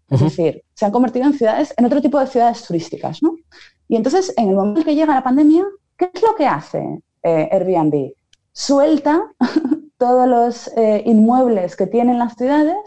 Es 0.09 0.19
decir, 0.19 0.63
se 0.75 0.85
han 0.85 0.91
convertido 0.91 1.25
en 1.25 1.33
ciudades, 1.33 1.73
en 1.77 1.85
otro 1.85 2.01
tipo 2.01 2.19
de 2.19 2.27
ciudades 2.27 2.63
turísticas, 2.63 3.23
¿no? 3.23 3.35
Y 3.87 3.95
entonces, 3.95 4.33
en 4.37 4.49
el 4.49 4.55
momento 4.55 4.83
que 4.83 4.95
llega 4.95 5.15
la 5.15 5.23
pandemia, 5.23 5.65
¿qué 5.97 6.11
es 6.13 6.21
lo 6.21 6.35
que 6.35 6.45
hace 6.45 6.99
eh, 7.23 7.49
Airbnb? 7.51 8.13
Suelta 8.51 9.23
todos 9.97 10.27
los 10.27 10.67
eh, 10.77 11.01
inmuebles 11.05 11.75
que 11.75 11.87
tienen 11.87 12.19
las 12.19 12.35
ciudades 12.35 12.77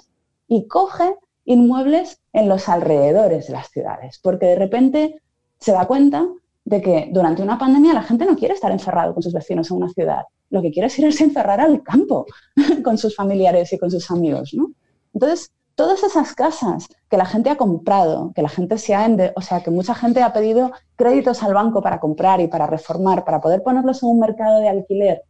y 0.47 0.69
coge 0.69 1.15
inmuebles 1.45 2.21
en 2.33 2.49
los 2.49 2.69
alrededores 2.69 3.49
de 3.49 3.53
las 3.53 3.69
ciudades, 3.69 4.21
porque 4.23 4.47
de 4.47 4.57
repente 4.57 5.23
se 5.59 5.73
da 5.73 5.87
cuenta 5.87 6.25
de 6.65 6.83
que 6.83 7.09
durante 7.13 7.43
una 7.43 7.59
pandemia 7.59 7.95
la 7.95 8.03
gente 8.03 8.27
no 8.27 8.37
quiere 8.37 8.55
estar 8.55 8.71
encerrado 8.71 9.15
con 9.15 9.23
sus 9.23 9.33
vecinos 9.33 9.71
en 9.71 9.79
una 9.79 9.89
ciudad 9.89 10.23
lo 10.51 10.63
que 10.63 10.71
quiere 10.71 10.87
es 10.87 10.99
irse 10.99 11.25
a 11.25 11.27
encerrar 11.27 11.61
al 11.61 11.83
campo 11.83 12.27
con 12.85 12.99
sus 12.99 13.15
familiares 13.15 13.73
y 13.73 13.79
con 13.79 13.91
sus 13.91 14.11
amigos, 14.11 14.55
¿no? 14.55 14.71
Entonces, 15.15 15.53
todas 15.75 16.03
esas 16.03 16.35
casas 16.35 16.89
que 17.09 17.17
la 17.17 17.25
gente 17.25 17.51
ha 17.51 17.57
comprado, 17.57 18.33
que 18.35 18.43
la 18.43 18.49
gente 18.49 18.79
se 18.79 18.95
ha, 18.95 19.09
o 19.37 19.41
sea, 19.41 19.63
que 19.63 19.71
mucha 19.71 19.95
gente 19.95 20.23
ha 20.23 20.33
pedido 20.33 20.73
créditos 20.97 21.43
al 21.43 21.55
banco 21.55 21.81
para 21.83 22.01
comprar 22.01 22.41
y 22.41 22.49
para 22.49 22.67
reformar, 22.67 23.25
para 23.25 23.41
poder 23.41 23.63
ponerlos 23.63 24.03
en 24.03 24.09
un 24.09 24.19
mercado 24.19 24.61
de 24.61 24.69
alquiler 24.69 25.23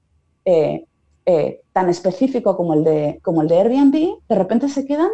eh, 0.44 0.87
eh, 1.26 1.61
tan 1.72 1.90
específico 1.90 2.57
como 2.57 2.72
el, 2.72 2.85
de, 2.85 3.20
como 3.22 3.42
el 3.42 3.48
de 3.48 3.59
Airbnb, 3.59 4.20
de 4.26 4.35
repente 4.35 4.70
se 4.70 4.87
quedan 4.87 5.11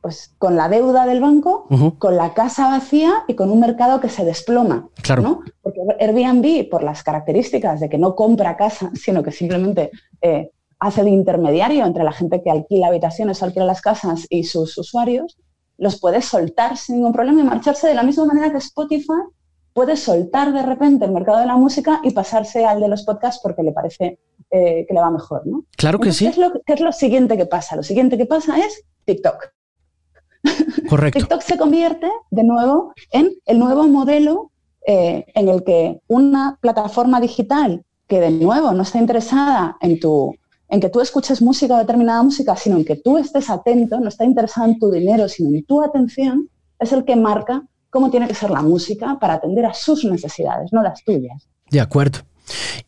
pues 0.00 0.34
con 0.38 0.56
la 0.56 0.68
deuda 0.68 1.04
del 1.06 1.20
banco, 1.20 1.66
con 1.98 2.16
la 2.16 2.32
casa 2.32 2.68
vacía 2.68 3.24
y 3.28 3.34
con 3.34 3.50
un 3.50 3.60
mercado 3.60 4.00
que 4.00 4.08
se 4.08 4.24
desploma. 4.24 4.88
Claro. 5.02 5.40
Porque 5.62 5.80
Airbnb, 6.00 6.68
por 6.70 6.82
las 6.82 7.02
características 7.02 7.80
de 7.80 7.88
que 7.88 7.98
no 7.98 8.14
compra 8.14 8.56
casa, 8.56 8.90
sino 8.94 9.22
que 9.22 9.32
simplemente 9.32 9.90
eh, 10.22 10.50
hace 10.78 11.04
de 11.04 11.10
intermediario 11.10 11.84
entre 11.84 12.04
la 12.04 12.12
gente 12.12 12.42
que 12.42 12.50
alquila 12.50 12.86
habitaciones 12.86 13.42
o 13.42 13.44
alquila 13.44 13.66
las 13.66 13.82
casas 13.82 14.26
y 14.30 14.44
sus 14.44 14.76
usuarios, 14.78 15.38
los 15.76 16.00
puede 16.00 16.22
soltar 16.22 16.76
sin 16.76 16.96
ningún 16.96 17.12
problema 17.12 17.40
y 17.40 17.44
marcharse 17.44 17.88
de 17.88 17.94
la 17.94 18.02
misma 18.02 18.24
manera 18.24 18.50
que 18.50 18.58
Spotify 18.58 19.22
puede 19.72 19.96
soltar 19.96 20.52
de 20.52 20.62
repente 20.62 21.04
el 21.04 21.12
mercado 21.12 21.38
de 21.38 21.46
la 21.46 21.56
música 21.56 22.00
y 22.02 22.10
pasarse 22.10 22.64
al 22.64 22.80
de 22.80 22.88
los 22.88 23.04
podcasts 23.04 23.40
porque 23.42 23.62
le 23.62 23.72
parece 23.72 24.18
eh, 24.50 24.84
que 24.86 24.94
le 24.94 25.00
va 25.00 25.10
mejor. 25.10 25.46
¿no? 25.46 25.64
Claro 25.76 25.98
que 26.00 26.12
sí. 26.12 26.26
es, 26.26 26.38
lo, 26.38 26.52
¿Qué 26.64 26.72
es 26.72 26.80
lo 26.80 26.92
siguiente 26.92 27.36
que 27.36 27.46
pasa? 27.46 27.76
Lo 27.76 27.82
siguiente 27.82 28.18
que 28.18 28.26
pasa 28.26 28.58
es 28.58 28.84
TikTok. 29.04 29.52
Correcto. 30.88 31.18
TikTok 31.18 31.42
se 31.42 31.56
convierte 31.56 32.08
de 32.30 32.44
nuevo 32.44 32.92
en 33.12 33.32
el 33.46 33.58
nuevo 33.58 33.86
modelo 33.86 34.50
eh, 34.86 35.26
en 35.34 35.48
el 35.48 35.62
que 35.62 36.00
una 36.08 36.58
plataforma 36.60 37.20
digital 37.20 37.84
que 38.06 38.20
de 38.20 38.30
nuevo 38.30 38.72
no 38.72 38.82
está 38.82 38.98
interesada 38.98 39.76
en, 39.80 40.00
tu, 40.00 40.34
en 40.68 40.80
que 40.80 40.88
tú 40.88 41.00
escuches 41.00 41.40
música 41.42 41.76
o 41.76 41.78
determinada 41.78 42.22
música, 42.22 42.56
sino 42.56 42.76
en 42.76 42.84
que 42.84 42.96
tú 42.96 43.18
estés 43.18 43.50
atento, 43.50 44.00
no 44.00 44.08
está 44.08 44.24
interesada 44.24 44.66
en 44.66 44.78
tu 44.78 44.90
dinero, 44.90 45.28
sino 45.28 45.56
en 45.56 45.64
tu 45.64 45.80
atención, 45.82 46.48
es 46.78 46.92
el 46.92 47.04
que 47.04 47.14
marca 47.14 47.62
cómo 47.90 48.10
tiene 48.10 48.26
que 48.26 48.34
ser 48.34 48.50
la 48.50 48.62
música 48.62 49.18
para 49.20 49.34
atender 49.34 49.66
a 49.66 49.74
sus 49.74 50.04
necesidades, 50.04 50.72
no 50.72 50.82
las 50.82 51.04
tuyas. 51.04 51.48
De 51.70 51.80
acuerdo. 51.80 52.20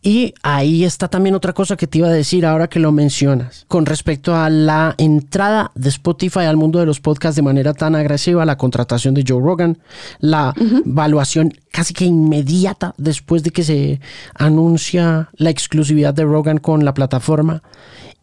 Y 0.02 0.34
ahí 0.42 0.84
está 0.84 1.08
también 1.08 1.34
otra 1.34 1.52
cosa 1.52 1.76
que 1.76 1.86
te 1.86 1.98
iba 1.98 2.08
a 2.08 2.12
decir 2.12 2.46
ahora 2.46 2.68
que 2.68 2.80
lo 2.80 2.92
mencionas, 2.92 3.64
con 3.68 3.86
respecto 3.86 4.34
a 4.34 4.50
la 4.50 4.94
entrada 4.98 5.70
de 5.74 5.88
Spotify 5.88 6.40
al 6.40 6.56
mundo 6.56 6.78
de 6.78 6.86
los 6.86 7.00
podcasts 7.00 7.36
de 7.36 7.42
manera 7.42 7.74
tan 7.74 7.94
agresiva, 7.94 8.44
la 8.44 8.56
contratación 8.56 9.14
de 9.14 9.24
Joe 9.26 9.40
Rogan, 9.40 9.78
la 10.20 10.54
evaluación 10.84 11.52
casi 11.70 11.94
que 11.94 12.04
inmediata 12.04 12.94
después 12.98 13.42
de 13.42 13.50
que 13.50 13.64
se 13.64 14.00
anuncia 14.34 15.30
la 15.34 15.50
exclusividad 15.50 16.14
de 16.14 16.24
Rogan 16.24 16.58
con 16.58 16.84
la 16.84 16.94
plataforma 16.94 17.62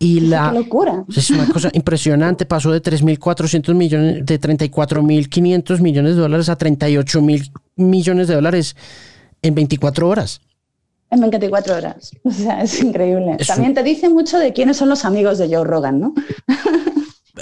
Y 0.02 0.22
la 0.22 0.54
locura. 0.54 1.04
Es 1.14 1.30
una 1.30 1.48
cosa 1.48 1.70
impresionante. 1.74 2.46
Pasó 2.46 2.72
de 2.72 2.82
3.400 2.82 3.74
millones, 3.74 4.26
de 4.26 4.40
34.500 4.40 5.82
millones 5.82 6.16
de 6.16 6.22
dólares 6.22 6.48
a 6.48 6.58
38.000 6.58 7.52
millones 7.76 8.28
de 8.30 8.36
dólares 8.36 8.78
en 9.42 9.56
24 9.56 10.08
horas. 10.08 10.42
En 11.12 11.22
24 11.22 11.76
horas. 11.76 12.12
O 12.24 12.32
sea, 12.32 12.62
es 12.62 12.82
increíble. 12.82 13.38
También 13.47 13.74
te 13.74 13.84
dice 13.84 14.10
mucho 14.10 14.38
de 14.38 14.53
quiénes 14.53 14.78
son 14.78 14.89
los 14.89 15.05
amigos 15.05 15.38
de 15.38 15.53
Joe 15.53 15.64
Rogan, 15.64 15.99
¿no? 15.99 16.14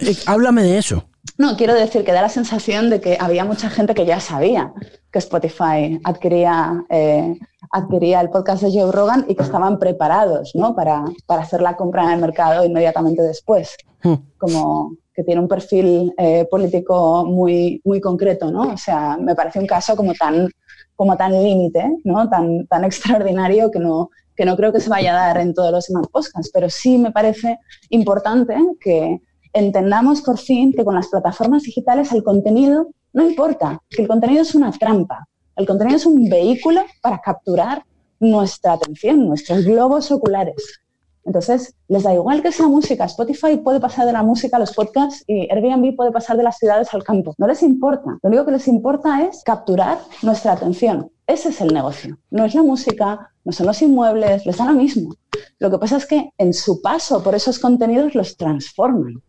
Eh, 0.02 0.16
háblame 0.26 0.64
de 0.64 0.78
eso. 0.78 1.06
No, 1.38 1.58
quiero 1.58 1.74
decir 1.74 2.04
que 2.04 2.14
da 2.14 2.22
la 2.22 2.30
sensación 2.30 2.90
de 2.90 3.02
que 3.02 3.18
había 3.20 3.46
mucha 3.46 3.70
gente 3.70 3.94
que 3.94 4.06
ya 4.06 4.20
sabía 4.20 4.74
que 5.12 5.20
Spotify 5.20 6.00
adquiría, 6.04 6.84
eh, 6.90 7.38
adquiría 7.72 8.22
el 8.22 8.30
podcast 8.30 8.64
de 8.64 8.72
Joe 8.72 8.92
Rogan 8.92 9.26
y 9.28 9.36
que 9.36 9.44
estaban 9.44 9.80
preparados 9.80 10.52
¿no? 10.56 10.76
para, 10.76 11.06
para 11.26 11.44
hacer 11.44 11.62
la 11.62 11.76
compra 11.76 12.04
en 12.06 12.12
el 12.12 12.22
mercado 12.22 12.66
inmediatamente 12.66 13.22
después. 13.22 13.76
Hmm. 14.04 14.16
Como 14.38 14.96
que 15.14 15.24
tiene 15.24 15.42
un 15.42 15.48
perfil 15.48 16.14
eh, 16.18 16.48
político 16.50 17.26
muy, 17.26 17.82
muy 17.84 18.00
concreto, 18.00 18.52
¿no? 18.52 18.74
O 18.74 18.78
sea, 18.78 19.18
me 19.18 19.34
parece 19.34 19.60
un 19.60 19.66
caso 19.66 19.96
como 19.96 20.14
tan, 20.14 20.48
como 20.96 21.18
tan 21.18 21.32
límite, 21.32 21.98
¿no? 22.04 22.30
Tan, 22.30 22.68
tan 22.68 22.84
extraordinario 22.86 23.72
que 23.72 23.80
no, 23.80 24.10
que 24.36 24.46
no 24.46 24.56
creo 24.56 24.72
que 24.72 24.80
se 24.80 24.90
vaya 24.90 25.14
a 25.14 25.28
dar 25.28 25.38
en 25.40 25.54
todos 25.54 25.72
los 25.72 25.88
demás 25.88 26.08
podcasts, 26.10 26.52
pero 26.54 26.70
sí 26.70 26.98
me 26.98 27.12
parece 27.12 27.58
importante 27.90 28.56
que 28.80 29.20
entendamos 29.54 30.22
por 30.22 30.38
fin 30.38 30.72
que 30.72 30.86
con 30.86 30.94
las 30.94 31.08
plataformas 31.08 31.64
digitales 31.64 32.12
el 32.12 32.24
contenido 32.24 32.88
no 33.14 33.28
importa, 33.28 33.82
que 33.90 34.04
el 34.04 34.08
contenido 34.08 34.44
es 34.44 34.54
una 34.54 34.72
trampa, 34.72 35.28
el 35.56 35.66
contenido 35.66 35.98
es 35.98 36.06
un 36.06 36.30
vehículo 36.30 36.84
para 37.02 37.20
capturar 37.20 37.84
nuestra 38.20 38.74
atención, 38.74 39.28
nuestros 39.28 39.66
globos 39.66 40.12
oculares. 40.12 40.82
Entonces, 41.28 41.76
les 41.90 42.04
da 42.04 42.14
igual 42.14 42.42
que 42.42 42.54
sea 42.54 42.68
música. 42.68 43.04
Spotify 43.04 43.58
puede 43.58 43.82
pasar 43.82 44.06
de 44.06 44.14
la 44.14 44.24
música 44.24 44.56
a 44.56 44.60
los 44.62 44.74
podcasts 44.74 45.26
y 45.28 45.52
Airbnb 45.52 45.96
puede 45.96 46.12
pasar 46.12 46.38
de 46.38 46.44
las 46.44 46.58
ciudades 46.58 46.94
al 46.94 47.04
campo. 47.04 47.36
No 47.38 47.48
les 47.48 47.62
importa. 47.62 48.18
Lo 48.24 48.30
único 48.30 48.46
que 48.46 48.54
les 48.54 48.68
importa 48.68 49.22
es 49.24 49.44
capturar 49.44 50.00
nuestra 50.24 50.54
atención. 50.54 51.12
Ese 51.28 51.50
es 51.50 51.60
el 51.60 51.74
negocio. 51.74 52.18
No 52.32 52.46
es 52.46 52.56
la 52.56 52.64
música, 52.64 53.32
no 53.44 53.52
son 53.52 53.68
los 53.68 53.82
inmuebles, 53.82 54.46
les 54.46 54.58
da 54.58 54.66
lo 54.66 54.74
mismo. 54.74 55.14
Lo 55.60 55.70
que 55.70 55.78
pasa 55.78 55.98
es 55.98 56.06
que 56.06 56.32
en 56.38 56.54
su 56.54 56.82
paso 56.82 57.22
por 57.22 57.36
esos 57.36 57.60
contenidos 57.60 58.16
los 58.16 58.38
transforman 58.38 59.22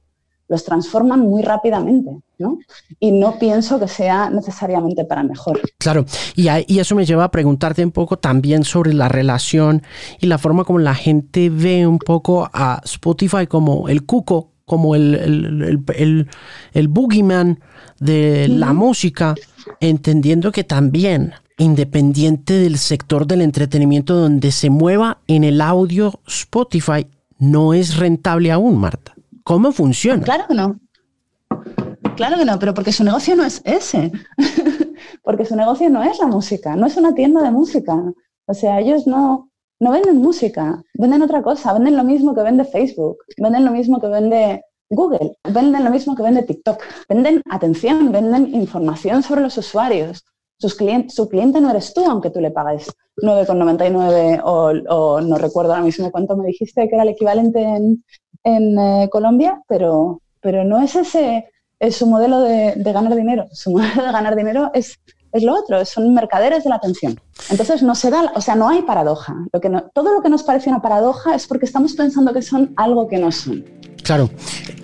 los 0.48 0.64
transforman 0.64 1.20
muy 1.20 1.42
rápidamente, 1.42 2.10
¿no? 2.38 2.58
Y 2.98 3.12
no 3.12 3.38
pienso 3.38 3.78
que 3.78 3.86
sea 3.86 4.30
necesariamente 4.30 5.04
para 5.04 5.22
mejor. 5.22 5.60
Claro, 5.78 6.06
y, 6.34 6.48
eso 6.78 6.94
me 6.94 7.04
lleva 7.04 7.24
a 7.24 7.30
preguntarte 7.30 7.84
un 7.84 7.92
poco 7.92 8.18
también 8.18 8.64
sobre 8.64 8.94
la 8.94 9.08
relación 9.08 9.82
y 10.20 10.26
la 10.26 10.38
forma 10.38 10.64
como 10.64 10.78
la 10.78 10.94
gente 10.94 11.50
ve 11.50 11.86
un 11.86 11.98
poco 11.98 12.48
a 12.52 12.80
Spotify 12.84 13.46
como 13.46 13.88
el 13.88 14.04
cuco, 14.04 14.52
como 14.64 14.94
el, 14.94 15.14
el, 15.14 16.28
el, 16.72 16.88
boogeyman 16.88 17.60
de 18.00 18.48
la 18.48 18.72
música, 18.72 19.34
entendiendo 19.80 20.52
que 20.52 20.64
también 20.64 21.32
independiente 21.58 22.54
del 22.54 22.78
sector 22.78 23.26
del 23.26 23.42
entretenimiento 23.42 24.14
donde 24.14 24.52
se 24.52 24.70
mueva 24.70 25.18
en 25.26 25.44
el 25.44 25.60
audio, 25.60 26.20
Spotify 26.26 27.06
no 27.38 27.74
es 27.74 27.96
rentable 27.96 28.52
aún, 28.52 28.78
Marta. 28.78 29.17
¿Cómo 29.48 29.72
funciona? 29.72 30.22
Claro 30.22 30.44
que 30.46 30.54
no. 30.54 30.78
Claro 32.16 32.36
que 32.36 32.44
no, 32.44 32.58
pero 32.58 32.74
porque 32.74 32.92
su 32.92 33.02
negocio 33.02 33.34
no 33.34 33.46
es 33.46 33.62
ese. 33.64 34.12
porque 35.24 35.46
su 35.46 35.56
negocio 35.56 35.88
no 35.88 36.02
es 36.02 36.18
la 36.18 36.26
música, 36.26 36.76
no 36.76 36.86
es 36.86 36.98
una 36.98 37.14
tienda 37.14 37.40
de 37.40 37.50
música. 37.50 37.94
O 38.44 38.52
sea, 38.52 38.78
ellos 38.78 39.06
no, 39.06 39.50
no 39.80 39.90
venden 39.90 40.18
música, 40.18 40.82
venden 40.92 41.22
otra 41.22 41.42
cosa, 41.42 41.72
venden 41.72 41.96
lo 41.96 42.04
mismo 42.04 42.34
que 42.34 42.42
vende 42.42 42.66
Facebook, 42.66 43.16
venden 43.38 43.64
lo 43.64 43.70
mismo 43.70 43.98
que 43.98 44.08
vende 44.08 44.64
Google, 44.90 45.38
venden 45.44 45.82
lo 45.82 45.90
mismo 45.90 46.14
que 46.14 46.24
vende 46.24 46.42
TikTok, 46.42 46.82
venden 47.08 47.40
atención, 47.48 48.12
venden 48.12 48.54
información 48.54 49.22
sobre 49.22 49.40
los 49.40 49.56
usuarios. 49.56 50.26
Sus 50.58 50.74
clientes, 50.74 51.14
su 51.14 51.26
cliente 51.26 51.58
no 51.58 51.70
eres 51.70 51.94
tú, 51.94 52.04
aunque 52.04 52.28
tú 52.28 52.40
le 52.40 52.50
pagues 52.50 52.90
9,99 53.22 54.42
o, 54.44 54.72
o 54.94 55.20
no 55.22 55.38
recuerdo 55.38 55.72
ahora 55.72 55.84
mismo 55.84 56.10
cuánto 56.10 56.36
me 56.36 56.48
dijiste 56.48 56.86
que 56.86 56.94
era 56.96 57.04
el 57.04 57.10
equivalente 57.10 57.62
en, 57.62 58.04
en 58.56 58.78
eh, 58.78 59.08
Colombia, 59.10 59.62
pero, 59.68 60.20
pero 60.40 60.64
no 60.64 60.80
es 60.80 60.96
ese 60.96 61.46
es 61.80 61.96
su 61.96 62.06
modelo 62.06 62.40
de, 62.40 62.74
ganar 62.76 63.14
dinero. 63.14 63.46
Su 63.52 63.70
modelo 63.70 64.04
de 64.04 64.12
ganar 64.12 64.36
dinero 64.36 64.70
es, 64.74 64.98
es 65.32 65.42
lo 65.42 65.54
otro, 65.54 65.84
son 65.84 66.12
mercaderes 66.14 66.64
de 66.64 66.70
la 66.70 66.76
atención. 66.76 67.20
Entonces 67.50 67.82
no 67.82 67.94
se 67.94 68.10
da, 68.10 68.32
o 68.34 68.40
sea, 68.40 68.56
no 68.56 68.68
hay 68.68 68.82
paradoja. 68.82 69.34
Lo 69.52 69.60
que 69.60 69.70
todo 69.94 70.14
lo 70.14 70.22
que 70.22 70.28
nos 70.28 70.42
parece 70.42 70.70
una 70.70 70.82
paradoja 70.82 71.34
es 71.34 71.46
porque 71.46 71.66
estamos 71.66 71.94
pensando 71.94 72.32
que 72.32 72.42
son 72.42 72.72
algo 72.76 73.08
que 73.08 73.18
no 73.18 73.30
son. 73.30 73.64
Claro. 74.02 74.30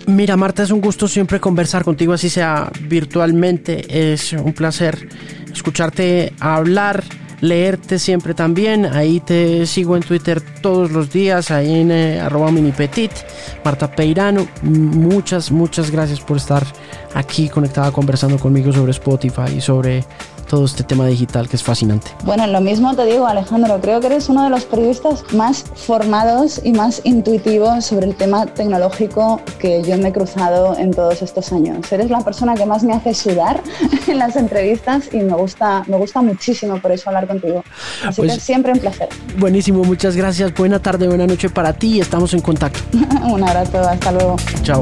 Mira, 0.07 0.37
Marta, 0.37 0.63
es 0.63 0.71
un 0.71 0.81
gusto 0.81 1.07
siempre 1.07 1.39
conversar 1.39 1.83
contigo, 1.83 2.13
así 2.13 2.29
sea 2.29 2.71
virtualmente. 2.83 4.13
Es 4.13 4.33
un 4.33 4.53
placer 4.53 5.09
escucharte 5.51 6.33
hablar 6.39 7.03
leerte 7.41 7.99
siempre 7.99 8.33
también. 8.33 8.85
Ahí 8.85 9.19
te 9.19 9.65
sigo 9.65 9.95
en 9.95 10.03
Twitter 10.03 10.41
todos 10.61 10.91
los 10.91 11.11
días, 11.11 11.51
ahí 11.51 11.81
en 11.81 11.91
eh, 11.91 12.19
arroba 12.19 12.51
minipetit, 12.51 13.11
Marta 13.63 13.89
Peirano. 13.91 14.47
Muchas, 14.61 15.51
muchas 15.51 15.91
gracias 15.91 16.19
por 16.21 16.37
estar 16.37 16.65
aquí 17.13 17.49
conectada 17.49 17.91
conversando 17.91 18.37
conmigo 18.37 18.71
sobre 18.71 18.91
Spotify 18.91 19.57
y 19.57 19.61
sobre 19.61 20.03
todo 20.45 20.65
este 20.65 20.83
tema 20.83 21.05
digital 21.07 21.49
que 21.49 21.55
es 21.55 21.63
fascinante. 21.63 22.11
Bueno, 22.23 22.47
lo 22.47 22.61
mismo 22.61 22.95
te 22.95 23.05
digo, 23.05 23.27
Alejandro, 23.27 23.79
creo 23.81 23.99
que 23.99 24.07
eres 24.07 24.29
uno 24.29 24.43
de 24.43 24.49
los 24.49 24.65
periodistas 24.65 25.23
más 25.33 25.65
formados 25.75 26.61
y 26.63 26.71
más 26.71 27.01
intuitivos 27.03 27.85
sobre 27.85 28.07
el 28.07 28.15
tema 28.15 28.45
tecnológico 28.45 29.41
que 29.59 29.83
yo 29.83 29.97
me 29.97 30.09
he 30.09 30.13
cruzado 30.13 30.77
en 30.77 30.91
todos 30.91 31.21
estos 31.21 31.51
años. 31.51 31.91
Eres 31.91 32.09
la 32.09 32.21
persona 32.21 32.55
que 32.55 32.65
más 32.65 32.83
me 32.83 32.93
hace 32.93 33.13
sudar 33.13 33.61
en 34.07 34.19
las 34.19 34.35
entrevistas 34.35 35.09
y 35.11 35.17
me 35.17 35.33
gusta, 35.33 35.83
me 35.87 35.97
gusta 35.97 36.21
muchísimo 36.21 36.79
por 36.79 36.91
eso 36.91 37.09
hablar 37.09 37.27
contigo. 37.27 37.63
Así 38.05 38.21
que 38.21 38.27
pues 38.27 38.41
siempre 38.41 38.71
un 38.71 38.79
placer. 38.79 39.09
Buenísimo, 39.37 39.83
muchas 39.83 40.15
gracias. 40.15 40.53
Buena 40.53 40.79
tarde, 40.79 41.07
buena 41.07 41.27
noche 41.27 41.49
para 41.49 41.73
ti 41.73 41.97
y 41.97 41.99
estamos 42.01 42.33
en 42.33 42.41
contacto. 42.41 42.79
un 43.23 43.43
abrazo, 43.43 43.79
hasta 43.79 44.11
luego. 44.11 44.35
Chao. 44.63 44.81